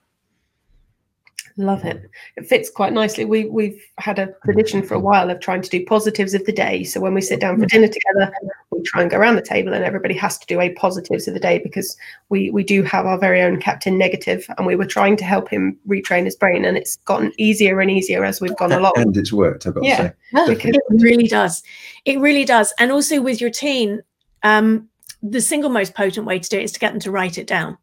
Love 1.57 1.85
it. 1.85 2.09
It 2.37 2.47
fits 2.47 2.69
quite 2.69 2.93
nicely. 2.93 3.25
We 3.25 3.45
we've 3.45 3.81
had 3.97 4.19
a 4.19 4.33
tradition 4.45 4.81
for 4.81 4.93
a 4.93 4.99
while 4.99 5.29
of 5.29 5.39
trying 5.39 5.61
to 5.61 5.69
do 5.69 5.85
positives 5.85 6.33
of 6.33 6.45
the 6.45 6.51
day. 6.51 6.83
So 6.83 6.99
when 6.99 7.13
we 7.13 7.21
sit 7.21 7.39
down 7.39 7.59
for 7.59 7.65
dinner 7.65 7.87
together, 7.87 8.33
we 8.71 8.81
try 8.83 9.01
and 9.01 9.11
go 9.11 9.17
around 9.17 9.35
the 9.35 9.41
table 9.41 9.73
and 9.73 9.83
everybody 9.83 10.15
has 10.15 10.37
to 10.37 10.47
do 10.47 10.61
a 10.61 10.69
positives 10.73 11.27
of 11.27 11.33
the 11.33 11.39
day 11.39 11.59
because 11.59 11.97
we 12.29 12.49
we 12.51 12.63
do 12.63 12.83
have 12.83 13.05
our 13.05 13.17
very 13.17 13.41
own 13.41 13.59
captain 13.59 13.97
negative 13.97 14.45
and 14.57 14.65
we 14.65 14.75
were 14.75 14.85
trying 14.85 15.17
to 15.17 15.25
help 15.25 15.49
him 15.49 15.77
retrain 15.87 16.25
his 16.25 16.35
brain 16.35 16.65
and 16.65 16.77
it's 16.77 16.95
gotten 16.97 17.31
easier 17.37 17.79
and 17.81 17.91
easier 17.91 18.23
as 18.23 18.41
we've 18.41 18.57
gone 18.57 18.71
along. 18.71 18.93
And 18.95 19.15
it's 19.15 19.33
worked, 19.33 19.67
I've 19.67 19.75
got 19.75 19.83
yeah, 19.83 19.97
to 19.97 20.15
say. 20.33 20.53
Because 20.53 20.75
it 20.75 20.83
really 20.89 21.27
does. 21.27 21.63
It 22.05 22.19
really 22.19 22.45
does. 22.45 22.73
And 22.79 22.91
also 22.91 23.21
with 23.21 23.41
your 23.41 23.49
teen, 23.49 24.01
um, 24.43 24.87
the 25.21 25.41
single 25.41 25.69
most 25.69 25.95
potent 25.95 26.25
way 26.25 26.39
to 26.39 26.49
do 26.49 26.57
it 26.57 26.63
is 26.63 26.71
to 26.73 26.79
get 26.79 26.91
them 26.91 27.01
to 27.01 27.11
write 27.11 27.37
it 27.37 27.47
down. 27.47 27.77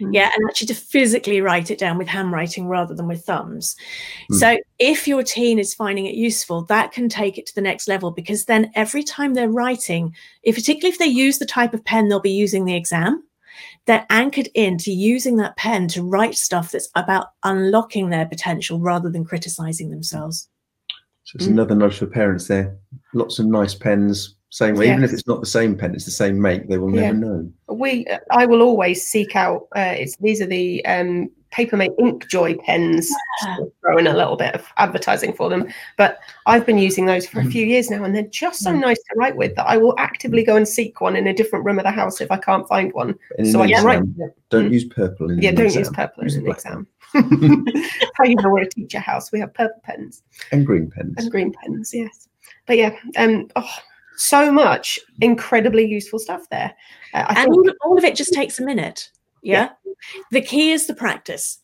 Mm. 0.00 0.14
Yeah, 0.14 0.30
and 0.34 0.48
actually 0.48 0.68
to 0.68 0.74
physically 0.74 1.40
write 1.40 1.70
it 1.70 1.78
down 1.78 1.98
with 1.98 2.08
handwriting 2.08 2.66
rather 2.66 2.94
than 2.94 3.06
with 3.06 3.24
thumbs. 3.24 3.76
Mm. 4.30 4.36
So 4.36 4.58
if 4.78 5.06
your 5.06 5.22
teen 5.22 5.58
is 5.58 5.74
finding 5.74 6.06
it 6.06 6.14
useful, 6.14 6.64
that 6.64 6.92
can 6.92 7.08
take 7.08 7.38
it 7.38 7.46
to 7.46 7.54
the 7.54 7.60
next 7.60 7.88
level 7.88 8.10
because 8.10 8.44
then 8.44 8.70
every 8.74 9.02
time 9.02 9.34
they're 9.34 9.48
writing, 9.48 10.14
if 10.42 10.56
particularly 10.56 10.92
if 10.92 10.98
they 10.98 11.06
use 11.06 11.38
the 11.38 11.46
type 11.46 11.74
of 11.74 11.84
pen 11.84 12.08
they'll 12.08 12.20
be 12.20 12.30
using 12.30 12.64
the 12.64 12.76
exam, 12.76 13.22
they're 13.86 14.06
anchored 14.10 14.48
into 14.54 14.90
using 14.90 15.36
that 15.36 15.56
pen 15.56 15.88
to 15.88 16.02
write 16.02 16.34
stuff 16.34 16.72
that's 16.72 16.88
about 16.94 17.28
unlocking 17.44 18.10
their 18.10 18.26
potential 18.26 18.80
rather 18.80 19.10
than 19.10 19.24
criticizing 19.24 19.90
themselves. 19.90 20.48
So 21.24 21.36
it's 21.36 21.46
mm. 21.46 21.52
another 21.52 21.74
nudge 21.74 21.98
for 21.98 22.06
parents 22.06 22.48
there. 22.48 22.76
Lots 23.14 23.38
of 23.38 23.46
nice 23.46 23.74
pens, 23.74 24.34
same 24.54 24.76
way, 24.76 24.86
yes. 24.86 24.92
even 24.92 25.02
if 25.02 25.12
it's 25.12 25.26
not 25.26 25.40
the 25.40 25.46
same 25.46 25.76
pen, 25.76 25.96
it's 25.96 26.04
the 26.04 26.12
same 26.12 26.40
make. 26.40 26.68
They 26.68 26.78
will 26.78 26.88
never 26.88 27.06
yeah. 27.06 27.12
know. 27.12 27.52
We, 27.66 28.06
I 28.30 28.46
will 28.46 28.62
always 28.62 29.04
seek 29.04 29.34
out. 29.34 29.66
Uh, 29.74 29.94
it's 29.98 30.16
these 30.18 30.40
are 30.40 30.46
the 30.46 30.84
um, 30.86 31.28
Papermate 31.50 31.90
Inkjoy 31.98 32.62
pens. 32.62 33.10
Yeah. 33.42 33.56
Throwing 33.80 34.06
a 34.06 34.14
little 34.14 34.36
bit 34.36 34.54
of 34.54 34.64
advertising 34.76 35.32
for 35.32 35.50
them, 35.50 35.66
but 35.96 36.20
I've 36.46 36.64
been 36.64 36.78
using 36.78 37.04
those 37.04 37.26
for 37.26 37.40
a 37.40 37.42
mm. 37.42 37.50
few 37.50 37.66
years 37.66 37.90
now, 37.90 38.04
and 38.04 38.14
they're 38.14 38.28
just 38.28 38.60
so 38.60 38.70
mm. 38.70 38.80
nice 38.80 38.98
to 38.98 39.14
write 39.16 39.34
with 39.34 39.56
that 39.56 39.66
I 39.66 39.76
will 39.76 39.98
actively 39.98 40.44
go 40.44 40.54
and 40.54 40.68
seek 40.68 41.00
one 41.00 41.16
in 41.16 41.26
a 41.26 41.34
different 41.34 41.64
room 41.64 41.80
of 41.80 41.84
the 41.84 41.90
house 41.90 42.20
if 42.20 42.30
I 42.30 42.36
can't 42.36 42.68
find 42.68 42.92
one. 42.92 43.16
so 43.50 43.60
I 43.60 43.72
can 43.72 43.84
write. 43.84 44.02
Don't 44.50 44.68
mm. 44.68 44.72
use 44.72 44.84
purple 44.84 45.30
in 45.30 45.42
yeah. 45.42 45.50
Don't 45.50 45.66
exam. 45.66 45.80
use 45.80 45.90
purple 45.90 46.22
in 46.22 46.32
an 46.32 46.46
exam. 46.46 46.86
How 47.12 48.24
you 48.24 48.36
know 48.36 48.50
we're 48.50 48.62
a 48.62 48.70
teacher 48.70 49.00
house? 49.00 49.32
We 49.32 49.40
have 49.40 49.52
purple 49.52 49.80
pens 49.82 50.22
and 50.52 50.64
green 50.64 50.92
pens 50.92 51.14
and 51.16 51.28
green 51.28 51.52
pens. 51.52 51.90
Yes, 51.92 52.28
but 52.66 52.78
yeah, 52.78 52.96
um, 53.16 53.48
oh 53.56 53.68
so 54.16 54.50
much 54.50 54.98
incredibly 55.20 55.86
useful 55.86 56.18
stuff 56.18 56.48
there. 56.50 56.74
Uh, 57.12 57.26
and 57.36 57.50
all, 57.50 57.64
all, 57.84 57.98
of 57.98 58.04
it 58.04 58.16
just 58.16 58.32
takes 58.32 58.58
a 58.58 58.64
minute. 58.64 59.10
Yeah? 59.42 59.70
yeah? 59.84 59.92
The 60.30 60.40
key 60.40 60.72
is 60.72 60.86
the 60.86 60.94
practice. 60.94 61.60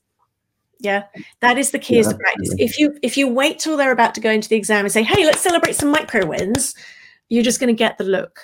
Yeah, 0.82 1.04
that 1.40 1.58
is 1.58 1.72
the 1.72 1.78
key 1.78 1.94
yeah, 1.94 2.00
is 2.00 2.08
the 2.08 2.16
practice. 2.16 2.54
If 2.56 2.78
you 2.78 2.98
if 3.02 3.18
you 3.18 3.28
wait 3.28 3.58
till 3.58 3.76
they're 3.76 3.92
about 3.92 4.14
to 4.14 4.20
go 4.20 4.30
into 4.30 4.48
the 4.48 4.56
exam 4.56 4.86
and 4.86 4.92
say, 4.92 5.02
"Hey, 5.02 5.26
let's 5.26 5.40
celebrate 5.40 5.74
some 5.74 5.90
micro 5.90 6.24
wins," 6.24 6.74
you're 7.28 7.42
just 7.42 7.60
going 7.60 7.68
to 7.68 7.78
get 7.78 7.98
the 7.98 8.04
look. 8.04 8.40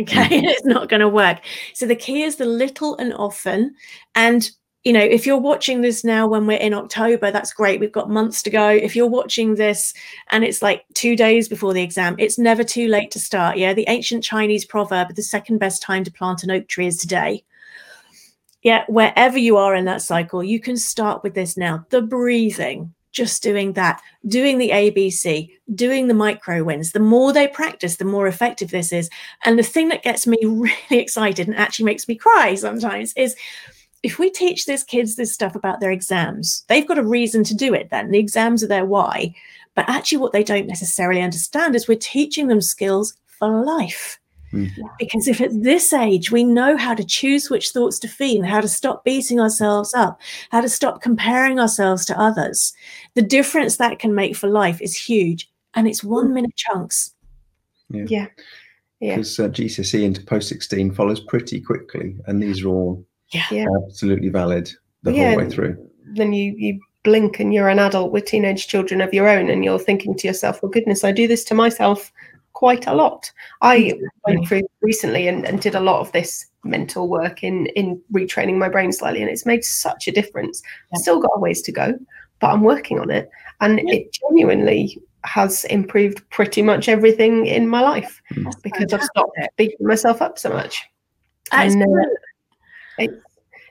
Okay, 0.00 0.40
mm. 0.40 0.44
it's 0.44 0.64
not 0.64 0.88
going 0.88 1.00
to 1.00 1.08
work. 1.08 1.40
So 1.74 1.86
the 1.86 1.96
key 1.96 2.22
is 2.22 2.36
the 2.36 2.44
little 2.44 2.96
and 2.98 3.12
often, 3.14 3.74
and 4.14 4.48
you 4.84 4.94
know, 4.94 5.00
if 5.00 5.26
you're 5.26 5.36
watching 5.36 5.82
this 5.82 6.04
now 6.04 6.26
when 6.26 6.46
we're 6.46 6.58
in 6.58 6.72
October, 6.72 7.30
that's 7.30 7.52
great. 7.52 7.80
We've 7.80 7.92
got 7.92 8.08
months 8.08 8.42
to 8.42 8.50
go. 8.50 8.70
If 8.70 8.96
you're 8.96 9.06
watching 9.06 9.56
this 9.56 9.92
and 10.30 10.42
it's 10.42 10.62
like 10.62 10.84
two 10.94 11.16
days 11.16 11.48
before 11.48 11.74
the 11.74 11.82
exam, 11.82 12.16
it's 12.18 12.38
never 12.38 12.64
too 12.64 12.88
late 12.88 13.10
to 13.10 13.20
start. 13.20 13.58
Yeah. 13.58 13.74
The 13.74 13.84
ancient 13.88 14.24
Chinese 14.24 14.64
proverb, 14.64 15.14
the 15.14 15.22
second 15.22 15.58
best 15.58 15.82
time 15.82 16.02
to 16.04 16.12
plant 16.12 16.42
an 16.44 16.50
oak 16.50 16.66
tree 16.66 16.86
is 16.86 16.96
today. 16.96 17.44
Yeah. 18.62 18.84
Wherever 18.88 19.36
you 19.36 19.58
are 19.58 19.74
in 19.74 19.84
that 19.84 20.00
cycle, 20.00 20.42
you 20.42 20.58
can 20.58 20.78
start 20.78 21.22
with 21.22 21.34
this 21.34 21.58
now. 21.58 21.84
The 21.90 22.00
breathing, 22.00 22.94
just 23.12 23.42
doing 23.42 23.74
that, 23.74 24.00
doing 24.28 24.56
the 24.56 24.70
ABC, 24.70 25.50
doing 25.74 26.08
the 26.08 26.14
micro 26.14 26.64
wins. 26.64 26.92
The 26.92 27.00
more 27.00 27.34
they 27.34 27.48
practice, 27.48 27.96
the 27.96 28.06
more 28.06 28.26
effective 28.26 28.70
this 28.70 28.94
is. 28.94 29.10
And 29.44 29.58
the 29.58 29.62
thing 29.62 29.88
that 29.90 30.02
gets 30.02 30.26
me 30.26 30.38
really 30.42 30.72
excited 30.88 31.48
and 31.48 31.56
actually 31.56 31.84
makes 31.84 32.08
me 32.08 32.14
cry 32.14 32.54
sometimes 32.54 33.12
is 33.14 33.36
if 34.02 34.18
we 34.18 34.30
teach 34.30 34.66
these 34.66 34.84
kids 34.84 35.16
this 35.16 35.32
stuff 35.32 35.54
about 35.54 35.80
their 35.80 35.90
exams, 35.90 36.64
they've 36.68 36.86
got 36.86 36.98
a 36.98 37.04
reason 37.04 37.44
to 37.44 37.54
do 37.54 37.74
it 37.74 37.90
then. 37.90 38.10
The 38.10 38.18
exams 38.18 38.64
are 38.64 38.68
their 38.68 38.86
why. 38.86 39.34
But 39.74 39.88
actually, 39.88 40.18
what 40.18 40.32
they 40.32 40.42
don't 40.42 40.66
necessarily 40.66 41.22
understand 41.22 41.74
is 41.74 41.86
we're 41.86 41.98
teaching 41.98 42.48
them 42.48 42.60
skills 42.60 43.14
for 43.26 43.64
life. 43.64 44.18
Mm-hmm. 44.52 44.82
Because 44.98 45.28
if 45.28 45.40
at 45.40 45.62
this 45.62 45.92
age 45.92 46.32
we 46.32 46.42
know 46.42 46.76
how 46.76 46.94
to 46.94 47.04
choose 47.04 47.48
which 47.48 47.70
thoughts 47.70 47.98
to 48.00 48.08
feed, 48.08 48.44
how 48.44 48.60
to 48.60 48.68
stop 48.68 49.04
beating 49.04 49.38
ourselves 49.38 49.94
up, 49.94 50.20
how 50.50 50.60
to 50.60 50.68
stop 50.68 51.02
comparing 51.02 51.60
ourselves 51.60 52.04
to 52.06 52.20
others, 52.20 52.72
the 53.14 53.22
difference 53.22 53.76
that 53.76 54.00
can 54.00 54.14
make 54.14 54.34
for 54.34 54.48
life 54.48 54.80
is 54.80 54.96
huge. 54.96 55.48
And 55.74 55.86
it's 55.86 56.02
one 56.02 56.28
mm. 56.28 56.32
minute 56.32 56.56
chunks. 56.56 57.14
Yeah. 57.90 58.04
yeah. 58.08 58.26
Because 59.00 59.38
uh, 59.38 59.48
GCSE 59.48 60.02
into 60.02 60.22
post 60.22 60.48
16 60.48 60.94
follows 60.94 61.20
pretty 61.20 61.60
quickly. 61.60 62.16
And 62.26 62.42
these 62.42 62.64
are 62.64 62.68
all 62.68 63.06
yeah. 63.32 63.66
absolutely 63.86 64.28
valid 64.28 64.70
the 65.02 65.12
yeah, 65.12 65.30
whole 65.30 65.38
way 65.38 65.50
through. 65.50 65.90
Then 66.14 66.32
you 66.32 66.54
you 66.56 66.80
blink 67.02 67.40
and 67.40 67.54
you're 67.54 67.68
an 67.68 67.78
adult 67.78 68.12
with 68.12 68.26
teenage 68.26 68.66
children 68.66 69.00
of 69.00 69.14
your 69.14 69.28
own, 69.28 69.50
and 69.50 69.64
you're 69.64 69.78
thinking 69.78 70.16
to 70.16 70.26
yourself, 70.26 70.62
"Well, 70.62 70.70
goodness, 70.70 71.04
I 71.04 71.12
do 71.12 71.26
this 71.26 71.44
to 71.44 71.54
myself 71.54 72.12
quite 72.52 72.86
a 72.86 72.94
lot." 72.94 73.30
I 73.62 73.94
went 74.26 74.46
through 74.46 74.62
recently 74.82 75.28
and, 75.28 75.46
and 75.46 75.60
did 75.60 75.74
a 75.74 75.80
lot 75.80 76.00
of 76.00 76.12
this 76.12 76.46
mental 76.64 77.08
work 77.08 77.42
in 77.42 77.66
in 77.68 78.00
retraining 78.12 78.58
my 78.58 78.68
brain 78.68 78.92
slightly, 78.92 79.22
and 79.22 79.30
it's 79.30 79.46
made 79.46 79.64
such 79.64 80.08
a 80.08 80.12
difference. 80.12 80.62
Yeah. 80.92 80.98
Still 80.98 81.20
got 81.20 81.32
a 81.36 81.40
ways 81.40 81.62
to 81.62 81.72
go, 81.72 81.98
but 82.40 82.48
I'm 82.48 82.62
working 82.62 82.98
on 82.98 83.10
it, 83.10 83.30
and 83.60 83.78
yeah. 83.78 83.94
it 83.94 84.12
genuinely 84.12 85.00
has 85.24 85.64
improved 85.64 86.28
pretty 86.30 86.62
much 86.62 86.88
everything 86.88 87.46
in 87.46 87.68
my 87.68 87.82
life 87.82 88.22
That's 88.36 88.56
because 88.56 88.90
fantastic. 88.90 89.00
I've 89.00 89.04
stopped 89.04 89.56
beating 89.56 89.86
myself 89.86 90.22
up 90.22 90.38
so 90.38 90.50
much. 90.50 90.82
And, 91.52 91.82
uh, 91.82 91.86
it's, 93.00 93.22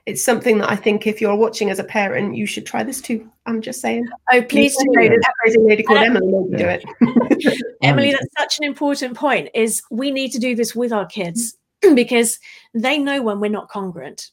it's 0.06 0.22
something 0.22 0.58
that 0.58 0.70
I 0.70 0.76
think 0.76 1.06
if 1.06 1.20
you're 1.20 1.36
watching 1.36 1.70
as 1.70 1.78
a 1.78 1.84
parent, 1.84 2.34
you 2.34 2.46
should 2.46 2.66
try 2.66 2.82
this 2.82 3.00
too. 3.00 3.30
I'm 3.46 3.60
just 3.60 3.80
saying. 3.80 4.08
Oh, 4.32 4.42
please 4.42 4.76
do. 4.76 4.86
That 4.92 5.32
crazy 5.40 5.58
lady 5.58 5.82
called 5.82 5.98
Emily 5.98 6.56
do 6.56 6.66
it. 6.66 6.84
Emily, 7.82 8.12
um, 8.12 8.18
that's 8.20 8.34
such 8.38 8.58
an 8.58 8.64
important 8.64 9.16
point. 9.16 9.48
Is 9.54 9.82
we 9.90 10.10
need 10.10 10.32
to 10.32 10.38
do 10.38 10.54
this 10.54 10.74
with 10.74 10.92
our 10.92 11.06
kids 11.06 11.56
because 11.94 12.38
they 12.74 12.98
know 12.98 13.22
when 13.22 13.40
we're 13.40 13.50
not 13.50 13.68
congruent. 13.68 14.30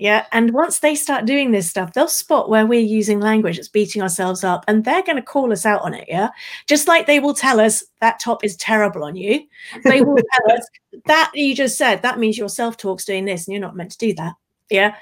Yeah. 0.00 0.24
And 0.32 0.54
once 0.54 0.78
they 0.78 0.94
start 0.94 1.26
doing 1.26 1.50
this 1.50 1.68
stuff, 1.68 1.92
they'll 1.92 2.08
spot 2.08 2.48
where 2.48 2.64
we're 2.64 2.80
using 2.80 3.20
language 3.20 3.56
that's 3.56 3.68
beating 3.68 4.00
ourselves 4.00 4.42
up 4.42 4.64
and 4.66 4.82
they're 4.82 5.02
going 5.02 5.16
to 5.16 5.22
call 5.22 5.52
us 5.52 5.66
out 5.66 5.82
on 5.82 5.92
it. 5.92 6.06
Yeah. 6.08 6.30
Just 6.66 6.88
like 6.88 7.06
they 7.06 7.20
will 7.20 7.34
tell 7.34 7.60
us 7.60 7.84
that 8.00 8.18
top 8.18 8.42
is 8.42 8.56
terrible 8.56 9.04
on 9.04 9.14
you. 9.14 9.46
They 9.84 10.00
will 10.00 10.16
tell 10.46 10.56
us 10.56 10.66
that 11.04 11.30
you 11.34 11.54
just 11.54 11.76
said 11.76 12.00
that 12.00 12.18
means 12.18 12.38
your 12.38 12.48
self 12.48 12.78
talk's 12.78 13.04
doing 13.04 13.26
this 13.26 13.46
and 13.46 13.52
you're 13.52 13.60
not 13.60 13.76
meant 13.76 13.90
to 13.90 13.98
do 13.98 14.14
that. 14.14 14.36
Yeah. 14.70 14.96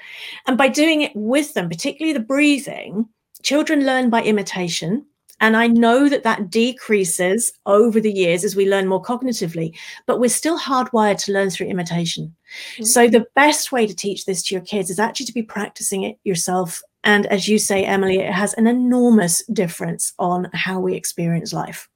And 0.47 0.57
by 0.57 0.67
doing 0.67 1.01
it 1.01 1.13
with 1.15 1.53
them, 1.53 1.69
particularly 1.69 2.11
the 2.11 2.19
breathing, 2.19 3.07
children 3.41 3.85
learn 3.85 4.09
by 4.09 4.21
imitation. 4.21 5.05
And 5.41 5.55
I 5.55 5.67
know 5.67 6.09
that 6.09 6.23
that 6.23 6.49
decreases 6.49 7.51
over 7.65 7.99
the 7.99 8.11
years 8.11 8.43
as 8.43 8.55
we 8.55 8.69
learn 8.69 8.87
more 8.87 9.01
cognitively, 9.01 9.75
but 10.05 10.19
we're 10.19 10.29
still 10.29 10.59
hardwired 10.59 11.23
to 11.25 11.31
learn 11.31 11.49
through 11.49 11.67
imitation. 11.67 12.35
Mm-hmm. 12.73 12.83
So 12.83 13.07
the 13.07 13.25
best 13.35 13.71
way 13.71 13.87
to 13.87 13.95
teach 13.95 14.25
this 14.25 14.43
to 14.43 14.55
your 14.55 14.63
kids 14.63 14.89
is 14.89 14.99
actually 14.99 15.27
to 15.27 15.33
be 15.33 15.43
practicing 15.43 16.03
it 16.03 16.17
yourself. 16.23 16.81
And 17.03 17.25
as 17.27 17.47
you 17.47 17.57
say, 17.57 17.85
Emily, 17.85 18.19
it 18.19 18.31
has 18.31 18.53
an 18.55 18.67
enormous 18.67 19.43
difference 19.47 20.13
on 20.19 20.49
how 20.53 20.79
we 20.79 20.95
experience 20.95 21.53
life. 21.53 21.87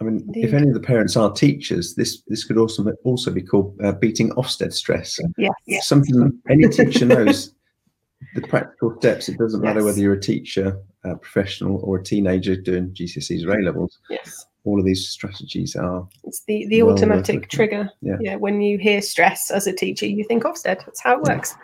I 0.00 0.04
mean, 0.04 0.24
Indeed. 0.26 0.44
if 0.46 0.52
any 0.52 0.66
of 0.66 0.74
the 0.74 0.80
parents 0.80 1.16
are 1.16 1.32
teachers, 1.32 1.94
this 1.94 2.22
this 2.26 2.44
could 2.44 2.58
also 2.58 2.84
also 3.04 3.30
be 3.30 3.42
called 3.42 3.78
uh, 3.84 3.92
beating 3.92 4.30
Ofsted 4.30 4.72
stress. 4.72 5.16
Yes. 5.38 5.86
Something 5.86 6.40
any 6.50 6.68
teacher 6.68 7.04
knows. 7.04 7.54
The 8.34 8.42
practical 8.42 8.96
steps. 8.98 9.28
It 9.28 9.38
doesn't 9.38 9.60
matter 9.62 9.84
whether 9.84 9.98
you're 10.00 10.14
a 10.14 10.20
teacher, 10.20 10.78
a 11.04 11.16
professional, 11.16 11.80
or 11.82 11.98
a 11.98 12.02
teenager 12.04 12.56
doing 12.56 12.90
GCSEs 12.94 13.46
or 13.46 13.58
A 13.58 13.62
levels. 13.62 13.98
Yes. 14.10 14.46
All 14.64 14.78
of 14.78 14.84
these 14.84 15.08
strategies 15.08 15.74
are 15.74 16.06
It's 16.24 16.44
the, 16.46 16.66
the 16.68 16.82
Well 16.84 16.94
automatic 16.94 17.34
looking. 17.34 17.48
trigger. 17.48 17.90
Yeah. 18.00 18.16
yeah. 18.20 18.36
When 18.36 18.60
you 18.60 18.78
hear 18.78 19.02
stress 19.02 19.50
as 19.50 19.66
a 19.66 19.72
teacher, 19.72 20.06
you 20.06 20.24
think 20.24 20.44
Ofsted. 20.44 20.84
That's 20.84 21.02
how 21.02 21.16
it 21.18 21.22
works. 21.22 21.54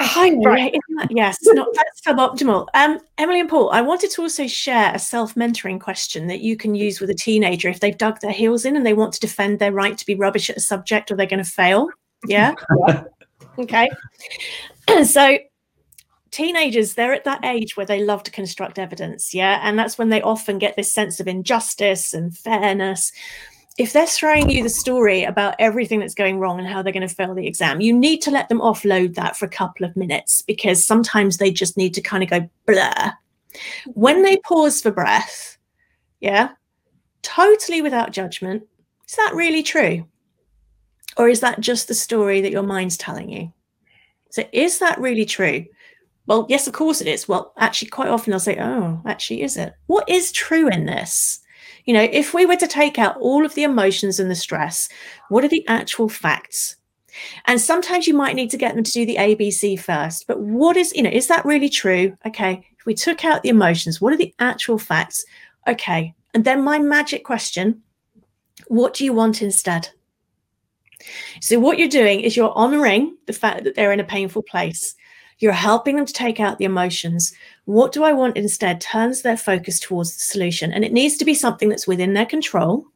I 0.00 0.28
know, 0.30 0.50
Right. 0.50 0.70
isn't 0.72 0.96
that- 0.98 1.08
yes, 1.10 1.38
not 1.42 1.66
that's 1.74 2.02
suboptimal. 2.02 2.66
Um, 2.74 3.00
Emily 3.16 3.40
and 3.40 3.48
Paul, 3.48 3.70
I 3.70 3.80
wanted 3.80 4.10
to 4.12 4.22
also 4.22 4.46
share 4.46 4.92
a 4.94 4.98
self-mentoring 4.98 5.80
question 5.80 6.28
that 6.28 6.40
you 6.40 6.56
can 6.56 6.74
use 6.76 7.00
with 7.00 7.10
a 7.10 7.14
teenager 7.14 7.68
if 7.68 7.80
they've 7.80 7.98
dug 7.98 8.20
their 8.20 8.30
heels 8.30 8.64
in 8.64 8.76
and 8.76 8.86
they 8.86 8.92
want 8.94 9.12
to 9.14 9.20
defend 9.20 9.58
their 9.58 9.72
right 9.72 9.98
to 9.98 10.06
be 10.06 10.14
rubbish 10.14 10.50
at 10.50 10.56
a 10.56 10.60
subject 10.60 11.10
or 11.10 11.16
they're 11.16 11.26
going 11.26 11.42
to 11.42 11.50
fail. 11.50 11.88
Yeah. 12.26 12.54
okay. 13.58 13.88
so 15.04 15.38
teenagers, 16.38 16.94
they're 16.94 17.12
at 17.12 17.24
that 17.24 17.44
age 17.44 17.76
where 17.76 17.84
they 17.84 18.04
love 18.04 18.22
to 18.22 18.30
construct 18.30 18.78
evidence. 18.78 19.34
Yeah. 19.34 19.60
And 19.62 19.76
that's 19.76 19.98
when 19.98 20.08
they 20.08 20.22
often 20.22 20.58
get 20.58 20.76
this 20.76 20.92
sense 20.92 21.18
of 21.18 21.26
injustice 21.26 22.14
and 22.14 22.36
fairness. 22.36 23.10
If 23.76 23.92
they're 23.92 24.06
throwing 24.06 24.48
you 24.48 24.62
the 24.62 24.68
story 24.68 25.24
about 25.24 25.56
everything 25.58 25.98
that's 25.98 26.14
going 26.14 26.38
wrong 26.38 26.60
and 26.60 26.68
how 26.68 26.80
they're 26.80 26.92
going 26.92 27.06
to 27.06 27.12
fail 27.12 27.34
the 27.34 27.46
exam, 27.46 27.80
you 27.80 27.92
need 27.92 28.22
to 28.22 28.30
let 28.30 28.48
them 28.48 28.60
offload 28.60 29.16
that 29.16 29.36
for 29.36 29.46
a 29.46 29.50
couple 29.50 29.84
of 29.84 29.96
minutes 29.96 30.42
because 30.42 30.84
sometimes 30.84 31.38
they 31.38 31.50
just 31.50 31.76
need 31.76 31.92
to 31.94 32.00
kind 32.00 32.22
of 32.22 32.30
go 32.30 32.48
blur. 32.66 33.12
When 33.86 34.22
they 34.22 34.36
pause 34.38 34.80
for 34.80 34.92
breath, 34.92 35.58
yeah, 36.20 36.50
totally 37.22 37.82
without 37.82 38.12
judgment, 38.12 38.64
is 39.08 39.16
that 39.16 39.34
really 39.34 39.64
true? 39.64 40.06
Or 41.16 41.28
is 41.28 41.40
that 41.40 41.60
just 41.60 41.88
the 41.88 41.94
story 41.94 42.40
that 42.42 42.52
your 42.52 42.62
mind's 42.62 42.96
telling 42.96 43.28
you? 43.28 43.52
So, 44.30 44.44
is 44.52 44.78
that 44.78 45.00
really 45.00 45.24
true? 45.24 45.64
Well, 46.28 46.44
yes, 46.48 46.66
of 46.66 46.74
course 46.74 47.00
it 47.00 47.06
is. 47.06 47.26
Well, 47.26 47.54
actually, 47.56 47.88
quite 47.88 48.08
often 48.08 48.30
they'll 48.30 48.38
say, 48.38 48.58
oh, 48.60 49.00
actually, 49.06 49.42
is 49.42 49.56
it? 49.56 49.72
What 49.86 50.06
is 50.08 50.30
true 50.30 50.68
in 50.68 50.84
this? 50.84 51.40
You 51.86 51.94
know, 51.94 52.06
if 52.12 52.34
we 52.34 52.44
were 52.44 52.56
to 52.56 52.66
take 52.66 52.98
out 52.98 53.16
all 53.16 53.46
of 53.46 53.54
the 53.54 53.62
emotions 53.62 54.20
and 54.20 54.30
the 54.30 54.34
stress, 54.34 54.90
what 55.30 55.42
are 55.42 55.48
the 55.48 55.66
actual 55.68 56.10
facts? 56.10 56.76
And 57.46 57.58
sometimes 57.58 58.06
you 58.06 58.12
might 58.12 58.36
need 58.36 58.50
to 58.50 58.58
get 58.58 58.74
them 58.74 58.84
to 58.84 58.92
do 58.92 59.06
the 59.06 59.16
ABC 59.16 59.80
first. 59.80 60.26
But 60.26 60.38
what 60.38 60.76
is, 60.76 60.92
you 60.94 61.02
know, 61.02 61.10
is 61.10 61.28
that 61.28 61.46
really 61.46 61.70
true? 61.70 62.14
Okay. 62.26 62.62
If 62.78 62.84
we 62.84 62.92
took 62.92 63.24
out 63.24 63.42
the 63.42 63.48
emotions, 63.48 63.98
what 63.98 64.12
are 64.12 64.18
the 64.18 64.34
actual 64.38 64.78
facts? 64.78 65.24
Okay. 65.66 66.14
And 66.34 66.44
then 66.44 66.62
my 66.62 66.78
magic 66.78 67.24
question 67.24 67.82
what 68.66 68.92
do 68.92 69.04
you 69.04 69.14
want 69.14 69.40
instead? 69.40 69.88
So, 71.40 71.58
what 71.58 71.78
you're 71.78 71.88
doing 71.88 72.20
is 72.20 72.36
you're 72.36 72.52
honoring 72.54 73.16
the 73.26 73.32
fact 73.32 73.64
that 73.64 73.76
they're 73.76 73.92
in 73.92 74.00
a 74.00 74.04
painful 74.04 74.42
place. 74.42 74.94
You're 75.38 75.52
helping 75.52 75.96
them 75.96 76.06
to 76.06 76.12
take 76.12 76.40
out 76.40 76.58
the 76.58 76.64
emotions. 76.64 77.32
What 77.64 77.92
do 77.92 78.02
I 78.02 78.12
want 78.12 78.36
instead 78.36 78.80
turns 78.80 79.22
their 79.22 79.36
focus 79.36 79.78
towards 79.78 80.14
the 80.14 80.20
solution. 80.20 80.72
And 80.72 80.84
it 80.84 80.92
needs 80.92 81.16
to 81.18 81.24
be 81.24 81.34
something 81.34 81.68
that's 81.68 81.86
within 81.86 82.14
their 82.14 82.26
control 82.26 82.86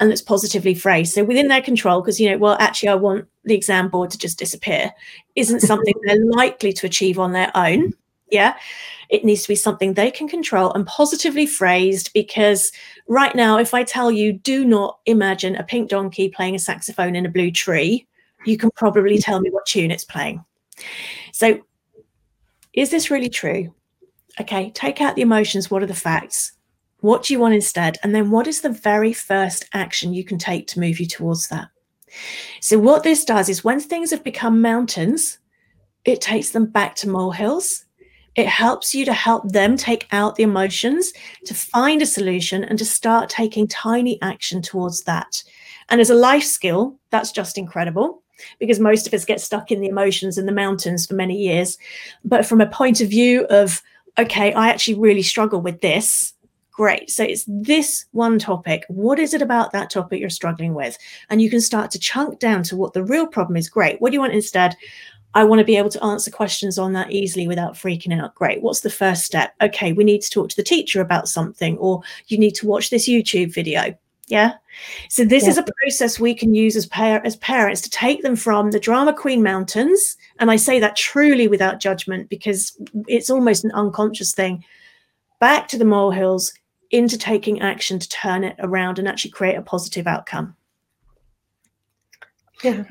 and 0.00 0.10
that's 0.10 0.22
positively 0.22 0.74
phrased. 0.74 1.14
So, 1.14 1.24
within 1.24 1.48
their 1.48 1.62
control, 1.62 2.00
because, 2.00 2.20
you 2.20 2.30
know, 2.30 2.38
well, 2.38 2.56
actually, 2.60 2.90
I 2.90 2.94
want 2.94 3.26
the 3.44 3.54
exam 3.54 3.88
board 3.88 4.10
to 4.10 4.18
just 4.18 4.38
disappear, 4.38 4.92
isn't 5.34 5.60
something 5.60 5.94
they're 6.04 6.24
likely 6.24 6.72
to 6.74 6.86
achieve 6.86 7.18
on 7.18 7.32
their 7.32 7.50
own. 7.54 7.92
Yeah. 8.30 8.56
It 9.08 9.24
needs 9.24 9.42
to 9.42 9.48
be 9.48 9.54
something 9.54 9.94
they 9.94 10.10
can 10.10 10.28
control 10.28 10.72
and 10.74 10.86
positively 10.86 11.46
phrased 11.46 12.12
because 12.12 12.72
right 13.08 13.34
now, 13.34 13.58
if 13.58 13.72
I 13.72 13.82
tell 13.82 14.10
you, 14.10 14.34
do 14.34 14.66
not 14.66 14.98
imagine 15.06 15.56
a 15.56 15.62
pink 15.62 15.88
donkey 15.88 16.28
playing 16.28 16.54
a 16.54 16.58
saxophone 16.58 17.16
in 17.16 17.24
a 17.24 17.30
blue 17.30 17.50
tree, 17.50 18.06
you 18.44 18.58
can 18.58 18.70
probably 18.76 19.18
tell 19.18 19.40
me 19.40 19.50
what 19.50 19.64
tune 19.66 19.90
it's 19.90 20.04
playing. 20.04 20.44
So, 21.32 21.60
is 22.72 22.90
this 22.90 23.10
really 23.10 23.28
true? 23.28 23.74
Okay, 24.40 24.70
take 24.70 25.00
out 25.00 25.16
the 25.16 25.22
emotions. 25.22 25.70
What 25.70 25.82
are 25.82 25.86
the 25.86 25.94
facts? 25.94 26.52
What 27.00 27.24
do 27.24 27.32
you 27.32 27.40
want 27.40 27.54
instead? 27.54 27.96
And 28.02 28.14
then, 28.14 28.30
what 28.30 28.46
is 28.46 28.60
the 28.60 28.70
very 28.70 29.12
first 29.12 29.64
action 29.72 30.14
you 30.14 30.24
can 30.24 30.38
take 30.38 30.66
to 30.68 30.80
move 30.80 31.00
you 31.00 31.06
towards 31.06 31.48
that? 31.48 31.68
So, 32.60 32.78
what 32.78 33.02
this 33.02 33.24
does 33.24 33.48
is 33.48 33.64
when 33.64 33.80
things 33.80 34.10
have 34.10 34.24
become 34.24 34.60
mountains, 34.60 35.38
it 36.04 36.20
takes 36.20 36.50
them 36.50 36.66
back 36.66 36.94
to 36.96 37.08
molehills. 37.08 37.84
It 38.34 38.46
helps 38.46 38.94
you 38.94 39.04
to 39.04 39.12
help 39.12 39.50
them 39.50 39.76
take 39.76 40.06
out 40.12 40.36
the 40.36 40.44
emotions, 40.44 41.12
to 41.46 41.54
find 41.54 42.00
a 42.00 42.06
solution, 42.06 42.62
and 42.62 42.78
to 42.78 42.84
start 42.84 43.28
taking 43.28 43.66
tiny 43.66 44.20
action 44.22 44.62
towards 44.62 45.02
that. 45.04 45.42
And 45.88 46.00
as 46.00 46.10
a 46.10 46.14
life 46.14 46.44
skill, 46.44 46.96
that's 47.10 47.32
just 47.32 47.58
incredible 47.58 48.22
because 48.58 48.80
most 48.80 49.06
of 49.06 49.14
us 49.14 49.24
get 49.24 49.40
stuck 49.40 49.70
in 49.70 49.80
the 49.80 49.88
emotions 49.88 50.38
and 50.38 50.48
the 50.48 50.52
mountains 50.52 51.06
for 51.06 51.14
many 51.14 51.36
years. 51.36 51.78
But 52.24 52.46
from 52.46 52.60
a 52.60 52.66
point 52.66 53.00
of 53.00 53.08
view 53.08 53.46
of, 53.46 53.82
okay, 54.18 54.52
I 54.52 54.68
actually 54.68 54.94
really 54.94 55.22
struggle 55.22 55.60
with 55.60 55.80
this. 55.80 56.34
Great. 56.70 57.10
So 57.10 57.24
it's 57.24 57.44
this 57.48 58.04
one 58.12 58.38
topic. 58.38 58.84
What 58.88 59.18
is 59.18 59.34
it 59.34 59.42
about 59.42 59.72
that 59.72 59.90
topic 59.90 60.20
you're 60.20 60.30
struggling 60.30 60.74
with? 60.74 60.96
And 61.28 61.42
you 61.42 61.50
can 61.50 61.60
start 61.60 61.90
to 61.90 61.98
chunk 61.98 62.38
down 62.38 62.62
to 62.64 62.76
what 62.76 62.92
the 62.92 63.02
real 63.02 63.26
problem 63.26 63.56
is. 63.56 63.68
Great. 63.68 64.00
What 64.00 64.10
do 64.10 64.14
you 64.14 64.20
want 64.20 64.32
instead? 64.32 64.76
I 65.34 65.44
want 65.44 65.58
to 65.58 65.64
be 65.64 65.76
able 65.76 65.90
to 65.90 66.04
answer 66.04 66.30
questions 66.30 66.78
on 66.78 66.92
that 66.94 67.12
easily 67.12 67.48
without 67.48 67.74
freaking 67.74 68.18
out. 68.18 68.34
Great. 68.34 68.62
What's 68.62 68.80
the 68.80 68.90
first 68.90 69.24
step? 69.24 69.54
Okay, 69.60 69.92
we 69.92 70.04
need 70.04 70.22
to 70.22 70.30
talk 70.30 70.48
to 70.50 70.56
the 70.56 70.62
teacher 70.62 71.00
about 71.00 71.28
something, 71.28 71.76
or 71.78 72.00
you 72.28 72.38
need 72.38 72.54
to 72.56 72.66
watch 72.66 72.90
this 72.90 73.08
YouTube 73.08 73.52
video. 73.52 73.96
Yeah. 74.28 74.52
So 75.08 75.24
this 75.24 75.44
Yeah. 75.44 75.50
is 75.50 75.58
a 75.58 75.64
process 75.82 76.20
we 76.20 76.34
can 76.34 76.54
use 76.54 76.76
as 76.76 76.86
par- 76.86 77.22
as 77.24 77.36
parents 77.36 77.80
to 77.82 77.90
take 77.90 78.22
them 78.22 78.36
from 78.36 78.70
the 78.70 78.78
drama 78.78 79.12
queen 79.14 79.42
mountains, 79.42 80.16
and 80.38 80.50
I 80.50 80.56
say 80.56 80.78
that 80.80 80.96
truly 80.96 81.48
without 81.48 81.80
judgment 81.80 82.28
because 82.28 82.76
it's 83.08 83.30
almost 83.30 83.64
an 83.64 83.72
unconscious 83.72 84.34
thing, 84.34 84.64
back 85.40 85.66
to 85.68 85.78
the 85.78 85.84
molehills 85.86 86.52
into 86.90 87.16
taking 87.18 87.60
action 87.60 87.98
to 87.98 88.08
turn 88.08 88.44
it 88.44 88.56
around 88.60 88.98
and 88.98 89.08
actually 89.08 89.30
create 89.30 89.56
a 89.56 89.62
positive 89.62 90.06
outcome. 90.06 90.54
Yeah. 92.62 92.84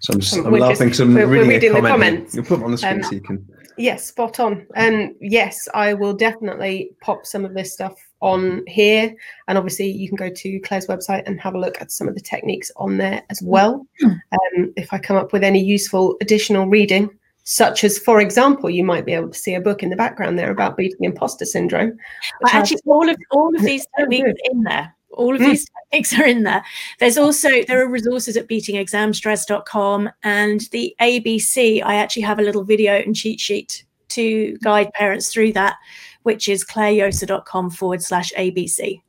So 0.00 0.12
I'm, 0.14 0.20
just, 0.20 0.34
Um, 0.36 0.46
I'm 0.46 0.52
laughing 0.60 0.86
because 0.88 1.00
I'm 1.00 1.14
we're- 1.14 1.26
we're 1.26 1.32
reading, 1.32 1.48
reading 1.48 1.70
a 1.72 1.74
the 1.74 1.88
comment. 1.88 2.02
here. 2.04 2.12
comments. 2.16 2.34
You'll 2.34 2.44
put 2.44 2.54
them 2.56 2.64
on 2.64 2.70
the 2.72 2.78
screen 2.78 2.94
Um, 2.96 3.02
so 3.02 3.10
you 3.12 3.20
can. 3.20 3.46
Yes, 3.78 4.04
spot 4.04 4.38
on. 4.38 4.66
And 4.74 5.14
yes, 5.20 5.66
I 5.74 5.94
will 5.94 6.12
definitely 6.12 6.90
pop 7.00 7.24
some 7.26 7.44
of 7.44 7.54
this 7.54 7.72
stuff 7.72 7.94
on 8.22 8.62
here. 8.66 9.14
And 9.48 9.58
obviously, 9.58 9.90
you 9.90 10.08
can 10.08 10.16
go 10.16 10.30
to 10.30 10.58
Claire's 10.60 10.86
website 10.86 11.24
and 11.26 11.38
have 11.40 11.54
a 11.54 11.58
look 11.60 11.80
at 11.80 11.90
some 11.92 12.08
of 12.08 12.14
the 12.14 12.20
techniques 12.20 12.70
on 12.76 12.96
there 12.96 13.22
as 13.28 13.40
well. 13.42 13.86
Um, 14.04 14.72
if 14.76 14.92
I 14.92 14.98
come 14.98 15.16
up 15.16 15.32
with 15.32 15.44
any 15.44 15.62
useful 15.62 16.16
additional 16.22 16.66
reading, 16.68 17.10
such 17.44 17.82
as, 17.82 17.98
for 17.98 18.20
example, 18.20 18.70
you 18.70 18.84
might 18.84 19.04
be 19.04 19.12
able 19.12 19.28
to 19.30 19.38
see 19.38 19.54
a 19.54 19.60
book 19.60 19.82
in 19.82 19.90
the 19.90 19.96
background 19.96 20.38
there 20.38 20.52
about 20.52 20.76
beating 20.76 21.02
imposter 21.02 21.44
syndrome. 21.44 21.88
which 21.90 21.98
But 22.42 22.50
has- 22.52 22.62
actually, 22.72 22.80
all 22.86 23.08
of 23.08 23.16
all 23.32 23.54
of 23.54 23.62
these 23.70 23.86
techniques 23.98 24.30
in 24.50 24.62
there. 24.62 24.94
All 25.14 25.34
of 25.34 25.42
Mm. 25.42 25.46
these 25.50 25.66
techniques 25.90 26.18
are 26.18 26.24
in 26.24 26.44
there. 26.44 26.62
There's 26.98 27.18
also 27.18 27.48
there 27.68 27.82
are 27.82 27.88
resources 27.88 28.34
at 28.38 28.48
beatingexamstress.com 28.48 30.10
and 30.22 30.60
the 30.70 30.94
ABC. 31.00 31.82
I 31.82 31.96
actually 31.96 32.22
have 32.22 32.38
a 32.38 32.42
little 32.42 32.64
video 32.64 32.94
and 32.94 33.14
cheat 33.14 33.40
sheet 33.40 33.84
to 34.10 34.56
guide 34.62 34.90
parents 34.94 35.28
through 35.32 35.52
that, 35.54 35.76
which 36.22 36.48
is 36.48 36.64
clairejosa.com 36.64 37.70
forward 37.70 38.02
slash 38.02 38.32
ABC. 38.38 39.00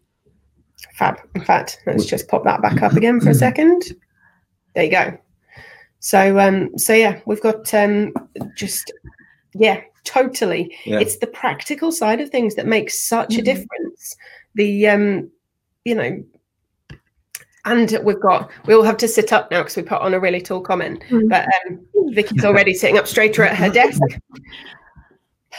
Fab. 0.96 1.20
In 1.36 1.42
fact, 1.44 1.80
let's 1.86 2.06
just 2.06 2.28
pop 2.28 2.44
that 2.44 2.62
back 2.62 2.82
up 2.82 2.94
again 2.94 3.20
for 3.20 3.30
a 3.30 3.36
second. 3.36 3.84
There 4.76 4.84
you 4.84 4.92
go. 4.92 5.18
So 6.00 6.38
um 6.40 6.78
so 6.78 6.94
yeah, 6.94 7.22
we've 7.26 7.42
got 7.42 7.74
um 7.74 8.14
just 8.56 8.92
yeah, 9.54 9.82
totally. 10.04 10.76
Yeah. 10.86 11.00
It's 11.00 11.18
the 11.18 11.28
practical 11.28 11.92
side 11.92 12.20
of 12.20 12.30
things 12.30 12.56
that 12.56 12.66
makes 12.68 13.00
such 13.08 13.36
a 13.36 13.42
Mhm. 13.42 13.46
difference. 13.46 14.16
The 14.56 14.88
um 14.90 15.32
you 15.86 15.96
know 15.96 16.24
and 17.66 17.98
we've 18.04 18.20
got 18.20 18.52
we 18.66 18.74
all 18.74 18.84
have 18.84 18.98
to 18.98 19.08
sit 19.08 19.32
up 19.32 19.50
now 19.50 19.62
because 19.62 19.78
we 19.78 19.84
put 19.84 20.02
on 20.02 20.14
a 20.14 20.20
really 20.20 20.42
tall 20.42 20.60
comment. 20.62 21.02
Mm. 21.10 21.30
But 21.30 21.48
um 21.66 21.80
Vicky's 22.14 22.44
already 22.44 22.74
sitting 22.74 22.98
up 22.98 23.08
straighter 23.08 23.44
at 23.44 23.56
her 23.56 23.70
desk. 23.70 24.02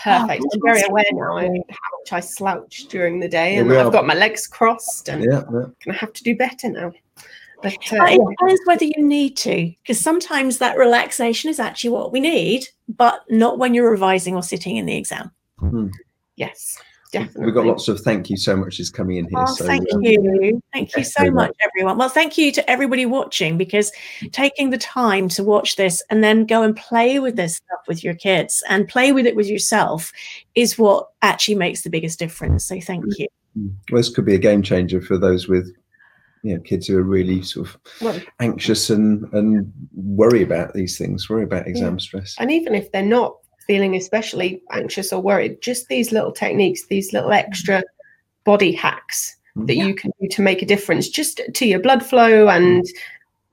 Perfect. 0.05 0.45
I'm 0.53 0.61
very 0.63 0.83
aware 0.83 1.05
now 1.13 1.37
how 1.39 1.99
much 1.99 2.13
I 2.13 2.21
slouch 2.21 2.87
during 2.89 3.21
the 3.21 3.29
day 3.29 3.57
and 3.57 3.73
I've 3.73 3.91
got 3.91 4.07
my 4.07 4.15
legs 4.15 4.47
crossed 4.47 5.09
and 5.09 5.25
Yeah, 5.25 5.43
yeah. 5.51 5.65
gonna 5.85 5.97
have 5.97 6.13
to 6.13 6.23
do 6.23 6.37
better 6.37 6.69
now. 6.69 6.93
But 7.63 7.73
uh, 7.91 8.05
it 8.05 8.21
depends 8.39 8.61
whether 8.67 8.85
you 8.85 9.03
need 9.03 9.39
to, 9.39 9.73
because 9.83 9.99
sometimes 9.99 10.59
that 10.59 10.77
relaxation 10.77 11.49
is 11.49 11.59
actually 11.59 11.91
what 11.91 12.13
we 12.13 12.21
need, 12.21 12.67
but 12.89 13.21
not 13.31 13.59
when 13.59 13.73
you're 13.73 13.91
revising 13.91 14.37
or 14.37 14.43
sitting 14.43 14.77
in 14.77 14.85
the 14.85 14.95
exam. 14.95 15.31
yes, 16.37 16.79
definitely. 17.19 17.47
We've 17.47 17.55
got 17.55 17.67
lots 17.67 17.89
of 17.89 18.01
thank 18.01 18.29
you 18.29 18.37
so 18.37 18.57
much 18.57 18.81
is 18.81 18.91
coming 18.91 19.17
in 19.17 19.25
here. 19.29 19.39
Oh, 19.39 19.55
so 19.55 19.65
thank 19.65 19.85
uh, 19.93 19.99
you. 20.01 20.61
Thank 20.73 20.97
you 20.97 21.05
so 21.05 21.31
much, 21.31 21.55
everyone. 21.63 21.97
Well, 21.99 22.09
thank 22.09 22.37
you 22.37 22.53
to 22.53 22.71
everybody 22.71 23.07
watching 23.07 23.57
because 23.57 23.93
taking 24.33 24.71
the 24.71 24.79
time 24.79 25.29
to 25.31 25.45
watch 25.45 25.77
this 25.77 26.03
and 26.11 26.23
then 26.23 26.47
go 26.47 26.63
and 26.63 26.77
play 26.77 27.19
with 27.19 27.37
this 27.37 27.57
stuff 27.57 27.81
with 27.89 28.05
your 28.05 28.15
kids 28.15 28.63
and 28.69 28.89
play 28.89 29.13
with 29.13 29.27
it 29.27 29.37
with 29.37 29.49
yourself 29.49 30.13
is 30.55 30.79
what 30.79 31.09
actually 31.23 31.55
makes 31.55 31.83
the 31.83 31.91
biggest 31.91 32.19
difference. 32.19 32.65
So 32.65 32.81
thank 32.81 33.05
you. 33.19 33.29
Mm. 33.59 33.75
Well, 33.91 34.01
this 34.01 34.09
could 34.09 34.25
be 34.25 34.35
a 34.35 34.39
game 34.39 34.63
changer 34.63 35.01
for 35.01 35.17
those 35.17 35.49
with 35.49 35.73
you 36.43 36.55
know 36.55 36.61
kids 36.61 36.87
who 36.87 36.99
are 36.99 37.03
really 37.03 37.43
sort 37.43 37.69
of 37.69 37.79
Well, 38.01 38.21
anxious 38.41 38.91
and 38.91 39.33
and 39.33 39.73
worry 39.95 40.43
about 40.43 40.75
these 40.75 40.99
things, 40.99 41.29
worry 41.31 41.45
about 41.45 41.67
exam 41.67 41.95
Yeah. 41.95 41.99
stress. 41.99 42.37
and 42.39 42.51
even 42.51 42.75
if 42.75 42.93
they're 42.93 43.03
not 43.03 43.37
feeling 43.67 43.95
especially 43.97 44.63
anxious 44.73 45.13
or 45.13 45.21
worried, 45.23 45.61
just 45.61 45.89
these 45.89 46.13
little 46.13 46.33
techniques, 46.33 46.87
these 46.87 47.13
little 47.13 47.33
extra 47.33 47.83
body 48.45 48.73
hacks 48.73 49.37
that 49.57 49.77
Yeah. 49.77 49.87
you 49.87 49.95
can 49.95 50.11
do 50.21 50.29
to 50.29 50.43
make 50.43 50.63
a 50.63 50.67
difference 50.67 51.09
just 51.09 51.41
to 51.55 51.67
your 51.67 51.79
blood 51.81 52.05
flow 52.05 52.49
and 52.49 52.85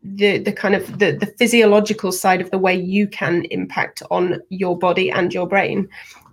the 0.03 0.39
the 0.39 0.51
kind 0.51 0.73
of 0.73 0.97
the, 0.97 1.11
the 1.11 1.27
physiological 1.37 2.11
side 2.11 2.41
of 2.41 2.49
the 2.49 2.57
way 2.57 2.75
you 2.75 3.07
can 3.07 3.45
impact 3.51 4.01
on 4.09 4.41
your 4.49 4.75
body 4.77 5.11
and 5.11 5.31
your 5.31 5.47
brain 5.47 5.87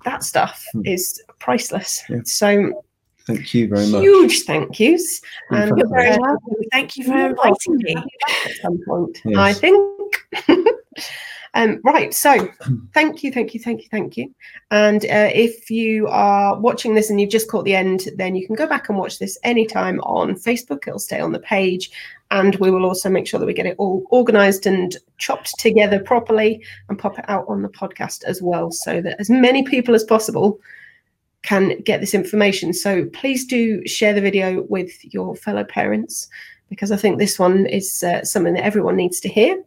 that 0.06 0.24
stuff 0.24 0.64
Mm. 0.74 0.86
is 0.94 1.22
priceless 1.38 2.02
Yeah. 2.08 2.20
so 2.24 2.82
Thank 3.26 3.52
you 3.52 3.68
very 3.68 3.86
much. 3.88 4.00
huge 4.00 4.40
thank 4.44 4.80
yous 4.80 5.20
and 5.50 5.76
You're 5.76 5.86
very 5.90 6.16
welcome. 6.18 6.54
Thank 6.72 6.96
you 6.96 7.04
for 7.04 7.18
inviting 7.18 7.76
me. 7.76 7.92
Have 7.94 8.04
you 8.04 8.18
back 8.26 8.46
at 8.50 8.56
some 8.62 8.78
point 8.86 9.20
Yes. 9.26 9.36
i 9.36 9.52
think 9.52 9.76
um, 11.58 11.80
right 11.82 12.14
so 12.14 12.48
thank 12.94 13.24
you 13.24 13.32
thank 13.32 13.52
you 13.52 13.58
thank 13.58 13.82
you 13.82 13.88
thank 13.90 14.16
you. 14.16 14.32
And 14.70 15.04
uh, 15.06 15.30
if 15.34 15.70
you 15.70 16.06
are 16.06 16.58
watching 16.58 16.94
this 16.94 17.10
and 17.10 17.20
you've 17.20 17.30
just 17.30 17.50
caught 17.50 17.64
the 17.64 17.74
end 17.74 18.08
then 18.16 18.36
you 18.36 18.46
can 18.46 18.54
go 18.54 18.68
back 18.68 18.88
and 18.88 18.96
watch 18.96 19.18
this 19.18 19.36
anytime 19.42 19.98
on 20.00 20.34
facebook. 20.34 20.86
It'll 20.86 21.00
stay 21.00 21.18
on 21.18 21.32
the 21.32 21.40
page. 21.40 21.90
And 22.30 22.54
we 22.56 22.70
will 22.70 22.84
also 22.84 23.10
make 23.10 23.26
sure 23.26 23.40
that 23.40 23.46
we 23.46 23.54
get 23.54 23.66
it 23.66 23.74
all 23.78 24.04
organized 24.10 24.66
and 24.66 24.96
chopped 25.16 25.58
together 25.58 25.98
properly 25.98 26.62
and 26.88 26.98
pop 26.98 27.18
it 27.18 27.24
out 27.26 27.46
on 27.48 27.62
the 27.62 27.70
podcast 27.70 28.22
as 28.24 28.40
well 28.40 28.70
so 28.70 29.00
that 29.00 29.18
as 29.18 29.28
many 29.28 29.64
people 29.64 29.94
as 29.94 30.04
possible 30.04 30.60
can 31.42 31.80
get 31.80 32.00
this 32.00 32.14
information. 32.14 32.72
So 32.72 33.06
please 33.06 33.46
do 33.46 33.84
share 33.86 34.12
the 34.12 34.20
video 34.20 34.62
with 34.68 34.92
your 35.12 35.34
fellow 35.34 35.64
parents 35.64 36.28
because 36.68 36.92
i 36.92 36.96
think 36.96 37.18
this 37.18 37.38
one 37.38 37.64
is 37.64 38.04
uh, 38.04 38.22
something 38.22 38.52
that 38.52 38.62
everyone 38.62 38.94
needs 38.94 39.20
to 39.20 39.28
hear 39.30 39.58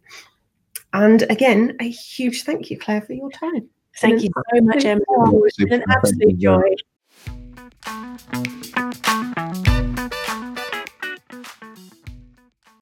and 0.94 1.24
again, 1.30 1.78
a 1.80 1.89
huge 1.89 2.44
thank 2.44 2.70
you, 2.70 2.78
Claire, 2.78 3.02
for 3.02 3.14
your 3.14 3.32
time. 3.32 3.70
Thank 3.98 4.24
you 4.24 4.30
so 4.54 4.62
much, 4.62 4.86
Emma. 4.86 5.02
It's 5.46 5.58
been 5.58 5.74
an 5.74 5.84
absolute 5.89 6.38
joy. 6.38 6.76